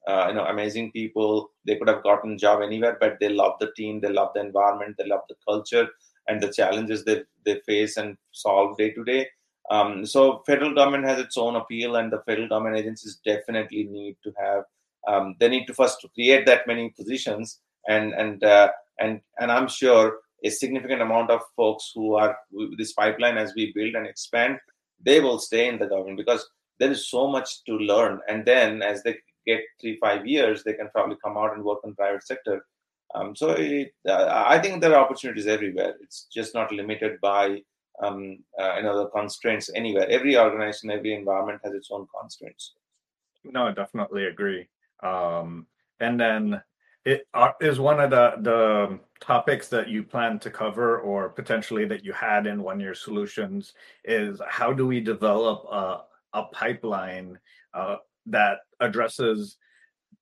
uh, 0.09 0.27
you 0.29 0.35
know 0.35 0.45
amazing 0.47 0.91
people 0.93 1.51
they 1.67 1.77
could 1.77 1.89
have 1.89 2.03
gotten 2.03 2.39
job 2.39 2.63
anywhere 2.63 2.97
but 3.01 3.19
they 3.21 3.29
love 3.29 3.53
the 3.61 3.71
team 3.77 4.01
they 4.01 4.09
love 4.09 4.31
the 4.35 4.41
environment 4.41 4.97
they 4.97 5.07
love 5.07 5.21
the 5.29 5.35
culture 5.47 5.87
and 6.31 6.41
the 6.41 6.53
challenges 6.53 7.05
they, 7.05 7.23
they 7.45 7.61
face 7.67 7.97
and 7.97 8.17
solve 8.31 8.79
day 8.79 8.91
to 8.93 9.05
day. 9.05 9.27
Um, 9.71 10.07
so 10.07 10.43
federal 10.47 10.75
government 10.75 11.05
has 11.05 11.19
its 11.19 11.37
own 11.37 11.57
appeal, 11.57 11.97
and 11.97 12.13
the 12.13 12.23
federal 12.27 12.49
government 12.49 12.77
agencies 12.77 13.21
definitely 13.25 13.85
need 13.85 14.17
to 14.25 14.33
have. 14.43 14.65
Um, 15.07 15.35
they 15.39 15.49
need 15.49 15.67
to 15.67 15.75
first 15.75 16.05
create 16.15 16.47
that 16.47 16.67
many 16.67 16.91
positions, 16.91 17.61
and 17.89 18.13
and 18.15 18.43
uh, 18.43 18.71
and 18.99 19.21
and 19.39 19.53
I'm 19.53 19.69
sure 19.69 20.19
a 20.45 20.51
significant 20.51 21.03
amount 21.03 21.31
of 21.31 21.41
folks 21.57 21.93
who 21.95 22.15
are 22.15 22.37
this 22.79 22.93
pipeline 22.95 23.39
as 23.39 23.53
we 23.55 23.73
build 23.75 23.95
and 23.95 24.07
expand, 24.07 24.59
they 25.05 25.21
will 25.21 25.39
stay 25.39 25.69
in 25.69 25.79
the 25.79 25.87
government 25.87 26.17
because 26.17 26.49
there 26.79 26.91
is 26.91 27.11
so 27.11 27.29
much 27.29 27.63
to 27.65 27.75
learn. 27.75 28.21
And 28.29 28.45
then 28.45 28.83
as 28.83 29.03
they 29.03 29.17
get 29.47 29.61
three 29.81 29.99
five 30.01 30.27
years, 30.27 30.65
they 30.65 30.73
can 30.73 30.91
probably 30.91 31.17
come 31.25 31.37
out 31.37 31.55
and 31.55 31.65
work 31.65 31.81
in 31.85 31.95
private 31.95 32.27
sector 32.27 32.65
um, 33.15 33.35
so 33.35 33.51
it, 33.51 33.93
uh, 34.09 34.45
I 34.47 34.59
think 34.59 34.81
there 34.81 34.95
are 34.95 35.05
opportunities 35.05 35.47
everywhere. 35.47 35.95
It's 36.01 36.27
just 36.33 36.55
not 36.55 36.73
limited 36.73 37.21
by 37.21 37.63
um, 38.03 38.39
uh, 38.59 38.77
you 38.77 38.83
know 38.83 38.99
the 38.99 39.11
constraints 39.11 39.71
anywhere. 39.75 40.09
Every 40.09 40.39
organization, 40.39 40.91
every 40.91 41.15
environment 41.15 41.61
has 41.65 41.75
its 41.75 41.89
own 41.91 42.07
constraints. 42.19 42.75
No, 43.45 43.67
I 43.67 43.73
definitely 43.73 44.27
agree. 44.27 44.69
Um, 45.03 45.67
and 45.99 46.21
then 46.21 46.63
it 47.05 47.27
uh, 47.35 47.53
is 47.61 47.81
one 47.81 48.01
of 48.01 48.11
the 48.11 48.35
the 48.43 48.99
topics 49.21 49.69
that 49.69 49.89
you 49.89 50.03
plan 50.03 50.39
to 50.39 50.51
cover 50.51 51.01
or 51.01 51.29
potentially 51.29 51.85
that 51.87 52.05
you 52.05 52.13
had 52.13 52.47
in 52.47 52.63
one 52.63 52.81
year 52.81 52.95
solutions 52.95 53.75
is 54.05 54.41
how 54.49 54.73
do 54.73 54.87
we 54.87 55.01
develop 55.01 55.65
a, 55.71 56.03
a 56.35 56.45
pipeline 56.53 57.39
uh, 57.75 57.97
that 58.27 58.59
addresses 58.81 59.57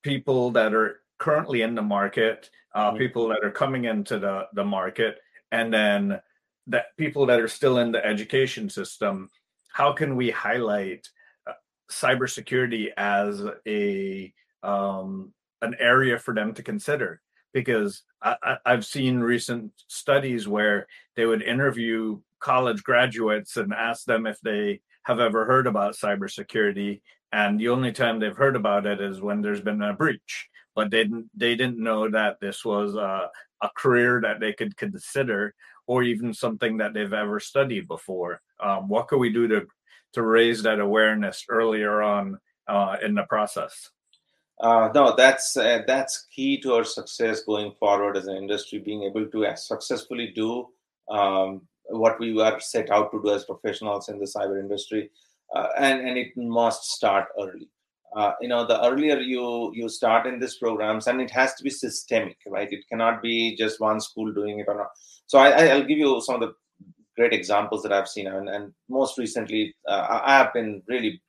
people 0.02 0.50
that 0.50 0.74
are 0.74 1.00
currently 1.18 1.62
in 1.62 1.74
the 1.74 1.82
market, 1.82 2.50
uh, 2.74 2.88
mm-hmm. 2.88 2.98
people 2.98 3.28
that 3.28 3.44
are 3.44 3.50
coming 3.50 3.84
into 3.84 4.18
the, 4.18 4.46
the 4.54 4.64
market, 4.64 5.18
and 5.52 5.72
then 5.72 6.20
that 6.66 6.96
people 6.96 7.26
that 7.26 7.40
are 7.40 7.48
still 7.48 7.78
in 7.78 7.92
the 7.92 8.04
education 8.04 8.68
system. 8.68 9.30
How 9.72 9.92
can 9.92 10.16
we 10.16 10.30
highlight 10.30 11.08
uh, 11.46 11.52
cybersecurity 11.90 12.88
as 12.96 13.42
a 13.66 14.32
um, 14.62 15.32
an 15.62 15.74
area 15.78 16.18
for 16.18 16.34
them 16.34 16.54
to 16.54 16.62
consider? 16.62 17.20
Because 17.52 18.02
I, 18.22 18.58
I've 18.66 18.84
seen 18.84 19.20
recent 19.20 19.72
studies 19.86 20.46
where 20.46 20.86
they 21.16 21.26
would 21.26 21.42
interview 21.42 22.20
college 22.40 22.84
graduates 22.84 23.56
and 23.56 23.72
ask 23.72 24.04
them 24.04 24.26
if 24.26 24.40
they 24.40 24.80
have 25.04 25.20
ever 25.20 25.46
heard 25.46 25.66
about 25.66 25.96
cybersecurity 25.96 27.00
and 27.32 27.60
the 27.60 27.68
only 27.68 27.92
time 27.92 28.18
they've 28.18 28.36
heard 28.36 28.56
about 28.56 28.86
it 28.86 29.00
is 29.00 29.20
when 29.20 29.42
there's 29.42 29.60
been 29.60 29.82
a 29.82 29.92
breach 29.92 30.48
but 30.78 30.90
they 30.90 31.02
didn't 31.02 31.28
they 31.34 31.54
didn't 31.60 31.82
know 31.88 32.08
that 32.08 32.38
this 32.40 32.64
was 32.64 32.94
a, 32.94 33.28
a 33.66 33.70
career 33.76 34.20
that 34.22 34.38
they 34.38 34.52
could 34.52 34.76
consider 34.76 35.54
or 35.86 36.02
even 36.02 36.32
something 36.32 36.76
that 36.78 36.92
they've 36.94 37.20
ever 37.24 37.40
studied 37.40 37.88
before. 37.88 38.40
Um, 38.60 38.88
what 38.88 39.08
could 39.08 39.18
we 39.18 39.32
do 39.32 39.48
to 39.48 39.66
to 40.12 40.22
raise 40.22 40.62
that 40.62 40.80
awareness 40.80 41.44
earlier 41.48 42.02
on 42.02 42.38
uh, 42.66 42.96
in 43.02 43.14
the 43.14 43.24
process. 43.24 43.90
Uh, 44.60 44.88
no, 44.94 45.14
that's 45.16 45.56
uh, 45.56 45.82
that's 45.86 46.26
key 46.34 46.60
to 46.60 46.74
our 46.74 46.84
success 46.84 47.42
going 47.44 47.72
forward 47.78 48.16
as 48.16 48.26
an 48.26 48.36
industry, 48.36 48.78
being 48.80 49.04
able 49.04 49.26
to 49.26 49.46
successfully 49.56 50.32
do 50.34 50.68
um, 51.10 51.62
what 51.90 52.18
we 52.18 52.34
were 52.34 52.58
set 52.58 52.90
out 52.90 53.12
to 53.12 53.22
do 53.22 53.32
as 53.32 53.44
professionals 53.44 54.08
in 54.08 54.18
the 54.18 54.26
cyber 54.26 54.58
industry, 54.58 55.10
uh, 55.54 55.68
and 55.78 56.00
and 56.00 56.18
it 56.18 56.36
must 56.36 56.82
start 56.90 57.26
early. 57.40 57.68
Uh, 58.16 58.32
you 58.40 58.48
know, 58.48 58.66
the 58.66 58.82
earlier 58.84 59.18
you 59.18 59.72
you 59.74 59.88
start 59.88 60.26
in 60.26 60.38
these 60.38 60.56
programs, 60.56 61.06
and 61.06 61.20
it 61.20 61.30
has 61.30 61.54
to 61.54 61.62
be 61.62 61.70
systemic, 61.70 62.38
right? 62.46 62.72
It 62.72 62.84
cannot 62.90 63.22
be 63.22 63.56
just 63.56 63.80
one 63.80 64.00
school 64.00 64.32
doing 64.32 64.60
it 64.60 64.66
or 64.68 64.76
not. 64.76 64.88
So 65.26 65.38
I, 65.38 65.66
I'll 65.66 65.84
give 65.84 65.98
you 65.98 66.20
some 66.22 66.36
of 66.36 66.40
the 66.40 66.54
great 67.16 67.32
examples 67.32 67.82
that 67.82 67.92
I've 67.92 68.08
seen, 68.08 68.28
and, 68.28 68.48
and 68.48 68.72
most 68.88 69.18
recently, 69.18 69.74
uh, 69.86 70.20
I 70.24 70.38
have 70.38 70.52
been 70.52 70.82
really 70.88 71.20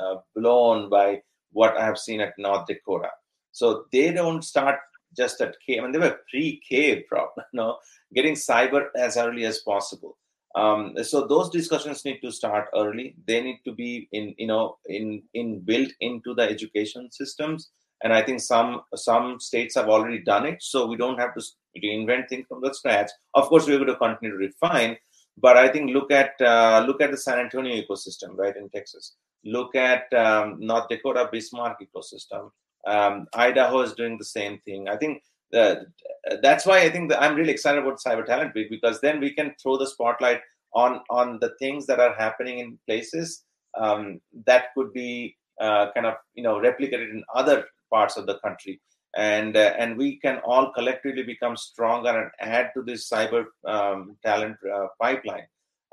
uh, 0.00 0.16
blown 0.34 0.88
by 0.88 1.20
what 1.52 1.76
I 1.76 1.84
have 1.84 1.98
seen 1.98 2.20
at 2.20 2.34
North 2.38 2.66
Dakota. 2.66 3.10
So 3.52 3.84
they 3.92 4.12
don't 4.12 4.42
start 4.42 4.78
just 5.16 5.40
at 5.40 5.56
K. 5.64 5.78
I 5.78 5.82
mean, 5.82 5.92
they 5.92 5.98
were 5.98 6.18
pre-K, 6.30 7.02
problem, 7.04 7.46
you 7.52 7.56
know, 7.58 7.78
getting 8.14 8.34
cyber 8.34 8.88
as 8.96 9.16
early 9.16 9.44
as 9.44 9.60
possible. 9.60 10.18
Um, 10.56 10.94
so 11.02 11.26
those 11.26 11.50
discussions 11.50 12.04
need 12.04 12.20
to 12.22 12.32
start 12.32 12.68
early. 12.74 13.14
They 13.26 13.42
need 13.42 13.60
to 13.66 13.72
be 13.72 14.08
in, 14.12 14.34
you 14.38 14.46
know, 14.46 14.78
in 14.86 15.22
in 15.34 15.60
built 15.60 15.90
into 16.00 16.34
the 16.34 16.42
education 16.42 17.12
systems. 17.12 17.70
And 18.02 18.12
I 18.12 18.22
think 18.22 18.40
some 18.40 18.82
some 18.94 19.38
states 19.38 19.74
have 19.74 19.88
already 19.88 20.22
done 20.22 20.46
it, 20.46 20.62
so 20.62 20.86
we 20.86 20.96
don't 20.96 21.18
have 21.18 21.34
to 21.34 21.42
reinvent 21.82 22.28
things 22.28 22.46
from 22.48 22.62
the 22.62 22.72
scratch. 22.74 23.10
Of 23.34 23.48
course, 23.48 23.66
we're 23.66 23.78
going 23.78 23.88
to 23.88 23.96
continue 23.96 24.32
to 24.32 24.46
refine, 24.46 24.96
but 25.38 25.56
I 25.56 25.68
think 25.68 25.90
look 25.90 26.10
at 26.10 26.32
uh, 26.40 26.84
look 26.86 27.02
at 27.02 27.10
the 27.10 27.16
San 27.18 27.38
Antonio 27.38 27.74
ecosystem, 27.74 28.36
right 28.36 28.56
in 28.56 28.68
Texas. 28.70 29.14
Look 29.44 29.74
at 29.74 30.12
um, 30.14 30.56
North 30.58 30.88
Dakota 30.88 31.28
Bismarck 31.30 31.78
ecosystem. 31.80 32.50
Um, 32.86 33.26
Idaho 33.34 33.80
is 33.80 33.94
doing 33.94 34.16
the 34.18 34.24
same 34.24 34.58
thing. 34.64 34.88
I 34.88 34.96
think 34.96 35.22
that's 35.52 36.66
why 36.66 36.80
I 36.80 36.90
think 36.90 37.12
I'm 37.18 37.34
really 37.34 37.52
excited 37.52 37.82
about 37.82 38.00
Cyber 38.04 38.26
Talent 38.26 38.54
Week 38.54 38.70
because 38.70 39.00
then 39.00 39.20
we 39.20 39.32
can 39.32 39.54
throw 39.62 39.76
the 39.76 39.86
spotlight 39.86 40.40
on 40.74 41.00
on 41.10 41.38
the 41.40 41.54
things 41.58 41.86
that 41.86 42.00
are 42.00 42.14
happening 42.14 42.58
in 42.58 42.78
places 42.86 43.44
um, 43.78 44.20
that 44.46 44.74
could 44.74 44.92
be 44.92 45.36
uh, 45.60 45.92
kind 45.92 46.06
of 46.06 46.14
you 46.34 46.42
know 46.42 46.56
replicated 46.56 47.10
in 47.10 47.22
other 47.34 47.64
parts 47.92 48.16
of 48.16 48.26
the 48.26 48.38
country. 48.40 48.80
And 49.16 49.56
uh, 49.56 49.72
and 49.78 49.96
we 49.96 50.18
can 50.18 50.38
all 50.44 50.72
collectively 50.72 51.22
become 51.22 51.56
stronger 51.56 52.10
and 52.10 52.30
add 52.40 52.70
to 52.74 52.82
this 52.82 53.08
cyber 53.08 53.46
um, 53.64 54.16
talent 54.24 54.56
uh, 54.70 54.88
pipeline. 55.00 55.46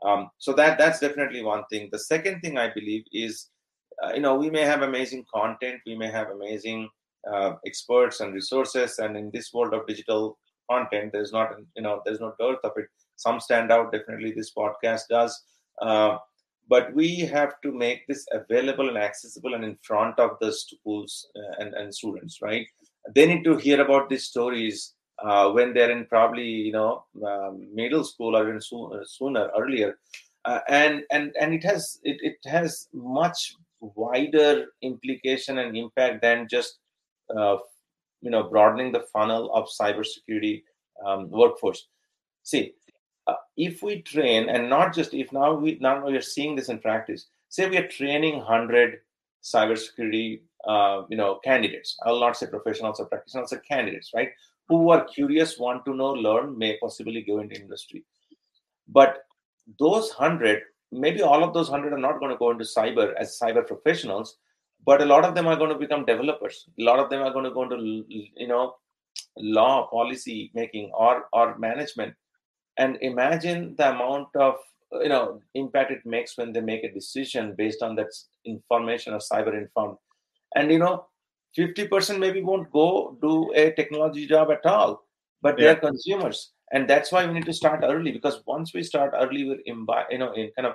Um, 0.03 0.29
so 0.37 0.51
that 0.53 0.77
that's 0.77 0.99
definitely 0.99 1.43
one 1.43 1.63
thing. 1.69 1.87
The 1.91 1.99
second 1.99 2.41
thing 2.41 2.57
i 2.57 2.69
believe 2.73 3.03
is 3.13 3.49
uh, 4.03 4.11
you 4.13 4.19
know 4.19 4.35
we 4.35 4.49
may 4.49 4.61
have 4.61 4.81
amazing 4.81 5.25
content 5.33 5.79
we 5.85 5.95
may 5.95 6.11
have 6.11 6.29
amazing 6.29 6.89
uh, 7.31 7.53
experts 7.65 8.19
and 8.19 8.33
resources 8.33 8.99
and 8.99 9.15
in 9.15 9.29
this 9.31 9.53
world 9.53 9.73
of 9.73 9.87
digital 9.87 10.37
content 10.69 11.11
there's 11.11 11.31
not 11.31 11.51
you 11.75 11.83
know 11.83 12.01
there's 12.05 12.19
no 12.19 12.33
dearth 12.39 12.59
of 12.63 12.71
it. 12.77 12.87
Some 13.15 13.39
stand 13.39 13.71
out 13.71 13.91
definitely 13.91 14.31
this 14.31 14.53
podcast 14.53 15.01
does. 15.09 15.41
Uh, 15.81 16.17
but 16.69 16.93
we 16.93 17.19
have 17.19 17.53
to 17.61 17.71
make 17.71 18.07
this 18.07 18.25
available 18.31 18.87
and 18.87 18.97
accessible 18.97 19.53
and 19.53 19.65
in 19.65 19.77
front 19.81 20.17
of 20.17 20.31
the 20.39 20.51
schools 20.51 21.27
uh, 21.35 21.61
and, 21.61 21.73
and 21.73 21.93
students 21.93 22.41
right? 22.41 22.65
They 23.13 23.25
need 23.25 23.43
to 23.43 23.57
hear 23.57 23.81
about 23.81 24.09
these 24.09 24.25
stories 24.25 24.93
uh, 25.21 25.51
when 25.51 25.73
they're 25.73 25.91
in 25.91 26.05
probably 26.05 26.47
you 26.47 26.71
know 26.71 27.03
um, 27.25 27.67
middle 27.73 28.03
school 28.03 28.35
or 28.35 28.47
even 28.47 28.61
so, 28.61 28.93
uh, 28.93 29.03
sooner 29.05 29.49
earlier. 29.57 29.97
Uh, 30.45 30.59
and 30.67 31.03
and 31.11 31.33
and 31.39 31.53
it 31.53 31.63
has 31.63 31.99
it, 32.03 32.17
it 32.21 32.37
has 32.45 32.87
much 32.93 33.55
wider 33.79 34.67
implication 34.81 35.57
and 35.59 35.75
impact 35.75 36.21
than 36.21 36.47
just 36.49 36.79
uh, 37.35 37.57
you 38.21 38.29
know 38.29 38.43
broadening 38.43 38.91
the 38.91 39.05
funnel 39.11 39.53
of 39.53 39.67
cybersecurity 39.67 40.63
um, 41.05 41.29
workforce. 41.29 41.87
See 42.43 42.73
uh, 43.27 43.35
if 43.57 43.81
we 43.81 44.01
train 44.01 44.49
and 44.49 44.69
not 44.69 44.93
just 44.93 45.13
if 45.13 45.31
now 45.31 45.53
we 45.53 45.77
now 45.79 46.05
we 46.05 46.15
are 46.17 46.21
seeing 46.21 46.55
this 46.55 46.69
in 46.69 46.79
practice 46.79 47.27
say 47.49 47.69
we 47.69 47.77
are 47.77 47.87
training 47.87 48.37
100 48.37 48.99
cybersecurity 49.43 50.41
uh, 50.67 51.03
you 51.09 51.17
know 51.17 51.39
candidates. 51.43 51.97
I 52.05 52.11
will 52.11 52.19
not 52.19 52.37
say 52.37 52.47
professionals 52.47 52.99
or 52.99 53.05
practitioners 53.05 53.49
say 53.49 53.57
candidates 53.67 54.11
right? 54.15 54.31
Who 54.69 54.89
are 54.91 55.03
curious 55.05 55.59
want 55.59 55.85
to 55.85 55.93
know 55.93 56.11
learn 56.11 56.57
may 56.57 56.77
possibly 56.77 57.21
go 57.21 57.39
into 57.39 57.59
industry. 57.59 58.03
But 58.87 59.25
those 59.79 60.09
100 60.11 60.63
maybe 60.91 61.21
all 61.21 61.43
of 61.43 61.53
those 61.53 61.69
100 61.69 61.93
are 61.93 61.97
not 61.97 62.19
going 62.19 62.31
to 62.31 62.37
go 62.37 62.51
into 62.51 62.63
cyber 62.63 63.13
as 63.17 63.39
cyber 63.41 63.65
professionals 63.65 64.37
but 64.85 65.01
a 65.01 65.05
lot 65.05 65.25
of 65.25 65.35
them 65.35 65.47
are 65.47 65.55
going 65.55 65.69
to 65.69 65.77
become 65.77 66.05
developers. 66.05 66.67
A 66.79 66.83
lot 66.83 66.99
of 66.99 67.09
them 67.09 67.21
are 67.21 67.31
going 67.31 67.45
to 67.45 67.51
go 67.51 67.63
into 67.63 67.77
you 68.07 68.47
know 68.47 68.75
law 69.37 69.87
policy 69.87 70.51
making 70.53 70.91
or 70.93 71.25
or 71.33 71.57
management. 71.57 72.13
And 72.77 72.97
imagine 73.01 73.75
the 73.77 73.91
amount 73.91 74.29
of 74.35 74.55
you 74.91 75.09
know 75.09 75.41
impact 75.53 75.91
it 75.91 76.05
makes 76.05 76.37
when 76.37 76.53
they 76.53 76.61
make 76.61 76.83
a 76.83 76.93
decision 76.93 77.55
based 77.57 77.81
on 77.81 77.95
that 77.95 78.11
information 78.45 79.13
or 79.13 79.19
cyber 79.19 79.55
informed. 79.59 79.97
And 80.55 80.71
you 80.71 80.79
know 80.79 81.07
50% 81.57 82.19
maybe 82.19 82.41
won't 82.41 82.71
go 82.71 83.17
do 83.21 83.51
a 83.53 83.71
technology 83.73 84.25
job 84.27 84.49
at 84.51 84.65
all 84.65 85.03
but 85.43 85.59
they're 85.59 85.75
consumers. 85.75 86.53
And 86.71 86.89
that's 86.89 87.11
why 87.11 87.27
we 87.27 87.33
need 87.33 87.45
to 87.45 87.53
start 87.53 87.81
early 87.83 88.11
because 88.11 88.41
once 88.47 88.73
we 88.73 88.81
start 88.81 89.13
early 89.13 89.43
we're 89.47 89.73
imbi- 89.73 90.09
you 90.09 90.17
know 90.17 90.31
in 90.33 90.49
kind 90.55 90.65
of 90.65 90.73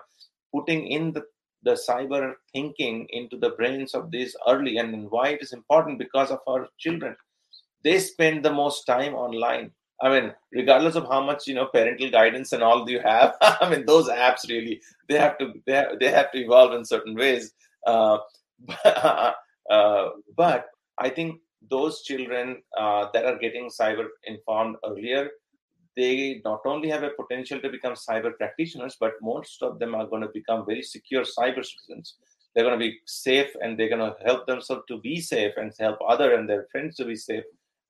putting 0.55 0.87
in 0.87 1.13
the 1.13 1.25
the 1.63 1.73
cyber 1.89 2.35
thinking 2.53 3.07
into 3.11 3.37
the 3.37 3.51
brains 3.51 3.95
of 3.95 4.11
these 4.11 4.37
early 4.49 4.79
and 4.79 5.11
why 5.11 5.29
it 5.29 5.43
is 5.43 5.53
important 5.53 5.99
because 5.99 6.31
of 6.31 6.41
our 6.47 6.69
children 6.79 7.17
they 7.85 7.99
spend 7.99 8.45
the 8.45 8.53
most 8.53 8.85
time 8.85 9.15
online 9.15 9.71
I 10.01 10.09
mean, 10.11 10.33
regardless 10.53 10.95
of 10.95 11.07
how 11.07 11.21
much 11.25 11.49
you 11.49 11.55
know 11.55 11.67
parental 11.67 12.09
guidance 12.09 12.53
and 12.53 12.63
all 12.63 12.89
you 12.89 13.01
have, 13.01 13.35
I 13.41 13.69
mean, 13.69 13.85
those 13.85 14.09
apps 14.09 14.49
really 14.49 14.81
they 15.09 15.19
have 15.19 15.37
to 15.39 15.53
they 15.67 15.73
have, 15.73 15.99
they 15.99 16.11
have 16.11 16.31
to 16.33 16.39
evolve 16.39 16.73
in 16.75 16.85
certain 16.85 17.17
ways. 17.17 17.53
Uh, 17.85 18.19
but, 18.61 19.35
uh, 19.71 20.11
but 20.37 20.67
I 20.99 21.09
think 21.09 21.41
those 21.69 22.03
children 22.03 22.63
uh, 22.79 23.07
that 23.13 23.25
are 23.25 23.39
getting 23.39 23.71
cyber 23.71 24.07
informed 24.25 24.77
earlier, 24.87 25.31
they 25.99 26.41
not 26.45 26.61
only 26.65 26.89
have 26.89 27.03
a 27.03 27.11
potential 27.21 27.61
to 27.61 27.69
become 27.69 27.95
cyber 27.95 28.33
practitioners, 28.37 28.97
but 29.01 29.15
most 29.21 29.63
of 29.63 29.81
them 29.81 29.95
are 29.97 30.07
going 30.07 30.23
to 30.23 30.31
become 30.33 30.65
very 30.65 30.83
secure 30.83 31.25
cyber 31.25 31.65
citizens. 31.71 32.15
They're 32.55 32.65
going 32.65 32.79
to 32.79 32.87
be 32.87 32.99
safe 33.05 33.51
and 33.61 33.77
they're 33.77 33.95
going 33.95 34.07
to 34.09 34.17
help 34.25 34.47
themselves 34.47 34.85
to 34.89 35.01
be 35.01 35.21
safe 35.21 35.55
and 35.57 35.73
help 35.79 35.99
other 36.09 36.35
and 36.35 36.49
their 36.49 36.67
friends 36.71 36.97
to 36.97 37.05
be 37.05 37.17
safe 37.17 37.43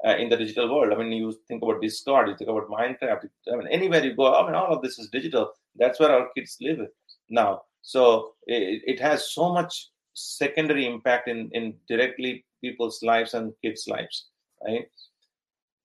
uh, 0.07 0.17
in 0.17 0.31
the 0.31 0.39
digital 0.39 0.75
world. 0.75 0.93
I 0.93 0.97
mean, 0.97 1.13
you 1.13 1.39
think 1.49 1.63
about 1.63 1.83
Discord, 1.83 2.29
you 2.29 2.37
think 2.37 2.51
about 2.51 2.71
Minecraft. 2.71 3.29
I 3.53 3.57
mean, 3.57 3.69
anywhere 3.69 4.05
you 4.05 4.17
go, 4.17 4.35
I 4.35 4.47
mean, 4.47 4.55
all 4.55 4.75
of 4.75 4.83
this 4.83 4.99
is 4.99 5.11
digital. 5.11 5.53
That's 5.77 6.01
where 6.01 6.11
our 6.11 6.29
kids 6.35 6.57
live 6.63 6.81
now. 7.29 7.63
So 7.83 8.33
it, 8.47 8.83
it 8.87 9.01
has 9.01 9.33
so 9.33 9.53
much 9.53 9.91
secondary 10.15 10.87
impact 10.87 11.29
in 11.29 11.49
in 11.53 11.75
directly 11.89 12.45
people's 12.61 13.03
lives 13.03 13.35
and 13.35 13.53
kids' 13.63 13.87
lives, 13.87 14.27
right? 14.67 14.87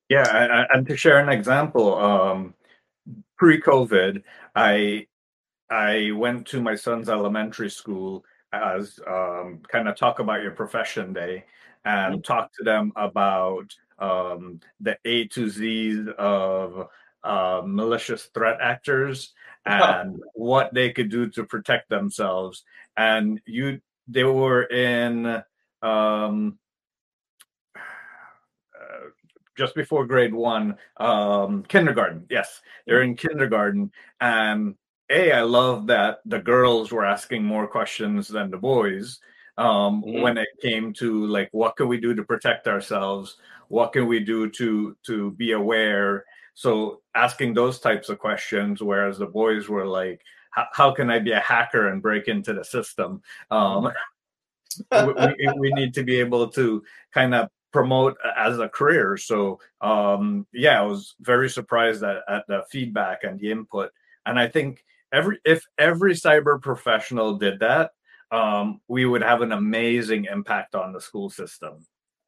Yeah, 0.10 0.66
and 0.74 0.88
to 0.88 0.98
share 0.98 1.20
an 1.20 1.30
example, 1.30 1.96
um, 1.96 2.54
pre-COVID, 3.38 4.24
I 4.56 5.08
I 5.70 6.12
went 6.12 6.46
to 6.48 6.62
my 6.62 6.76
son's 6.76 7.10
elementary 7.10 7.70
school 7.70 8.24
as 8.52 9.00
um, 9.08 9.62
kind 9.68 9.88
of 9.88 9.96
talk 9.96 10.20
about 10.20 10.44
your 10.44 10.52
profession 10.52 11.14
day 11.14 11.46
and 11.86 12.16
mm-hmm. 12.16 12.22
talk 12.22 12.52
to 12.54 12.64
them 12.64 12.92
about 12.96 13.74
um, 14.00 14.60
the 14.80 14.98
A 15.06 15.26
to 15.30 15.50
Z 15.50 16.06
of 16.18 16.88
uh, 17.24 17.62
malicious 17.66 18.26
threat 18.34 18.58
actors 18.62 19.34
and 19.66 20.22
what 20.34 20.74
they 20.74 20.92
could 20.92 21.10
do 21.10 21.30
to 21.30 21.46
protect 21.46 21.90
themselves. 21.90 22.64
And 22.98 23.42
you, 23.46 23.82
they 24.08 24.24
were 24.24 24.64
in 24.64 25.42
um, 25.82 26.60
uh, 27.76 29.10
just 29.58 29.76
before 29.76 30.06
grade 30.06 30.34
one, 30.34 30.78
um, 30.98 31.64
kindergarten. 31.64 32.26
Yes, 32.30 32.62
they're 32.86 33.04
in 33.04 33.16
kindergarten, 33.16 33.92
and 34.20 34.76
a 35.10 35.32
I 35.32 35.42
love 35.42 35.88
that 35.88 36.20
the 36.26 36.40
girls 36.40 36.92
were 36.92 37.06
asking 37.06 37.44
more 37.44 37.68
questions 37.68 38.28
than 38.28 38.50
the 38.50 38.58
boys 38.58 39.20
um, 39.58 40.02
mm-hmm. 40.02 40.22
when 40.22 40.38
it 40.38 40.48
came 40.62 40.94
to 40.94 41.26
like 41.28 41.50
what 41.52 41.76
can 41.76 41.88
we 41.88 42.00
do 42.00 42.14
to 42.16 42.24
protect 42.24 42.68
ourselves? 42.68 43.38
What 43.68 43.94
can 43.94 44.08
we 44.08 44.20
do 44.20 44.50
to 44.50 44.98
to 45.04 45.32
be 45.32 45.52
aware? 45.52 46.26
So 46.56 47.02
asking 47.16 47.54
those 47.54 47.80
types 47.80 48.10
of 48.10 48.20
questions 48.20 48.82
whereas 48.82 49.18
the 49.18 49.26
boys 49.26 49.70
were 49.70 49.88
like 49.88 50.22
how 50.72 50.92
can 50.92 51.10
i 51.10 51.18
be 51.18 51.32
a 51.32 51.40
hacker 51.40 51.90
and 51.90 52.02
break 52.02 52.28
into 52.28 52.54
the 52.54 52.64
system? 52.64 53.22
Um, 53.50 53.92
we, 54.92 55.50
we, 55.58 55.72
need 55.74 55.94
to 55.96 56.04
be 56.04 56.20
able 56.20 56.48
to 56.50 56.84
kind 57.12 57.34
of 57.34 57.50
promote 57.74 58.16
as 58.38 58.60
a 58.60 58.70
career 58.70 59.18
so 59.18 59.60
um, 59.82 60.46
yeah 60.54 60.80
i 60.80 60.86
was 60.86 61.16
very 61.20 61.50
surprised 61.50 62.04
at, 62.04 62.18
at 62.30 62.46
the 62.48 62.64
feedback 62.70 63.24
and 63.24 63.40
the 63.40 63.52
input 63.52 63.92
and 64.26 64.40
i 64.40 64.48
think 64.48 64.86
every 65.12 65.40
if 65.44 65.66
every 65.78 66.14
cyber 66.14 66.62
professional 66.62 67.38
did 67.38 67.60
that 67.60 67.92
um, 68.34 68.82
we 68.88 69.06
would 69.06 69.22
have 69.22 69.42
an 69.42 69.52
amazing 69.52 70.26
impact 70.26 70.74
on 70.74 70.92
the 70.92 71.00
school 71.00 71.30
system. 71.30 71.86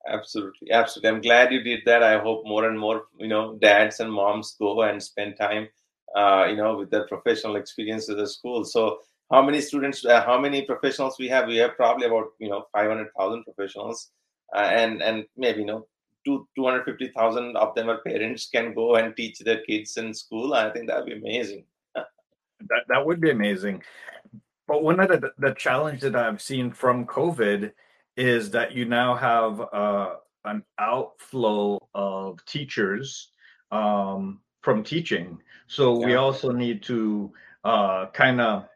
Absolutely, 0.07 0.71
absolutely. 0.71 1.09
I'm 1.09 1.21
glad 1.21 1.51
you 1.51 1.63
did 1.63 1.79
that. 1.87 2.03
I 2.03 2.19
hope 2.19 2.43
more 2.45 2.69
and 2.69 2.79
more, 2.79 3.05
you 3.17 3.27
know, 3.27 3.57
dads 3.59 3.99
and 3.99 4.13
moms 4.13 4.55
go 4.59 4.83
and 4.83 5.01
spend 5.01 5.35
time, 5.35 5.67
uh, 6.15 6.45
you 6.47 6.57
know, 6.57 6.77
with 6.77 6.91
their 6.91 7.07
professional 7.07 7.55
experience 7.55 8.07
at 8.07 8.17
the 8.17 8.27
school. 8.27 8.63
So, 8.63 8.99
how 9.31 9.41
many 9.41 9.59
students, 9.61 10.05
uh, 10.05 10.23
how 10.23 10.39
many 10.39 10.61
professionals 10.61 11.15
we 11.17 11.27
have? 11.29 11.47
We 11.47 11.57
have 11.57 11.75
probably 11.75 12.05
about, 12.05 12.27
you 12.39 12.49
know, 12.49 12.65
500,000 12.71 13.43
professionals, 13.43 14.11
uh, 14.11 14.24
and 14.53 15.01
and 15.01 15.25
maybe 15.37 15.61
you 15.61 15.65
know, 15.65 15.87
two 16.25 16.47
250,000 16.55 17.55
of 17.55 17.75
them 17.75 17.89
are 17.89 18.01
parents 18.01 18.49
can 18.53 18.73
go 18.73 18.95
and 18.95 19.15
teach 19.15 19.39
their 19.39 19.61
kids 19.63 19.97
in 19.97 20.13
school. 20.13 20.53
I 20.53 20.71
think 20.71 20.87
that'd 20.87 21.05
be 21.05 21.13
amazing. 21.13 21.65
that 21.93 22.83
that 22.87 23.05
would 23.05 23.21
be 23.21 23.31
amazing. 23.31 23.83
But 24.67 24.83
one 24.83 24.99
of 24.99 25.09
the 25.09 25.31
the 25.37 25.53
challenge 25.53 26.01
that 26.01 26.15
I've 26.15 26.41
seen 26.41 26.71
from 26.71 27.05
COVID 27.05 27.71
is 28.17 28.51
that 28.51 28.71
you 28.71 28.85
now 28.85 29.15
have 29.15 29.61
uh, 29.73 30.15
an 30.45 30.63
outflow 30.79 31.79
of 31.93 32.43
teachers 32.45 33.31
um, 33.71 34.39
from 34.61 34.83
teaching. 34.83 35.39
So 35.67 35.99
yeah. 35.99 36.05
we 36.05 36.15
also 36.15 36.51
need 36.51 36.81
to 36.83 37.33
uh, 37.63 38.07
kind 38.13 38.39
of 38.39 38.67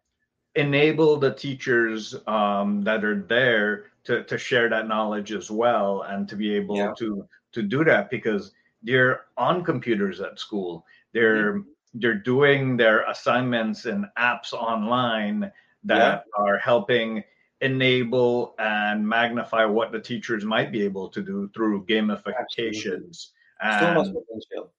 enable 0.56 1.18
the 1.18 1.34
teachers 1.34 2.16
um, 2.28 2.82
that 2.84 3.04
are 3.06 3.22
there 3.22 3.89
to, 4.06 4.24
to 4.24 4.38
share 4.38 4.70
that 4.70 4.88
knowledge 4.88 5.32
as 5.32 5.52
well 5.52 6.04
and 6.04 6.28
to 6.30 6.36
be 6.36 6.54
able 6.56 6.78
yeah. 6.78 6.94
to 6.98 7.28
to 7.52 7.62
do 7.62 7.84
that 7.84 8.10
because 8.10 8.52
they're 8.84 9.22
on 9.38 9.64
computers 9.64 10.22
at 10.22 10.40
school 10.40 10.86
they're 11.14 11.54
mm-hmm. 11.54 11.70
they're 11.96 12.16
doing 12.16 12.78
their 12.78 13.10
assignments 13.10 13.86
and 13.86 14.06
apps 14.18 14.54
online 14.54 15.52
that 15.84 16.26
yeah. 16.26 16.44
are 16.44 16.58
helping 16.58 17.24
enable 17.62 18.56
and 18.58 19.08
magnify 19.08 19.66
what 19.66 19.92
the 19.92 20.00
teachers 20.00 20.46
might 20.46 20.72
be 20.72 20.82
able 20.84 21.10
to 21.10 21.22
do 21.22 21.50
through 21.54 21.86
gamifications. 21.86 23.28
And, 23.62 24.14
so. 24.54 24.70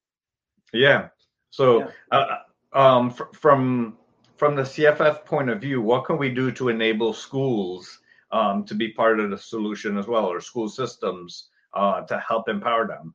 Yeah. 0.73 1.09
So, 1.51 1.81
yeah. 1.81 1.89
Uh, 2.11 2.37
um, 2.73 3.11
fr- 3.11 3.25
from 3.33 3.97
from 4.37 4.57
the 4.57 4.62
CFF 4.62 5.27
point 5.27 5.51
of 5.51 5.61
view, 5.61 5.83
what 5.83 6.07
can 6.07 6.16
we 6.16 6.31
do 6.31 6.51
to 6.53 6.71
enable 6.71 7.12
schools 7.12 7.99
um, 8.33 8.64
to 8.64 8.74
be 8.74 8.93
part 8.93 9.20
of 9.20 9.31
the 9.31 9.39
solution 9.39 9.99
as 9.99 10.07
well, 10.07 10.26
or 10.26 10.41
school 10.41 10.68
systems 10.68 11.49
uh, 11.74 12.03
to 12.03 12.18
help 12.18 12.49
empower 12.49 12.87
them? 12.87 13.14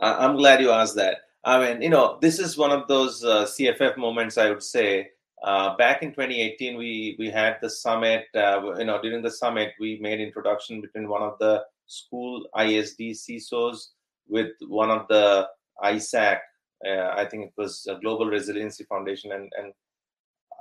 I'm 0.00 0.36
glad 0.36 0.60
you 0.60 0.70
asked 0.70 0.96
that. 0.96 1.18
I 1.44 1.58
mean, 1.58 1.82
you 1.82 1.90
know, 1.90 2.18
this 2.20 2.38
is 2.38 2.56
one 2.56 2.70
of 2.70 2.88
those 2.88 3.24
uh, 3.24 3.44
CFF 3.44 3.96
moments 3.96 4.38
I 4.38 4.48
would 4.48 4.62
say 4.62 5.10
uh, 5.42 5.76
back 5.76 6.02
in 6.02 6.10
2018, 6.10 6.76
we 6.78 7.16
we 7.18 7.28
had 7.28 7.58
the 7.60 7.68
summit. 7.68 8.26
Uh, 8.34 8.74
you 8.78 8.84
know, 8.84 9.00
during 9.02 9.22
the 9.22 9.30
summit, 9.30 9.72
we 9.80 9.98
made 10.00 10.20
introduction 10.20 10.80
between 10.80 11.08
one 11.08 11.22
of 11.22 11.36
the 11.40 11.64
school 11.86 12.46
ISD 12.58 13.00
CISOs 13.00 13.88
with 14.28 14.52
one 14.68 14.90
of 14.90 15.08
the 15.08 15.48
ISAC. 15.82 16.38
Uh, 16.86 17.12
I 17.16 17.26
think 17.26 17.46
it 17.46 17.52
was 17.56 17.86
a 17.90 17.96
Global 17.96 18.26
Resiliency 18.26 18.84
Foundation, 18.84 19.32
and 19.32 19.52
and 19.58 19.72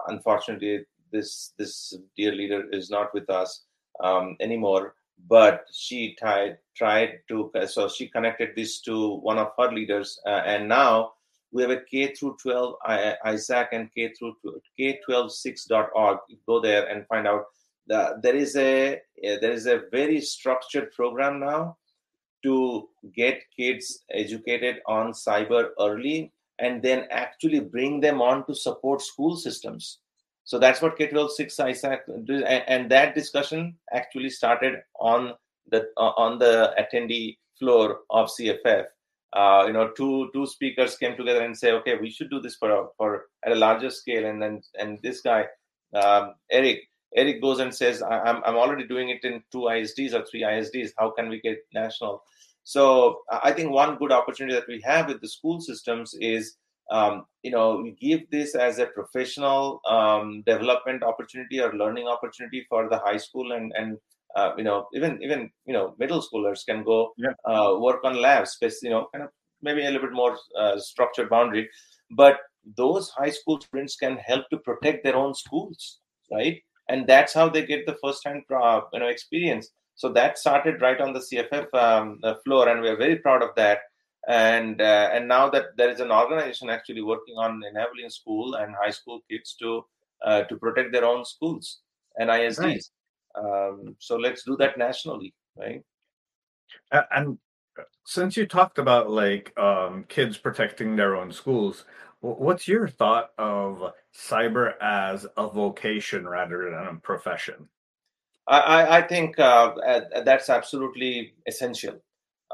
unfortunately, 0.07 0.83
this 1.11 1.53
this 1.57 1.93
dear 2.15 2.33
leader 2.33 2.69
is 2.71 2.89
not 2.89 3.13
with 3.13 3.29
us 3.29 3.63
um, 4.03 4.35
anymore. 4.39 4.95
But 5.27 5.65
she 5.71 6.15
tried 6.17 6.57
tried 6.75 7.19
to 7.27 7.51
so 7.67 7.87
she 7.87 8.07
connected 8.07 8.49
this 8.55 8.81
to 8.81 9.15
one 9.17 9.37
of 9.37 9.51
her 9.57 9.71
leaders, 9.71 10.19
uh, 10.25 10.41
and 10.45 10.67
now 10.67 11.13
we 11.51 11.61
have 11.61 11.71
a 11.71 11.81
K 11.81 12.13
through 12.13 12.37
12 12.41 12.75
ISAC 13.25 13.67
and 13.73 13.93
K 13.93 14.13
through 14.13 14.35
K12SIX.org. 14.79 16.19
Go 16.47 16.61
there 16.61 16.87
and 16.87 17.05
find 17.07 17.27
out. 17.27 17.45
that 17.87 18.21
there 18.23 18.35
is 18.35 18.55
a 18.55 19.01
there 19.41 19.51
is 19.51 19.65
a 19.65 19.83
very 19.91 20.21
structured 20.21 20.91
program 20.93 21.39
now 21.39 21.77
to 22.43 22.89
get 23.15 23.43
kids 23.55 24.03
educated 24.11 24.77
on 24.87 25.11
cyber 25.11 25.69
early 25.79 26.31
and 26.59 26.81
then 26.81 27.07
actually 27.11 27.59
bring 27.59 27.99
them 27.99 28.21
on 28.21 28.45
to 28.45 28.55
support 28.55 29.01
school 29.01 29.35
systems. 29.35 29.99
So 30.43 30.59
that's 30.59 30.81
what 30.81 30.97
K12 30.97 31.29
SIX 31.31 31.55
ISAC 31.55 31.99
and 32.67 32.89
that 32.91 33.15
discussion 33.15 33.77
actually 33.93 34.29
started 34.29 34.81
on 34.99 35.33
the 35.69 35.87
on 35.97 36.39
the 36.39 36.73
attendee 36.79 37.37
floor 37.57 37.99
of 38.09 38.29
CFF 38.29 38.85
uh, 39.33 39.63
you 39.65 39.73
know 39.73 39.89
two 39.95 40.29
two 40.33 40.45
speakers 40.45 40.97
came 40.97 41.15
together 41.15 41.41
and 41.41 41.57
say 41.57 41.71
okay 41.71 41.95
we 41.95 42.09
should 42.09 42.29
do 42.29 42.41
this 42.41 42.55
for 42.55 42.89
for 42.97 43.25
at 43.45 43.51
a 43.53 43.55
larger 43.55 43.89
scale. 43.89 44.25
And 44.25 44.41
then 44.41 44.61
and 44.77 44.99
this 45.01 45.21
guy 45.21 45.45
um, 45.93 46.35
eric 46.49 46.79
eric 47.15 47.41
goes 47.41 47.59
and 47.59 47.73
says 47.73 48.01
I'm, 48.01 48.41
I'm 48.45 48.55
already 48.55 48.87
doing 48.87 49.09
it 49.09 49.23
in 49.23 49.43
two 49.51 49.67
isds 49.69 50.13
or 50.13 50.25
three 50.25 50.43
isds 50.43 50.91
how 50.97 51.11
can 51.11 51.29
we 51.29 51.39
get 51.41 51.59
national? 51.73 52.23
So 52.63 53.21
i 53.31 53.51
think 53.51 53.71
one 53.71 53.97
good 53.97 54.11
opportunity 54.11 54.55
that 54.55 54.67
we 54.67 54.81
have 54.81 55.07
with 55.07 55.21
the 55.21 55.27
school 55.27 55.59
systems 55.61 56.13
is 56.19 56.55
um, 56.91 57.25
you 57.43 57.51
know 57.51 57.83
give 57.99 58.29
this 58.29 58.53
as 58.55 58.79
a 58.79 58.85
professional 58.87 59.81
um, 59.89 60.43
development 60.45 61.03
opportunity 61.03 61.59
or 61.59 61.73
learning 61.73 62.07
opportunity 62.07 62.65
for 62.69 62.89
the 62.89 62.99
high 62.99 63.17
school 63.17 63.53
and 63.53 63.71
and 63.75 63.97
uh, 64.35 64.51
you 64.57 64.63
know 64.63 64.87
even 64.93 65.17
even 65.23 65.49
you 65.65 65.73
know 65.73 65.95
middle 65.97 66.21
schoolers 66.21 66.65
can 66.65 66.83
go 66.83 67.13
yeah. 67.17 67.33
uh, 67.45 67.77
work 67.79 68.03
on 68.03 68.21
labs 68.21 68.57
you 68.83 68.89
know 68.89 69.07
kind 69.13 69.23
of 69.23 69.29
maybe 69.61 69.81
a 69.81 69.85
little 69.85 70.07
bit 70.07 70.13
more 70.13 70.37
uh, 70.59 70.77
structured 70.79 71.29
boundary. 71.29 71.69
But 72.11 72.37
those 72.77 73.09
high 73.09 73.29
school 73.29 73.59
students 73.61 73.95
can 73.95 74.17
help 74.17 74.45
to 74.49 74.57
protect 74.57 75.03
their 75.03 75.15
own 75.15 75.33
schools 75.33 76.01
right? 76.31 76.61
And 76.89 77.07
that's 77.07 77.33
how 77.33 77.49
they 77.49 77.65
get 77.65 77.85
the 77.85 77.97
first 78.03 78.25
hand 78.25 78.43
you 78.49 78.99
know 78.99 79.07
experience. 79.07 79.69
So 79.95 80.11
that 80.13 80.37
started 80.37 80.81
right 80.81 80.99
on 80.99 81.13
the 81.13 81.19
cff 81.19 81.73
um, 81.75 82.19
floor 82.43 82.67
and 82.69 82.81
we're 82.81 82.97
very 82.97 83.17
proud 83.17 83.43
of 83.43 83.49
that 83.55 83.79
and 84.27 84.81
uh, 84.81 85.09
and 85.13 85.27
now 85.27 85.49
that 85.49 85.77
there 85.77 85.89
is 85.89 85.99
an 85.99 86.11
organization 86.11 86.69
actually 86.69 87.01
working 87.01 87.35
on 87.37 87.61
enabling 87.69 88.09
school 88.09 88.55
and 88.55 88.75
high 88.81 88.91
school 88.91 89.21
kids 89.29 89.55
to 89.59 89.83
uh, 90.25 90.43
to 90.43 90.57
protect 90.57 90.91
their 90.91 91.05
own 91.05 91.25
schools 91.25 91.81
and 92.17 92.29
isds 92.29 92.59
right. 92.59 92.83
Um, 93.35 93.95
so 93.99 94.17
let's 94.17 94.43
do 94.43 94.57
that 94.57 94.77
nationally, 94.77 95.33
right? 95.57 95.81
And 96.91 97.37
since 98.05 98.35
you 98.37 98.45
talked 98.45 98.77
about 98.77 99.09
like 99.09 99.57
um, 99.57 100.05
kids 100.07 100.37
protecting 100.37 100.95
their 100.95 101.15
own 101.15 101.31
schools, 101.31 101.85
what's 102.19 102.67
your 102.67 102.87
thought 102.87 103.31
of 103.37 103.93
cyber 104.13 104.73
as 104.81 105.25
a 105.37 105.47
vocation 105.47 106.27
rather 106.27 106.65
than 106.65 106.95
a 106.95 106.99
profession? 106.99 107.69
I, 108.47 108.97
I 108.97 109.01
think 109.03 109.39
uh, 109.39 109.75
that's 110.25 110.49
absolutely 110.49 111.35
essential. 111.47 112.01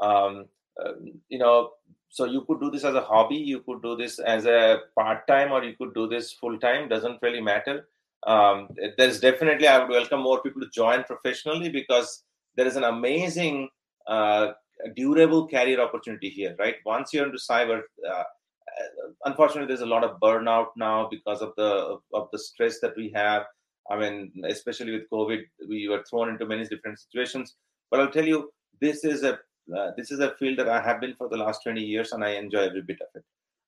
Um, 0.00 0.46
uh, 0.84 0.92
you 1.28 1.38
know, 1.38 1.72
so 2.08 2.24
you 2.24 2.42
could 2.42 2.60
do 2.60 2.70
this 2.70 2.84
as 2.84 2.94
a 2.94 3.02
hobby, 3.02 3.36
you 3.36 3.60
could 3.60 3.82
do 3.82 3.96
this 3.96 4.18
as 4.18 4.46
a 4.46 4.80
part 4.98 5.26
time, 5.26 5.52
or 5.52 5.62
you 5.62 5.74
could 5.76 5.94
do 5.94 6.08
this 6.08 6.32
full 6.32 6.58
time. 6.58 6.88
Doesn't 6.88 7.20
really 7.22 7.40
matter 7.40 7.86
um, 8.26 8.68
there's 8.96 9.20
definitely 9.20 9.68
I 9.68 9.78
would 9.78 9.88
welcome 9.88 10.20
more 10.20 10.42
people 10.42 10.60
to 10.62 10.68
join 10.70 11.04
professionally 11.04 11.68
because 11.68 12.24
there 12.56 12.66
is 12.66 12.76
an 12.76 12.84
amazing 12.84 13.68
uh, 14.06 14.52
durable 14.96 15.48
career 15.48 15.80
opportunity 15.80 16.28
here, 16.28 16.56
right? 16.58 16.76
Once 16.84 17.12
you're 17.12 17.26
into 17.26 17.38
cyber, 17.38 17.82
uh, 18.08 18.22
unfortunately, 19.24 19.66
there's 19.66 19.82
a 19.82 19.86
lot 19.86 20.04
of 20.04 20.18
burnout 20.20 20.68
now 20.76 21.08
because 21.10 21.42
of 21.42 21.52
the 21.56 21.98
of 22.12 22.28
the 22.32 22.38
stress 22.38 22.80
that 22.80 22.96
we 22.96 23.10
have. 23.14 23.44
I 23.90 23.96
mean, 23.96 24.32
especially 24.46 24.92
with 24.92 25.08
COVID, 25.10 25.44
we 25.68 25.88
were 25.88 26.04
thrown 26.04 26.28
into 26.28 26.44
many 26.44 26.64
different 26.64 26.98
situations. 26.98 27.54
But 27.90 28.00
I'll 28.00 28.10
tell 28.10 28.26
you, 28.26 28.52
this 28.80 29.04
is 29.04 29.22
a 29.22 29.38
uh, 29.76 29.92
this 29.96 30.10
is 30.10 30.20
a 30.20 30.34
field 30.38 30.58
that 30.58 30.68
I 30.68 30.80
have 30.80 31.00
been 31.00 31.14
for 31.14 31.28
the 31.28 31.36
last 31.36 31.62
20 31.62 31.80
years, 31.80 32.12
and 32.12 32.24
I 32.24 32.30
enjoy 32.30 32.60
every 32.60 32.82
bit 32.82 33.00
of 33.00 33.08
it 33.14 33.24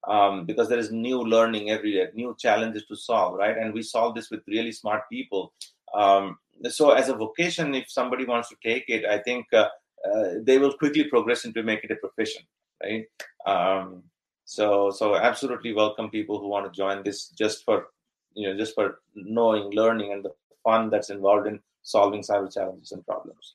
um, 0.08 0.46
because 0.46 0.68
there 0.68 0.78
is 0.78 0.90
new 0.90 1.22
learning 1.22 1.70
every 1.70 1.92
day, 1.92 2.08
new 2.14 2.34
challenges 2.38 2.84
to 2.86 2.96
solve, 2.96 3.34
right? 3.34 3.56
And 3.56 3.74
we 3.74 3.82
solve 3.82 4.14
this 4.14 4.30
with 4.30 4.40
really 4.46 4.72
smart 4.72 5.02
people. 5.10 5.52
Um, 5.94 6.38
so, 6.68 6.90
as 6.90 7.08
a 7.08 7.14
vocation, 7.14 7.74
if 7.74 7.90
somebody 7.90 8.24
wants 8.24 8.48
to 8.50 8.56
take 8.62 8.84
it, 8.88 9.04
I 9.04 9.18
think 9.18 9.46
uh, 9.52 9.68
uh, 10.08 10.34
they 10.42 10.58
will 10.58 10.72
quickly 10.72 11.04
progress 11.04 11.44
into 11.44 11.62
make 11.62 11.84
it 11.84 11.90
a 11.90 11.96
profession, 11.96 12.42
right? 12.82 13.06
Um, 13.46 14.02
so, 14.44 14.90
so 14.90 15.16
absolutely 15.16 15.72
welcome 15.72 16.10
people 16.10 16.38
who 16.38 16.48
want 16.48 16.72
to 16.72 16.76
join 16.76 17.02
this 17.04 17.28
just 17.28 17.64
for 17.64 17.86
you 18.34 18.48
know 18.48 18.56
just 18.56 18.74
for 18.74 19.00
knowing, 19.14 19.70
learning, 19.72 20.12
and 20.12 20.24
the 20.24 20.32
fun 20.64 20.90
that's 20.90 21.10
involved 21.10 21.46
in 21.46 21.60
solving 21.82 22.22
cyber 22.22 22.52
challenges 22.52 22.92
and 22.92 23.04
problems. 23.06 23.54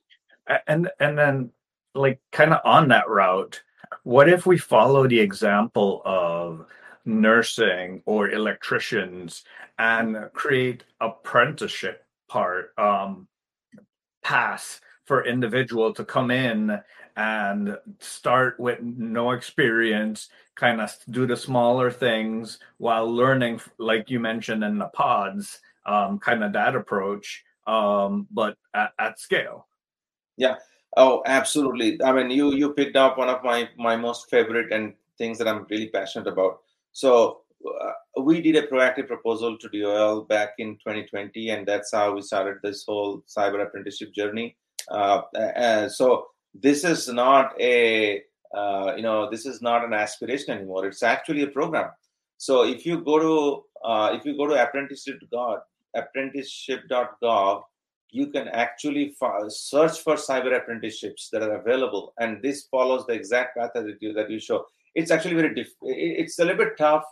And 0.68 0.90
and 1.00 1.18
then 1.18 1.52
like 1.96 2.20
kind 2.32 2.54
of 2.54 2.60
on 2.66 2.88
that 2.90 3.10
route 3.10 3.62
what 4.04 4.30
if 4.30 4.46
we 4.46 4.58
follow 4.58 5.08
the 5.08 5.20
example 5.20 6.02
of 6.06 6.66
nursing 7.06 8.02
or 8.06 8.30
electricians 8.30 9.44
and 9.80 10.18
create 10.34 10.84
apprenticeship 11.02 12.06
part 12.28 12.72
um, 12.78 13.28
pass 14.24 14.82
for 15.06 15.26
individual 15.26 15.94
to 15.94 16.04
come 16.04 16.32
in 16.32 16.80
and 17.16 17.78
start 18.00 18.60
with 18.60 18.82
no 18.82 19.32
experience 19.32 20.30
kind 20.56 20.82
of 20.82 20.96
do 21.10 21.26
the 21.26 21.38
smaller 21.38 21.92
things 21.92 22.60
while 22.78 23.10
learning 23.12 23.62
like 23.78 24.10
you 24.10 24.20
mentioned 24.20 24.64
in 24.64 24.78
the 24.78 24.88
pods 24.88 25.60
um, 25.86 26.18
kind 26.20 26.44
of 26.44 26.54
that 26.54 26.76
approach 26.76 27.44
um, 27.68 28.28
but 28.32 28.58
at, 28.74 28.94
at 29.00 29.20
scale. 29.20 29.68
Yeah. 30.38 30.56
Oh, 30.98 31.22
absolutely. 31.26 32.02
I 32.04 32.12
mean, 32.14 32.30
you 32.30 32.54
you 32.54 32.74
picked 32.74 32.96
up 32.96 33.18
one 33.18 33.30
of 33.30 33.44
my 33.44 33.70
my 33.78 33.96
most 33.96 34.30
favorite 34.30 34.72
and 34.72 34.94
things 35.18 35.38
that 35.38 35.48
I'm 35.48 35.66
really 35.70 35.90
passionate 35.90 36.28
about. 36.28 36.60
So 36.92 37.42
uh, 37.68 38.22
we 38.22 38.42
did 38.42 38.56
a 38.56 38.68
proactive 38.68 39.08
proposal 39.08 39.58
to 39.58 39.70
DOL 39.70 40.22
back 40.22 40.54
in 40.58 40.76
2020, 40.76 41.50
and 41.50 41.68
that's 41.68 41.92
how 41.92 42.14
we 42.14 42.22
started 42.22 42.58
this 42.64 42.86
whole 42.86 43.24
cyber 43.28 43.62
apprenticeship 43.62 44.14
journey. 44.14 44.56
Uh, 44.90 45.22
uh, 45.36 45.90
so 45.90 46.28
this 46.54 46.84
is 46.84 47.10
not 47.10 47.60
a 47.60 48.22
uh, 48.54 48.94
you 48.96 49.04
know 49.04 49.30
this 49.30 49.46
is 49.46 49.62
not 49.62 49.84
an 49.84 49.94
aspiration 49.94 50.58
anymore. 50.58 50.86
It's 50.86 51.04
actually 51.04 51.44
a 51.44 51.48
program. 51.48 51.90
So 52.38 52.64
if 52.64 52.86
you 52.86 53.02
go 53.02 53.20
to 53.20 53.64
uh, 53.84 54.12
if 54.14 54.26
you 54.26 54.38
go 54.38 54.48
to 54.48 54.62
apprenticeship.gov, 54.62 55.60
apprenticeship.gov, 55.96 57.64
you 58.12 58.28
can 58.28 58.48
actually 58.50 59.16
search 59.50 60.00
for 60.00 60.16
cyber 60.16 60.56
apprenticeships 60.58 61.30
that 61.32 61.42
are 61.42 61.58
available, 61.58 62.14
and 62.20 62.42
this 62.42 62.68
follows 62.72 63.06
the 63.06 63.14
exact 63.14 63.58
path 63.58 63.72
that 63.74 63.98
you 64.02 64.14
that 64.14 64.30
you 64.30 64.40
show. 64.40 64.66
It's 64.94 65.12
actually 65.12 65.36
very 65.36 65.54
diff- 65.54 65.82
it's 65.82 66.40
a 66.40 66.46
little 66.46 66.66
bit 66.66 66.78
tough 66.78 67.04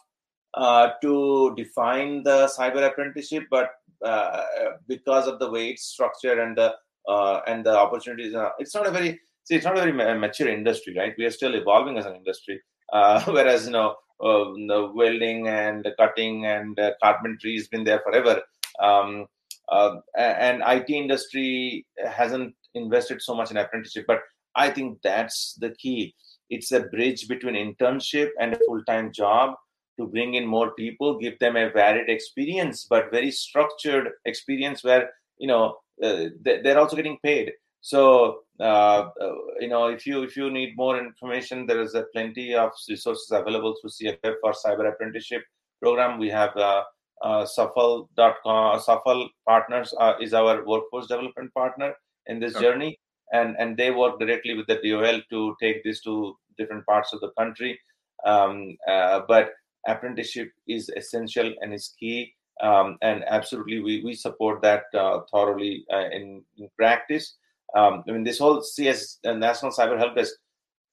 uh, 0.53 0.91
to 1.01 1.53
define 1.57 2.23
the 2.23 2.51
cyber 2.57 2.87
apprenticeship, 2.87 3.43
but 3.49 3.71
uh, 4.05 4.43
because 4.87 5.27
of 5.27 5.39
the 5.39 5.49
way 5.49 5.69
it's 5.69 5.85
structured 5.85 6.39
and 6.39 6.57
the 6.57 6.73
uh, 7.07 7.41
and 7.47 7.65
the 7.65 7.77
opportunities, 7.77 8.33
uh, 8.33 8.49
it's 8.59 8.75
not 8.75 8.87
a 8.87 8.91
very 8.91 9.19
see, 9.43 9.55
it's 9.55 9.65
not 9.65 9.77
a 9.77 9.81
very 9.81 10.17
mature 10.17 10.47
industry, 10.47 10.95
right? 10.97 11.13
We 11.17 11.25
are 11.25 11.31
still 11.31 11.55
evolving 11.55 11.97
as 11.97 12.05
an 12.05 12.15
industry. 12.15 12.61
Uh, 12.91 13.23
whereas 13.27 13.65
you 13.65 13.71
know 13.71 13.95
the 14.19 14.91
welding 14.93 15.47
and 15.47 15.83
the 15.83 15.91
cutting 15.99 16.45
and 16.45 16.79
carpentry 17.01 17.55
has 17.55 17.67
been 17.67 17.83
there 17.83 17.99
forever. 17.99 18.41
Um, 18.79 19.27
and 19.71 20.61
IT 20.65 20.89
industry 20.89 21.85
hasn't 22.05 22.55
invested 22.75 23.21
so 23.21 23.35
much 23.35 23.51
in 23.51 23.57
apprenticeship, 23.57 24.05
but 24.07 24.19
I 24.55 24.69
think 24.69 24.99
that's 25.03 25.55
the 25.59 25.71
key. 25.71 26.15
It's 26.49 26.71
a 26.71 26.81
bridge 26.81 27.27
between 27.27 27.55
internship 27.55 28.29
and 28.39 28.53
a 28.53 28.59
full-time 28.67 29.11
job 29.11 29.55
to 29.99 30.07
bring 30.07 30.35
in 30.35 30.45
more 30.45 30.71
people, 30.71 31.19
give 31.19 31.37
them 31.39 31.55
a 31.55 31.69
varied 31.69 32.09
experience, 32.09 32.85
but 32.89 33.11
very 33.11 33.31
structured 33.31 34.09
experience 34.25 34.83
where 34.83 35.09
you 35.37 35.47
know 35.47 35.77
uh, 36.03 36.25
they're 36.41 36.79
also 36.79 36.95
getting 36.95 37.17
paid. 37.23 37.51
So 37.81 38.39
uh, 38.59 39.09
uh, 39.19 39.35
you 39.59 39.67
know 39.67 39.87
if 39.87 40.05
you 40.05 40.23
if 40.23 40.35
you 40.37 40.49
need 40.49 40.75
more 40.75 40.97
information, 40.97 41.65
there 41.65 41.81
is 41.81 41.95
a 41.95 42.05
plenty 42.13 42.55
of 42.55 42.71
resources 42.89 43.31
available 43.31 43.75
through 43.79 43.91
CFF 43.91 44.35
for 44.41 44.53
cyber 44.53 44.91
apprenticeship 44.91 45.43
program. 45.81 46.19
We 46.19 46.29
have 46.29 46.55
uh, 46.55 46.83
uh, 47.21 47.45
Safal.com, 47.45 48.79
Safal 48.79 49.27
Partners 49.47 49.93
uh, 49.99 50.13
is 50.19 50.33
our 50.33 50.65
workforce 50.65 51.07
development 51.07 51.53
partner 51.53 51.93
in 52.27 52.39
this 52.39 52.55
okay. 52.55 52.65
journey, 52.65 52.99
and 53.31 53.55
and 53.59 53.77
they 53.77 53.91
work 53.91 54.19
directly 54.19 54.55
with 54.55 54.67
the 54.67 54.79
DOL 54.83 55.21
to 55.29 55.55
take 55.61 55.83
this 55.83 56.01
to 56.01 56.35
different 56.57 56.85
parts 56.85 57.13
of 57.13 57.19
the 57.21 57.31
country. 57.37 57.79
Um, 58.25 58.77
uh, 58.87 59.21
but 59.27 59.51
apprenticeship 59.87 60.51
is 60.67 60.89
essential 60.89 61.53
and 61.61 61.73
is 61.73 61.93
key. 61.99 62.33
Um, 62.61 62.97
and 63.01 63.23
absolutely, 63.27 63.79
we, 63.79 64.03
we 64.03 64.13
support 64.13 64.61
that 64.61 64.83
uh, 64.93 65.21
thoroughly 65.31 65.85
uh, 65.91 66.09
in, 66.11 66.43
in, 66.57 66.69
practice. 66.77 67.35
Um, 67.75 68.03
I 68.07 68.11
mean, 68.11 68.23
this 68.23 68.39
whole 68.39 68.61
CS 68.61 69.19
uh, 69.25 69.33
National 69.33 69.71
Cyber 69.71 69.97
Help 69.97 70.15
Desk, 70.15 70.33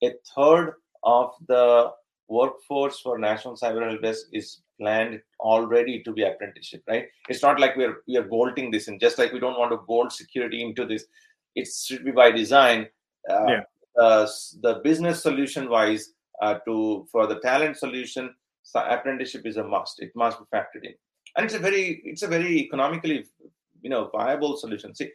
a 0.02 0.12
third 0.34 0.74
of 1.04 1.32
the 1.46 1.90
workforce 2.28 3.00
for 3.00 3.18
National 3.18 3.56
Cyber 3.56 3.86
Help 3.88 4.02
Desk 4.02 4.26
is 4.32 4.62
planned 4.80 5.20
already 5.38 6.02
to 6.02 6.12
be 6.12 6.22
apprenticeship. 6.22 6.82
Right? 6.88 7.06
It's 7.28 7.42
not 7.42 7.60
like 7.60 7.76
we're 7.76 7.98
we 8.08 8.16
are 8.16 8.28
bolting 8.36 8.70
this 8.70 8.88
in. 8.88 8.98
Just 8.98 9.18
like 9.18 9.32
we 9.32 9.40
don't 9.40 9.58
want 9.58 9.72
to 9.72 9.76
bolt 9.76 10.12
security 10.12 10.62
into 10.62 10.86
this, 10.86 11.04
it 11.54 11.68
should 11.68 12.04
be 12.04 12.10
by 12.10 12.30
design. 12.30 12.88
Uh, 13.28 13.46
yeah. 13.48 14.26
the 14.62 14.80
business 14.82 15.22
solution 15.22 15.68
wise, 15.68 16.14
uh, 16.40 16.54
to 16.66 17.06
for 17.12 17.26
the 17.26 17.38
talent 17.40 17.76
solution, 17.76 18.34
so 18.62 18.80
apprenticeship 18.80 19.46
is 19.46 19.56
a 19.56 19.64
must. 19.64 20.00
It 20.00 20.12
must 20.14 20.38
be 20.38 20.44
factored 20.54 20.84
in, 20.84 20.94
and 21.36 21.44
it's 21.44 21.54
a 21.54 21.58
very 21.58 22.02
it's 22.04 22.22
a 22.22 22.28
very 22.28 22.58
economically 22.58 23.26
you 23.82 23.90
know 23.90 24.08
viable 24.12 24.56
solution. 24.56 24.94
See, 24.94 25.10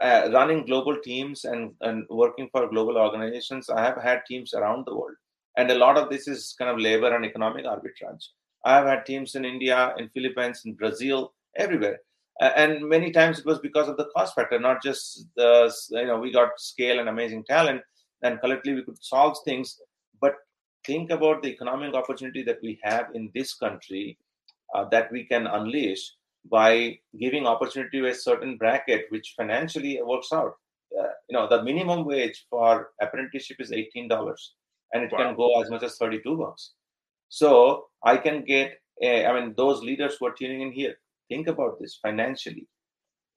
uh, 0.00 0.30
running 0.32 0.66
global 0.66 0.96
teams 1.02 1.44
and 1.44 1.72
and 1.80 2.06
working 2.10 2.48
for 2.52 2.68
global 2.68 2.96
organizations, 2.96 3.70
I 3.70 3.84
have 3.84 4.00
had 4.00 4.22
teams 4.26 4.54
around 4.54 4.86
the 4.86 4.94
world, 4.94 5.16
and 5.56 5.70
a 5.70 5.78
lot 5.78 5.98
of 5.98 6.10
this 6.10 6.28
is 6.28 6.54
kind 6.58 6.70
of 6.70 6.78
labor 6.78 7.14
and 7.14 7.24
economic 7.24 7.64
arbitrage. 7.64 8.26
I 8.68 8.74
have 8.76 8.86
had 8.86 9.06
teams 9.06 9.34
in 9.34 9.44
India, 9.44 9.94
in 9.98 10.10
Philippines, 10.10 10.62
in 10.66 10.74
Brazil, 10.74 11.32
everywhere. 11.56 12.00
And 12.40 12.88
many 12.88 13.10
times 13.10 13.38
it 13.38 13.46
was 13.46 13.58
because 13.58 13.88
of 13.88 13.96
the 13.96 14.08
cost 14.14 14.34
factor, 14.34 14.60
not 14.60 14.82
just 14.82 15.26
the 15.36 15.72
you 15.90 16.06
know 16.06 16.18
we 16.18 16.32
got 16.32 16.60
scale 16.60 17.00
and 17.00 17.08
amazing 17.08 17.44
talent, 17.44 17.80
and 18.22 18.40
collectively 18.40 18.74
we 18.74 18.84
could 18.84 19.02
solve 19.02 19.38
things. 19.44 19.80
But 20.20 20.34
think 20.84 21.10
about 21.10 21.42
the 21.42 21.48
economic 21.48 21.94
opportunity 21.94 22.42
that 22.44 22.58
we 22.62 22.78
have 22.82 23.06
in 23.14 23.30
this 23.34 23.54
country 23.54 24.18
uh, 24.74 24.84
that 24.90 25.10
we 25.10 25.24
can 25.24 25.46
unleash 25.46 26.04
by 26.50 26.98
giving 27.18 27.46
opportunity 27.46 28.00
to 28.00 28.08
a 28.08 28.14
certain 28.14 28.56
bracket 28.56 29.06
which 29.10 29.34
financially 29.36 30.00
works 30.02 30.32
out 30.32 30.52
uh, 30.98 31.12
you 31.28 31.34
know 31.36 31.48
the 31.48 31.62
minimum 31.62 32.04
wage 32.04 32.46
for 32.48 32.90
apprenticeship 33.02 33.58
is 33.60 33.72
$18 33.72 34.08
and 34.92 35.02
it 35.04 35.12
wow. 35.12 35.18
can 35.18 35.36
go 35.36 35.60
as 35.60 35.68
much 35.70 35.82
as 35.82 35.96
32 35.96 36.36
bucks 36.36 36.72
so 37.28 37.86
i 38.04 38.16
can 38.16 38.44
get 38.44 38.78
a, 39.02 39.26
I 39.26 39.32
mean 39.40 39.54
those 39.56 39.82
leaders 39.82 40.16
who 40.18 40.26
are 40.26 40.34
tuning 40.38 40.62
in 40.62 40.72
here 40.72 40.94
think 41.28 41.46
about 41.46 41.78
this 41.78 41.98
financially 42.02 42.66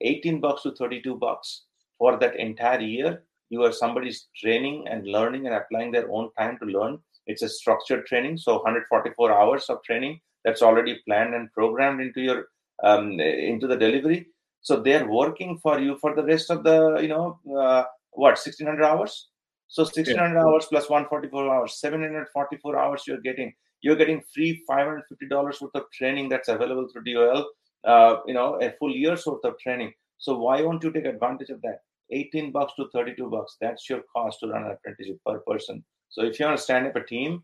18 0.00 0.40
bucks 0.40 0.62
to 0.62 0.72
32 0.72 1.16
bucks 1.16 1.64
for 1.98 2.18
that 2.18 2.36
entire 2.36 2.80
year 2.80 3.24
you 3.50 3.62
are 3.62 3.72
somebody's 3.72 4.28
training 4.36 4.88
and 4.88 5.06
learning 5.06 5.46
and 5.46 5.54
applying 5.54 5.92
their 5.92 6.10
own 6.10 6.30
time 6.38 6.58
to 6.58 6.64
learn 6.64 6.98
it's 7.26 7.42
a 7.42 7.48
structured 7.48 8.06
training, 8.06 8.36
so 8.36 8.54
144 8.54 9.32
hours 9.32 9.66
of 9.68 9.82
training 9.82 10.20
that's 10.44 10.62
already 10.62 11.00
planned 11.06 11.34
and 11.34 11.52
programmed 11.52 12.00
into 12.00 12.20
your 12.20 12.46
um, 12.82 13.20
into 13.20 13.66
the 13.66 13.76
delivery. 13.76 14.26
So 14.60 14.80
they're 14.80 15.08
working 15.08 15.58
for 15.58 15.78
you 15.78 15.96
for 15.98 16.14
the 16.14 16.24
rest 16.24 16.50
of 16.50 16.64
the 16.64 16.98
you 17.00 17.08
know 17.08 17.38
uh, 17.56 17.84
what 18.10 18.38
1600 18.38 18.82
hours. 18.82 19.28
So 19.68 19.84
1600 19.84 20.34
yeah. 20.34 20.44
hours 20.44 20.66
plus 20.66 20.90
144 20.90 21.54
hours, 21.54 21.80
744 21.80 22.78
hours 22.78 23.04
you're 23.06 23.20
getting. 23.20 23.54
You're 23.82 23.96
getting 23.96 24.22
free 24.34 24.62
$550 24.68 25.00
worth 25.30 25.74
of 25.74 25.90
training 25.92 26.28
that's 26.28 26.48
available 26.48 26.88
through 26.88 27.04
DOL. 27.04 27.46
Uh, 27.84 28.16
you 28.26 28.34
know, 28.34 28.60
a 28.62 28.72
full 28.78 28.94
year's 28.94 29.26
worth 29.26 29.44
of 29.44 29.58
training. 29.58 29.92
So 30.18 30.38
why 30.38 30.62
won't 30.62 30.84
you 30.84 30.92
take 30.92 31.04
advantage 31.04 31.50
of 31.50 31.60
that? 31.62 31.80
18 32.12 32.52
bucks 32.52 32.74
to 32.76 32.88
32 32.92 33.28
bucks. 33.28 33.56
That's 33.60 33.88
your 33.90 34.02
cost 34.14 34.40
to 34.40 34.48
run 34.48 34.64
an 34.64 34.70
apprenticeship 34.70 35.18
per 35.26 35.40
person. 35.40 35.84
So 36.10 36.22
if 36.22 36.38
you 36.38 36.46
want 36.46 36.58
to 36.58 36.62
stand 36.62 36.86
up 36.86 36.96
a 36.96 37.04
team, 37.04 37.42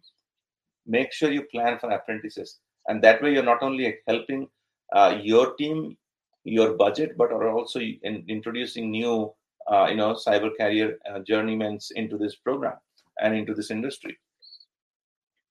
make 0.87 1.13
sure 1.13 1.33
you 1.33 1.43
plan 1.43 1.79
for 1.79 1.91
apprentices, 1.91 2.59
and 2.87 3.03
that 3.03 3.23
way 3.23 3.33
you're 3.33 3.43
not 3.43 3.63
only 3.63 3.97
helping 4.07 4.47
uh, 4.95 5.19
your 5.21 5.55
team, 5.57 5.97
your 6.45 6.75
budget, 6.75 7.17
but 7.17 7.33
are 7.33 7.51
also 7.51 7.81
in, 7.81 8.25
introducing 8.29 8.91
new, 8.91 9.33
uh, 9.71 9.87
you 9.89 9.97
know, 9.97 10.15
cyber 10.15 10.51
career 10.59 10.99
uh, 11.11 11.19
journeymen 11.21 11.79
into 11.97 12.17
this 12.17 12.37
program 12.37 12.77
and 13.21 13.35
into 13.35 13.55
this 13.55 13.71
industry. 13.71 14.19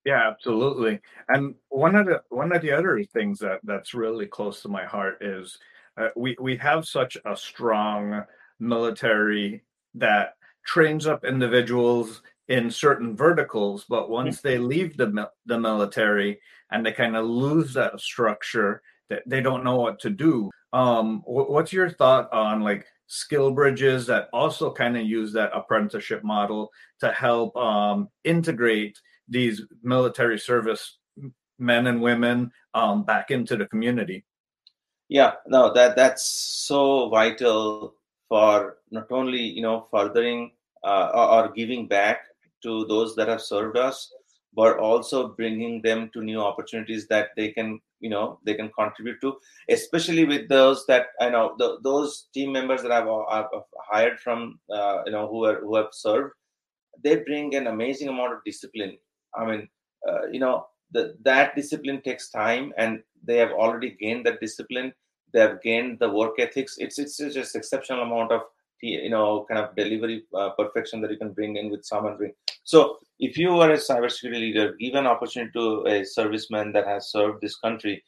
Yeah, 0.07 0.29
absolutely. 0.29 1.01
And 1.27 1.55
one 1.67 1.95
of 1.95 2.05
the 2.05 2.21
one 2.29 2.53
of 2.53 2.61
the 2.61 2.71
other 2.71 3.03
things 3.03 3.39
that 3.39 3.59
that's 3.63 3.93
really 3.93 4.25
close 4.25 4.61
to 4.61 4.69
my 4.69 4.85
heart 4.85 5.17
is 5.21 5.59
uh, 5.97 6.09
we 6.15 6.37
we 6.39 6.55
have 6.57 6.87
such 6.87 7.17
a 7.25 7.35
strong 7.35 8.23
military 8.59 9.63
that 9.95 10.35
trains 10.65 11.07
up 11.07 11.25
individuals 11.25 12.21
in 12.47 12.71
certain 12.71 13.17
verticals, 13.17 13.85
but 13.89 14.09
once 14.09 14.39
they 14.39 14.57
leave 14.57 14.95
the 14.95 15.29
the 15.45 15.59
military 15.59 16.39
and 16.71 16.85
they 16.85 16.93
kind 16.93 17.17
of 17.17 17.25
lose 17.25 17.73
that 17.73 17.99
structure, 17.99 18.81
that 19.09 19.23
they 19.27 19.41
don't 19.41 19.63
know 19.65 19.75
what 19.77 19.99
to 20.01 20.09
do. 20.09 20.49
Um, 20.71 21.21
what's 21.25 21.73
your 21.73 21.89
thought 21.89 22.31
on 22.31 22.61
like 22.61 22.85
SkillBridges 23.09 24.05
that 24.07 24.29
also 24.33 24.71
kind 24.71 24.97
of 24.97 25.05
use 25.05 25.33
that 25.33 25.51
apprenticeship 25.53 26.23
model 26.23 26.71
to 27.01 27.11
help 27.11 27.55
um, 27.57 28.09
integrate 28.23 28.99
these 29.27 29.61
military 29.83 30.39
service 30.39 30.97
men 31.59 31.87
and 31.87 32.01
women 32.01 32.51
um, 32.73 33.03
back 33.03 33.31
into 33.31 33.55
the 33.55 33.65
community? 33.65 34.25
Yeah, 35.09 35.33
no, 35.47 35.73
that 35.73 35.95
that's 35.95 36.23
so 36.25 37.09
vital 37.09 37.95
for 38.29 38.77
not 38.91 39.11
only 39.11 39.41
you 39.41 39.61
know 39.61 39.87
furthering 39.91 40.51
uh, 40.83 41.09
or 41.13 41.51
giving 41.53 41.87
back 41.87 42.25
to 42.63 42.85
those 42.85 43.15
that 43.15 43.27
have 43.27 43.41
served 43.41 43.77
us 43.77 44.11
but 44.53 44.79
also 44.79 45.29
bringing 45.29 45.81
them 45.83 46.09
to 46.13 46.23
new 46.23 46.41
opportunities 46.41 47.07
that 47.07 47.29
they 47.37 47.51
can 47.51 47.79
you 47.99 48.09
know 48.09 48.39
they 48.43 48.53
can 48.53 48.69
contribute 48.77 49.19
to 49.21 49.35
especially 49.69 50.25
with 50.25 50.47
those 50.49 50.85
that 50.87 51.07
i 51.21 51.29
know 51.29 51.55
the, 51.57 51.77
those 51.83 52.27
team 52.33 52.51
members 52.51 52.81
that 52.81 52.91
I've, 52.91 53.07
I've 53.07 53.45
hired 53.91 54.19
from 54.19 54.59
uh, 54.71 55.03
you 55.05 55.11
know 55.11 55.27
who 55.27 55.45
are 55.45 55.61
who 55.61 55.75
have 55.75 55.91
served 55.91 56.33
they 57.03 57.17
bring 57.17 57.55
an 57.55 57.67
amazing 57.67 58.07
amount 58.07 58.33
of 58.33 58.39
discipline 58.45 58.97
i 59.37 59.45
mean 59.45 59.67
uh, 60.07 60.27
you 60.31 60.39
know 60.39 60.65
the, 60.91 61.15
that 61.21 61.55
discipline 61.55 62.01
takes 62.01 62.29
time 62.29 62.73
and 62.77 63.03
they 63.23 63.37
have 63.37 63.51
already 63.51 63.91
gained 63.99 64.25
that 64.25 64.39
discipline 64.39 64.93
they 65.33 65.39
have 65.39 65.61
gained 65.61 65.99
the 65.99 66.09
work 66.09 66.39
ethics. 66.39 66.75
It's 66.77 66.99
it's 66.99 67.17
just 67.17 67.55
exceptional 67.55 68.03
amount 68.03 68.31
of 68.31 68.41
you 68.81 69.09
know 69.09 69.45
kind 69.49 69.59
of 69.63 69.75
delivery 69.75 70.23
uh, 70.35 70.49
perfection 70.51 71.01
that 71.01 71.11
you 71.11 71.17
can 71.17 71.33
bring 71.33 71.57
in 71.57 71.69
with 71.69 71.85
someone 71.85 72.17
bring. 72.17 72.33
So 72.63 72.97
if 73.19 73.37
you 73.37 73.59
are 73.59 73.71
a 73.71 73.77
cybersecurity 73.77 74.39
leader, 74.39 74.75
give 74.79 74.95
an 74.95 75.07
opportunity 75.07 75.51
to 75.53 75.85
a 75.85 76.01
serviceman 76.01 76.73
that 76.73 76.87
has 76.87 77.11
served 77.11 77.41
this 77.41 77.57
country, 77.57 78.03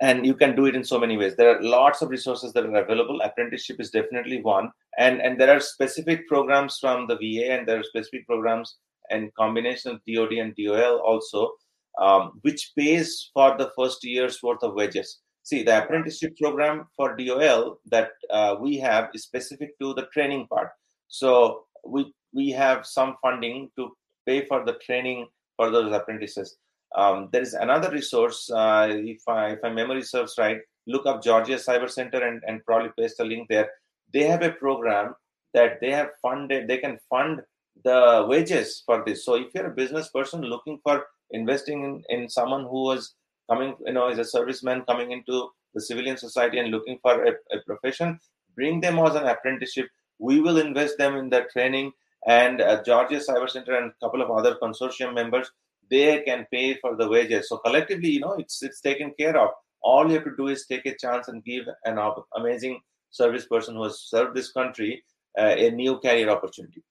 and 0.00 0.26
you 0.26 0.34
can 0.34 0.56
do 0.56 0.66
it 0.66 0.74
in 0.74 0.84
so 0.84 0.98
many 0.98 1.16
ways. 1.16 1.36
There 1.36 1.56
are 1.56 1.62
lots 1.62 2.02
of 2.02 2.10
resources 2.10 2.52
that 2.52 2.64
are 2.64 2.76
available. 2.76 3.20
Apprenticeship 3.20 3.80
is 3.80 3.90
definitely 3.90 4.42
one, 4.42 4.70
and 4.98 5.20
and 5.20 5.40
there 5.40 5.54
are 5.54 5.60
specific 5.60 6.26
programs 6.26 6.78
from 6.78 7.06
the 7.06 7.16
VA, 7.16 7.52
and 7.52 7.68
there 7.68 7.78
are 7.80 7.84
specific 7.84 8.26
programs 8.26 8.76
and 9.10 9.34
combination 9.34 9.92
of 9.92 10.00
DoD 10.06 10.32
and 10.34 10.54
DOL 10.56 11.00
also, 11.00 11.52
um, 11.98 12.38
which 12.42 12.72
pays 12.76 13.30
for 13.34 13.56
the 13.58 13.70
first 13.76 14.04
year's 14.04 14.42
worth 14.42 14.62
of 14.62 14.74
wages. 14.74 15.20
See 15.42 15.62
the 15.62 15.82
apprenticeship 15.82 16.36
program 16.36 16.86
for 16.94 17.16
dol 17.16 17.78
that 17.86 18.10
uh, 18.30 18.56
we 18.60 18.76
have 18.78 19.08
is 19.14 19.22
specific 19.22 19.78
to 19.80 19.94
the 19.94 20.06
training 20.12 20.46
part. 20.46 20.68
So 21.08 21.64
we 21.86 22.12
we 22.34 22.50
have 22.50 22.86
some 22.86 23.16
funding 23.22 23.70
to 23.76 23.96
pay 24.26 24.44
for 24.44 24.64
the 24.64 24.74
training 24.84 25.26
for 25.56 25.70
those 25.70 25.92
apprentices. 25.92 26.58
Um, 26.94 27.28
there 27.32 27.42
is 27.42 27.54
another 27.54 27.90
resource 27.90 28.50
uh, 28.50 28.88
if 28.90 29.22
I, 29.28 29.52
if 29.52 29.60
my 29.62 29.70
memory 29.70 30.02
serves 30.02 30.34
right 30.38 30.58
look 30.86 31.04
up 31.04 31.22
georgia 31.22 31.56
cyber 31.56 31.90
center 31.90 32.26
and, 32.26 32.42
and 32.46 32.64
probably 32.64 32.90
paste 32.98 33.16
the 33.18 33.24
link 33.24 33.48
there. 33.48 33.70
They 34.12 34.22
have 34.22 34.42
a 34.42 34.52
program 34.52 35.14
that 35.54 35.80
they 35.80 35.90
have 35.90 36.10
funded 36.22 36.68
they 36.68 36.78
can 36.78 36.98
fund 37.10 37.40
the 37.84 38.26
wages 38.28 38.82
for 38.84 39.02
this 39.06 39.24
so 39.24 39.34
if 39.34 39.48
you're 39.54 39.66
a 39.66 39.74
business 39.74 40.08
person 40.08 40.42
looking 40.42 40.78
for 40.82 41.04
investing 41.30 41.84
in, 41.84 42.02
in 42.08 42.28
someone 42.28 42.62
who 42.62 42.84
was 42.84 43.14
coming, 43.50 43.74
you 43.86 43.92
know, 43.92 44.08
as 44.08 44.18
a 44.18 44.38
serviceman 44.38 44.86
coming 44.86 45.12
into 45.12 45.48
the 45.74 45.80
civilian 45.80 46.16
society 46.16 46.58
and 46.58 46.70
looking 46.70 46.98
for 47.02 47.24
a, 47.24 47.30
a 47.52 47.60
profession, 47.66 48.18
bring 48.54 48.80
them 48.80 48.98
as 48.98 49.14
an 49.14 49.26
apprenticeship. 49.26 49.88
We 50.18 50.40
will 50.40 50.58
invest 50.58 50.98
them 50.98 51.16
in 51.16 51.30
their 51.30 51.46
training. 51.52 51.92
And 52.26 52.60
uh, 52.60 52.82
Georgia 52.82 53.16
Cyber 53.16 53.48
Center 53.48 53.76
and 53.76 53.90
a 53.92 54.04
couple 54.04 54.22
of 54.22 54.30
other 54.30 54.56
consortium 54.60 55.14
members, 55.14 55.50
they 55.90 56.22
can 56.22 56.46
pay 56.52 56.74
for 56.74 56.96
the 56.96 57.08
wages. 57.08 57.48
So 57.48 57.58
collectively, 57.58 58.10
you 58.10 58.20
know, 58.20 58.34
it's 58.34 58.62
it's 58.62 58.80
taken 58.80 59.12
care 59.18 59.38
of. 59.38 59.50
All 59.80 60.08
you 60.08 60.14
have 60.14 60.24
to 60.24 60.36
do 60.36 60.48
is 60.48 60.66
take 60.66 60.84
a 60.86 60.96
chance 60.96 61.28
and 61.28 61.44
give 61.44 61.64
an 61.84 61.98
amazing 62.36 62.80
service 63.10 63.46
person 63.46 63.76
who 63.76 63.84
has 63.84 64.00
served 64.00 64.36
this 64.36 64.50
country 64.50 65.02
uh, 65.38 65.54
a 65.56 65.70
new 65.70 65.98
career 66.00 66.28
opportunity 66.28 66.82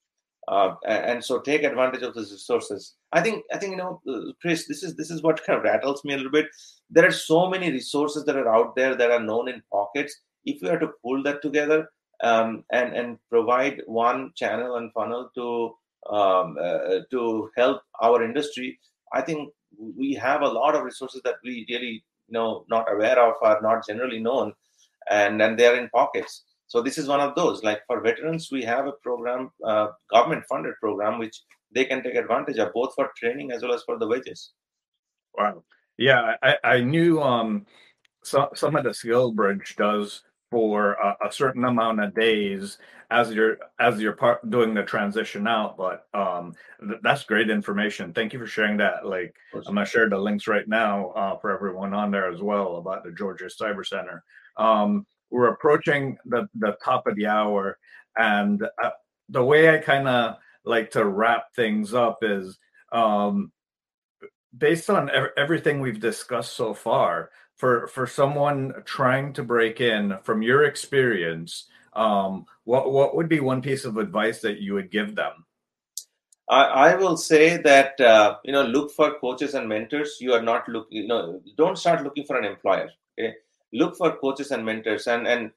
uh, 0.48 0.76
and 0.88 1.24
so 1.24 1.39
take 1.39 1.64
advantage 1.64 2.02
of 2.04 2.14
those 2.14 2.32
resources. 2.32 2.95
I 3.12 3.22
think 3.22 3.43
i 3.54 3.58
think 3.58 3.72
you 3.72 3.78
know 3.78 4.02
uh, 4.10 4.32
chris 4.41 4.68
this 4.68 4.84
is 4.84 4.95
this 4.95 5.12
is 5.12 5.22
what 5.24 5.43
kind 5.43 5.58
of 5.58 5.64
rattles 5.64 6.04
me 6.06 6.14
a 6.14 6.18
little 6.18 6.32
bit. 6.32 6.48
There 6.89 7.06
are 7.06 7.12
so 7.12 7.50
many 7.50 7.72
resources 7.72 8.26
that 8.26 8.38
are 8.38 8.50
out 8.54 8.76
there 8.76 8.95
that 8.95 9.12
are 9.12 9.20
known 9.20 9.50
in 9.50 9.62
pockets. 9.72 10.16
If 10.45 10.62
we 10.62 10.70
are 10.70 10.80
to 10.80 10.91
pull 11.04 11.24
that 11.24 11.41
together 11.41 11.89
um, 12.24 12.64
and 12.72 12.93
and 12.93 13.18
provide 13.30 13.82
one 13.86 14.32
channel 14.36 14.76
and 14.76 14.91
funnel 14.93 15.30
to 15.36 15.76
um, 16.10 16.58
uh, 16.62 17.00
to 17.12 17.50
help 17.58 17.82
our 18.02 18.24
industry 18.24 18.80
i 19.14 19.22
think 19.22 19.50
we 19.98 20.14
have 20.14 20.41
a 20.41 20.48
lot 20.48 20.76
of 20.76 20.84
resources 20.84 21.22
that 21.24 21.36
we 21.43 21.66
really 21.70 22.04
you 22.28 22.34
know 22.34 22.66
not 22.70 22.91
aware 22.91 23.20
of 23.22 23.36
are 23.41 23.62
not 23.62 23.86
generally 23.86 24.20
known 24.20 24.54
and 25.10 25.41
and 25.41 25.58
they 25.58 25.68
are 25.68 25.76
in 25.76 25.89
pockets 25.89 26.43
so 26.68 26.82
this 26.82 26.97
is 26.97 27.07
one 27.07 27.22
of 27.22 27.34
those. 27.36 27.63
Like 27.63 27.82
for 27.88 28.01
veterans, 28.01 28.49
we 28.51 28.63
have 28.63 28.88
a 28.88 28.91
program, 28.91 29.49
uh, 29.65 29.88
government 30.11 30.43
funded 30.49 30.76
program, 30.82 31.18
which 31.18 31.41
they 31.74 31.86
can 31.86 32.03
take 32.03 32.15
advantage 32.15 32.57
of 32.57 32.74
both 32.74 32.93
for 32.95 33.11
training 33.18 33.51
as 33.51 33.61
well 33.61 33.74
as 33.74 33.84
for 33.84 33.97
the 33.97 34.07
wages. 34.07 34.51
Wow. 35.38 35.63
Yeah, 35.97 36.36
I, 36.43 36.57
I 36.63 36.82
knew 36.82 37.22
um, 37.22 37.65
so, 38.24 38.49
some 38.53 38.76
of 38.76 38.84
the 38.84 38.91
SkillBridge 38.91 39.76
does 39.76 40.24
for 40.51 40.93
a, 40.93 41.28
a, 41.28 41.32
certain 41.32 41.65
amount 41.65 41.99
of 42.01 42.13
days 42.15 42.78
as 43.09 43.34
you're 43.34 43.57
as 43.80 43.99
you're 43.99 44.13
part 44.13 44.49
doing 44.49 44.74
the 44.74 44.84
transition 44.84 45.47
out 45.47 45.78
but 45.78 46.07
um 46.13 46.53
th- 46.82 46.99
that's 47.03 47.24
great 47.24 47.49
information 47.49 48.13
thank 48.13 48.34
you 48.34 48.39
for 48.39 48.47
sharing 48.47 48.78
that 48.78 49.05
like 49.05 49.34
i'm 49.53 49.76
gonna 49.76 49.86
share 49.86 50.09
the 50.09 50.18
links 50.18 50.47
right 50.47 50.68
now 50.68 51.09
uh, 51.11 51.38
for 51.38 51.51
everyone 51.53 51.93
on 51.93 52.11
there 52.11 52.32
as 52.32 52.41
well 52.41 52.78
about 52.78 53.03
the 53.03 53.11
georgia 53.11 53.45
cyber 53.45 53.86
center 53.86 54.24
um 54.57 55.05
we're 55.30 55.50
approaching 55.50 56.18
the, 56.26 56.48
the 56.56 56.78
top 56.84 57.08
of 57.08 57.16
the 57.16 57.28
hour. 57.28 57.78
And 58.18 58.64
uh, 58.84 58.92
the 59.30 59.44
way 59.44 59.74
I 59.74 59.80
kind 59.80 60.08
of 60.08 60.38
like 60.64 60.92
to 60.92 61.06
wrap 61.06 61.54
things 61.56 61.94
up 61.94 62.20
is 62.22 62.58
um, 62.92 63.52
based 64.58 64.90
on 64.90 65.10
ev- 65.10 65.32
everything 65.38 65.80
we've 65.80 66.00
discussed 66.00 66.54
so 66.54 66.74
far, 66.74 67.32
for, 67.56 67.88
for 67.88 68.06
someone 68.06 68.74
trying 68.86 69.34
to 69.34 69.44
break 69.44 69.82
in 69.82 70.18
from 70.24 70.44
your 70.44 70.64
experience, 70.64 71.68
um, 71.94 72.46
what, 72.66 72.92
what 72.92 73.16
would 73.16 73.28
be 73.28 73.40
one 73.40 73.62
piece 73.62 73.84
of 73.84 73.98
advice 73.98 74.42
that 74.42 74.60
you 74.60 74.76
would 74.76 74.92
give 74.92 75.16
them? 75.16 75.46
I, 76.50 76.96
will 76.96 77.18
say 77.18 77.58
that 77.58 78.00
uh, 78.00 78.38
you 78.44 78.54
know 78.54 78.64
look 78.64 78.92
for 78.94 79.20
coaches 79.20 79.54
and 79.54 79.68
mentors. 79.68 80.18
You 80.22 80.34
are 80.34 80.42
not 80.42 80.68
looking. 80.70 81.00
You 81.00 81.08
know, 81.08 81.42
don't 81.58 81.78
start 81.78 82.04
looking 82.04 82.24
for 82.26 82.38
an 82.38 82.46
employer. 82.46 82.90
Okay, 83.20 83.36
look 83.74 83.97
for 83.97 84.18
coaches 84.18 84.51
and 84.51 84.65
mentors. 84.65 85.07
And 85.07 85.28
and 85.28 85.51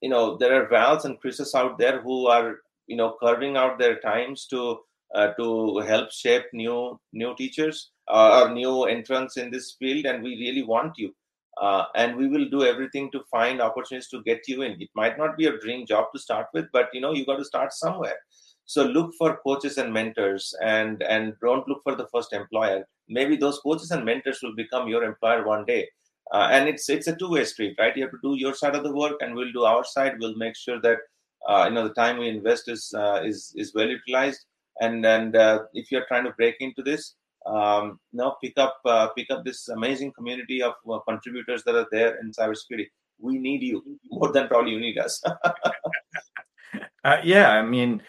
you 0.00 0.08
know 0.08 0.36
there 0.36 0.54
are 0.54 0.68
vals 0.68 1.04
and 1.04 1.20
chris's 1.20 1.54
out 1.54 1.78
there 1.78 2.00
who 2.00 2.26
are 2.28 2.60
you 2.86 2.96
know 2.96 3.16
carving 3.20 3.56
out 3.56 3.78
their 3.78 3.98
times 4.00 4.46
to 4.46 4.78
uh, 5.14 5.32
to 5.34 5.78
help 5.78 6.10
shape 6.10 6.44
new 6.52 6.98
new 7.12 7.34
teachers 7.36 7.90
uh, 8.08 8.42
or 8.42 8.52
new 8.52 8.84
entrants 8.84 9.36
in 9.36 9.50
this 9.50 9.76
field. 9.78 10.04
And 10.04 10.22
we 10.22 10.36
really 10.36 10.62
want 10.62 10.94
you. 10.96 11.14
Uh, 11.60 11.84
and 11.94 12.16
we 12.16 12.28
will 12.28 12.46
do 12.50 12.64
everything 12.64 13.10
to 13.10 13.22
find 13.30 13.62
opportunities 13.62 14.10
to 14.10 14.22
get 14.24 14.46
you 14.46 14.60
in. 14.60 14.72
It 14.78 14.90
might 14.94 15.16
not 15.16 15.38
be 15.38 15.44
your 15.44 15.58
dream 15.58 15.86
job 15.86 16.08
to 16.12 16.20
start 16.20 16.48
with 16.52 16.66
but 16.72 16.90
you 16.92 17.00
know 17.00 17.12
you 17.12 17.24
got 17.24 17.36
to 17.36 17.44
start 17.44 17.72
somewhere. 17.72 18.18
So 18.66 18.82
look 18.84 19.12
for 19.16 19.38
coaches 19.46 19.78
and 19.78 19.92
mentors 19.92 20.54
and 20.60 21.02
and 21.02 21.34
don't 21.40 21.66
look 21.68 21.82
for 21.82 21.94
the 21.94 22.08
first 22.12 22.32
employer. 22.32 22.84
Maybe 23.08 23.36
those 23.36 23.60
coaches 23.60 23.92
and 23.92 24.04
mentors 24.04 24.40
will 24.42 24.56
become 24.56 24.88
your 24.88 25.04
employer 25.04 25.46
one 25.46 25.64
day 25.64 25.88
uh, 26.32 26.48
and 26.50 26.68
it's 26.68 26.88
it's 26.88 27.06
a 27.06 27.16
two-way 27.16 27.44
street 27.44 27.76
right? 27.78 27.96
You 27.96 28.04
have 28.04 28.12
to 28.12 28.18
do 28.22 28.34
your 28.36 28.54
side 28.54 28.74
of 28.74 28.82
the 28.82 28.92
work 28.92 29.16
and 29.20 29.34
we'll 29.34 29.52
do 29.52 29.64
our 29.64 29.84
side. 29.84 30.14
We'll 30.18 30.36
make 30.36 30.56
sure 30.56 30.80
that 30.80 30.98
uh, 31.48 31.66
you 31.68 31.74
know 31.74 31.86
the 31.86 31.94
time 31.94 32.18
we 32.18 32.28
invest 32.28 32.68
is 32.68 32.92
uh, 32.96 33.22
is 33.24 33.52
is 33.56 33.74
well 33.74 33.88
utilized. 33.88 34.44
And 34.80 35.06
and 35.06 35.36
uh, 35.36 35.62
if 35.72 35.90
you're 35.90 36.06
trying 36.06 36.24
to 36.24 36.32
break 36.32 36.56
into 36.60 36.82
this 36.82 37.14
um, 37.46 38.00
you 38.12 38.32
pick 38.42 38.54
up 38.58 38.78
uh, 38.84 39.08
pick 39.08 39.30
up 39.30 39.44
this 39.44 39.68
amazing 39.68 40.12
community 40.12 40.62
of 40.62 40.74
uh, 40.90 40.98
contributors 41.08 41.62
that 41.64 41.74
are 41.74 41.86
there 41.92 42.18
in 42.20 42.32
cybersecurity 42.32 42.88
we 43.18 43.38
need 43.38 43.62
you 43.62 43.82
more 44.10 44.30
than 44.32 44.48
probably 44.48 44.72
you 44.72 44.80
need 44.80 44.98
us. 44.98 45.22
Yeah 47.24 47.50
i 47.52 47.62
mean 47.62 48.02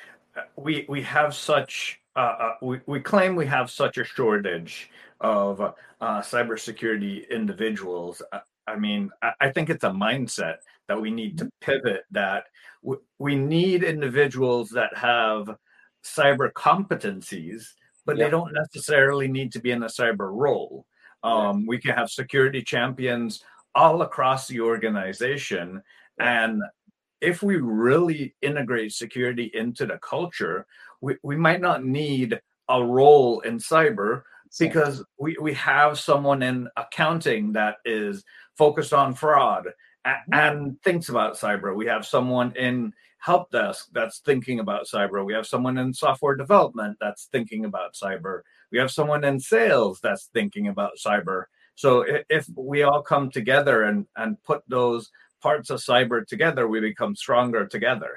we 0.55 0.83
we 0.89 1.03
have 1.03 1.35
such 1.35 2.01
we, 2.63 2.79
we 2.87 2.99
claim 2.99 3.35
we 3.35 3.45
have 3.45 3.69
such 3.69 3.99
a 3.99 4.03
shortage 4.03 4.89
of 5.21 5.61
uh, 5.61 5.73
cybersecurity 6.21 7.29
individuals. 7.29 8.21
I, 8.31 8.41
I 8.67 8.75
mean, 8.77 9.09
I, 9.21 9.31
I, 9.41 9.49
think 9.51 9.69
it's 9.69 9.83
a 9.83 9.89
mindset 9.89 10.57
that 10.87 10.99
we 10.99 11.09
need 11.11 11.37
to 11.39 11.45
mm-hmm. 11.45 11.71
pivot. 11.71 12.03
That 12.11 12.45
w- 12.83 13.01
we 13.19 13.35
need 13.35 13.83
individuals 13.83 14.69
that 14.71 14.95
have 14.95 15.55
cyber 16.03 16.51
competencies, 16.51 17.65
but 18.05 18.17
they 18.17 18.29
don't 18.29 18.53
necessarily 18.53 19.27
need 19.27 19.51
to 19.53 19.59
be 19.59 19.71
in 19.71 19.83
a 19.83 19.87
cyber 19.87 20.31
role. 20.31 20.85
Um, 21.23 21.65
we 21.65 21.79
can 21.79 21.95
have 21.95 22.09
security 22.09 22.61
champions 22.61 23.43
all 23.75 24.01
across 24.01 24.47
the 24.47 24.61
organization, 24.61 25.81
and 26.19 26.61
if 27.21 27.41
we 27.41 27.57
really 27.57 28.35
integrate 28.41 28.93
security 28.93 29.51
into 29.53 29.85
the 29.85 29.97
culture, 29.97 30.65
we, 31.01 31.15
we 31.23 31.35
might 31.35 31.61
not 31.61 31.83
need 31.83 32.39
a 32.69 32.83
role 32.83 33.39
in 33.41 33.57
cyber 33.57 34.23
because 34.59 35.03
we, 35.19 35.35
we 35.41 35.53
have 35.53 35.99
someone 35.99 36.43
in 36.43 36.67
accounting 36.77 37.53
that 37.53 37.77
is 37.85 38.23
focused 38.57 38.93
on 38.93 39.13
fraud 39.13 39.67
mm-hmm. 40.05 40.33
and 40.33 40.81
thinks 40.83 41.09
about 41.09 41.35
cyber. 41.35 41.75
We 41.75 41.85
have 41.87 42.05
someone 42.05 42.55
in 42.55 42.93
help 43.19 43.51
desk 43.51 43.89
that's 43.93 44.19
thinking 44.19 44.59
about 44.59 44.85
cyber. 44.85 45.25
We 45.25 45.33
have 45.33 45.47
someone 45.47 45.77
in 45.77 45.93
software 45.93 46.35
development 46.35 46.97
that's 46.99 47.25
thinking 47.31 47.65
about 47.65 47.93
cyber. 47.93 48.41
We 48.71 48.77
have 48.77 48.91
someone 48.91 49.23
in 49.23 49.39
sales 49.39 49.99
that's 50.01 50.29
thinking 50.33 50.67
about 50.67 50.93
cyber. 51.03 51.45
So 51.75 52.05
if 52.29 52.47
we 52.55 52.83
all 52.83 53.01
come 53.01 53.29
together 53.29 53.83
and, 53.83 54.05
and 54.15 54.41
put 54.43 54.63
those 54.67 55.11
parts 55.41 55.69
of 55.69 55.79
cyber 55.79 56.25
together, 56.25 56.67
we 56.67 56.79
become 56.79 57.15
stronger 57.15 57.65
together. 57.67 58.11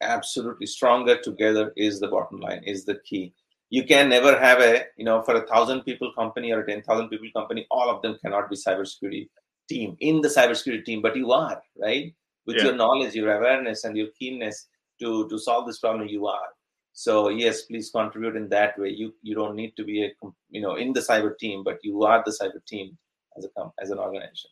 Absolutely. 0.00 0.66
Stronger 0.66 1.20
together 1.20 1.72
is 1.76 1.98
the 1.98 2.08
bottom 2.08 2.40
line, 2.40 2.62
is 2.64 2.84
the 2.84 3.00
key 3.04 3.32
you 3.70 3.84
can 3.84 4.08
never 4.08 4.38
have 4.38 4.60
a 4.60 4.84
you 4.96 5.04
know 5.04 5.22
for 5.22 5.34
a 5.36 5.46
thousand 5.46 5.82
people 5.82 6.12
company 6.16 6.52
or 6.52 6.60
a 6.60 6.66
ten 6.66 6.82
thousand 6.82 7.08
people 7.08 7.28
company, 7.34 7.66
all 7.70 7.90
of 7.90 8.02
them 8.02 8.18
cannot 8.22 8.50
be 8.50 8.56
cybersecurity 8.56 9.28
team 9.68 9.96
in 10.00 10.20
the 10.20 10.28
cybersecurity 10.28 10.84
team, 10.84 11.02
but 11.02 11.16
you 11.16 11.32
are 11.32 11.62
right 11.80 12.14
with 12.46 12.56
yeah. 12.56 12.64
your 12.64 12.74
knowledge, 12.74 13.14
your 13.14 13.36
awareness, 13.36 13.84
and 13.84 13.96
your 13.96 14.08
keenness 14.18 14.68
to 15.00 15.28
to 15.28 15.38
solve 15.38 15.66
this 15.66 15.78
problem. 15.78 16.08
You 16.08 16.26
are. 16.26 16.48
So 16.92 17.28
yes, 17.28 17.62
please 17.62 17.90
contribute 17.90 18.36
in 18.36 18.48
that 18.50 18.78
way. 18.78 18.90
You 18.90 19.14
you 19.22 19.34
don't 19.34 19.56
need 19.56 19.74
to 19.76 19.84
be 19.84 20.04
a 20.04 20.12
you 20.50 20.60
know 20.60 20.76
in 20.76 20.92
the 20.92 21.00
cyber 21.00 21.36
team, 21.36 21.64
but 21.64 21.78
you 21.82 22.04
are 22.04 22.22
the 22.24 22.36
cyber 22.40 22.64
team 22.66 22.96
as 23.36 23.44
a 23.44 23.70
as 23.80 23.90
an 23.90 23.98
organization. 23.98 24.50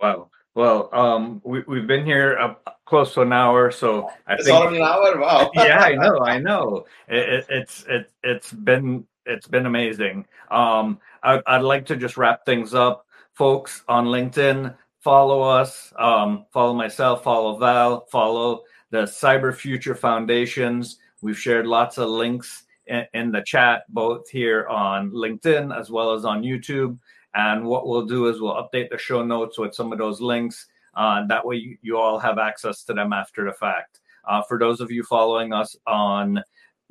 Wow. 0.00 0.30
Well, 0.58 0.92
um, 0.92 1.40
we, 1.44 1.62
we've 1.68 1.86
been 1.86 2.04
here 2.04 2.36
uh, 2.36 2.72
close 2.84 3.14
to 3.14 3.20
an 3.20 3.32
hour, 3.32 3.70
so 3.70 4.10
I 4.26 4.34
it's 4.34 4.46
think 4.46 4.72
an 4.72 4.82
hour. 4.82 5.16
Wow. 5.16 5.52
yeah, 5.54 5.78
I 5.78 5.94
know, 5.94 6.18
I 6.18 6.40
know. 6.40 6.84
It, 7.06 7.28
it, 7.28 7.46
it's 7.48 7.84
it, 7.88 8.10
it's 8.24 8.52
been 8.52 9.06
it's 9.24 9.46
been 9.46 9.66
amazing. 9.66 10.26
Um, 10.50 10.98
I, 11.22 11.40
I'd 11.46 11.62
like 11.62 11.86
to 11.86 11.96
just 11.96 12.16
wrap 12.16 12.44
things 12.44 12.74
up, 12.74 13.06
folks. 13.34 13.84
On 13.86 14.06
LinkedIn, 14.06 14.74
follow 14.98 15.42
us. 15.42 15.92
Um, 15.96 16.44
follow 16.52 16.74
myself. 16.74 17.22
Follow 17.22 17.56
Val. 17.56 18.06
Follow 18.10 18.64
the 18.90 19.02
Cyber 19.02 19.54
Future 19.54 19.94
Foundations. 19.94 20.98
We've 21.22 21.38
shared 21.38 21.68
lots 21.68 21.98
of 21.98 22.08
links 22.08 22.64
in, 22.88 23.06
in 23.14 23.30
the 23.30 23.42
chat, 23.42 23.84
both 23.90 24.28
here 24.28 24.66
on 24.66 25.12
LinkedIn 25.12 25.78
as 25.78 25.88
well 25.88 26.14
as 26.14 26.24
on 26.24 26.42
YouTube. 26.42 26.98
And 27.34 27.64
what 27.64 27.86
we'll 27.86 28.06
do 28.06 28.28
is 28.28 28.40
we'll 28.40 28.54
update 28.54 28.90
the 28.90 28.98
show 28.98 29.24
notes 29.24 29.58
with 29.58 29.74
some 29.74 29.92
of 29.92 29.98
those 29.98 30.20
links. 30.20 30.66
Uh, 30.94 31.26
that 31.26 31.46
way, 31.46 31.56
you, 31.56 31.78
you, 31.82 31.98
all 31.98 32.18
have 32.18 32.38
access 32.38 32.82
to 32.84 32.94
them 32.94 33.12
after 33.12 33.44
the 33.44 33.52
fact. 33.52 34.00
Uh, 34.26 34.42
for 34.42 34.58
those 34.58 34.80
of 34.80 34.90
you 34.90 35.02
following 35.02 35.52
us 35.52 35.76
on 35.86 36.42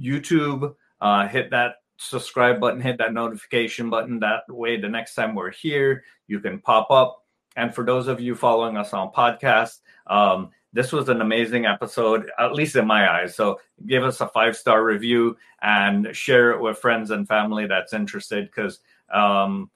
YouTube, 0.01 0.73
uh, 1.01 1.27
hit 1.27 1.49
that 1.51 1.75
subscribe 1.97 2.59
button, 2.59 2.79
hit 2.79 2.97
that 2.99 3.13
notification 3.13 3.89
button. 3.89 4.19
That 4.19 4.43
way, 4.47 4.79
the 4.79 4.87
next 4.87 5.15
time 5.15 5.35
we're 5.35 5.51
here, 5.51 6.03
you 6.27 6.39
can 6.39 6.59
pop 6.59 6.89
up. 6.91 7.23
And 7.55 7.73
for 7.73 7.83
those 7.83 8.07
of 8.07 8.21
you 8.21 8.35
following 8.35 8.77
us 8.77 8.93
on 8.93 9.11
podcast, 9.11 9.79
um, 10.05 10.51
this 10.73 10.91
was 10.91 11.09
an 11.09 11.21
amazing 11.21 11.65
episode, 11.65 12.29
at 12.37 12.53
least 12.53 12.75
in 12.75 12.85
my 12.85 13.11
eyes. 13.11 13.35
So 13.35 13.59
give 13.87 14.03
us 14.03 14.21
a 14.21 14.27
five 14.27 14.55
star 14.55 14.83
review 14.83 15.35
and 15.61 16.15
share 16.15 16.51
it 16.51 16.61
with 16.61 16.77
friends 16.77 17.09
and 17.09 17.27
family 17.27 17.65
that's 17.65 17.93
interested 17.93 18.45
because 18.45 18.79
um, 19.11 19.71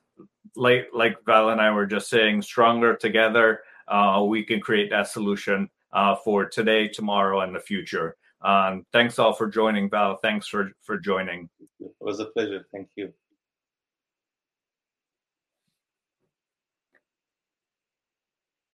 like 0.56 0.88
like 0.94 1.18
Val 1.26 1.50
and 1.50 1.62
I 1.62 1.72
were 1.72 1.86
just 1.86 2.10
saying, 2.10 2.42
stronger 2.42 2.96
together, 2.96 3.62
uh, 3.88 4.24
we 4.28 4.44
can 4.44 4.60
create 4.60 4.90
that 4.90 5.08
solution 5.08 5.70
uh, 5.94 6.16
for 6.16 6.46
today, 6.46 6.88
tomorrow, 6.88 7.42
and 7.42 7.56
the 7.56 7.60
future. 7.60 8.16
Um, 8.42 8.86
thanks 8.92 9.20
all 9.20 9.34
for 9.34 9.48
joining, 9.48 9.90
Val. 9.90 10.18
Thanks 10.22 10.48
for 10.48 10.72
for 10.82 10.98
joining. 10.98 11.50
It 11.80 11.92
was 12.00 12.20
a 12.20 12.26
pleasure. 12.26 12.66
Thank 12.72 12.90
you. 12.96 13.14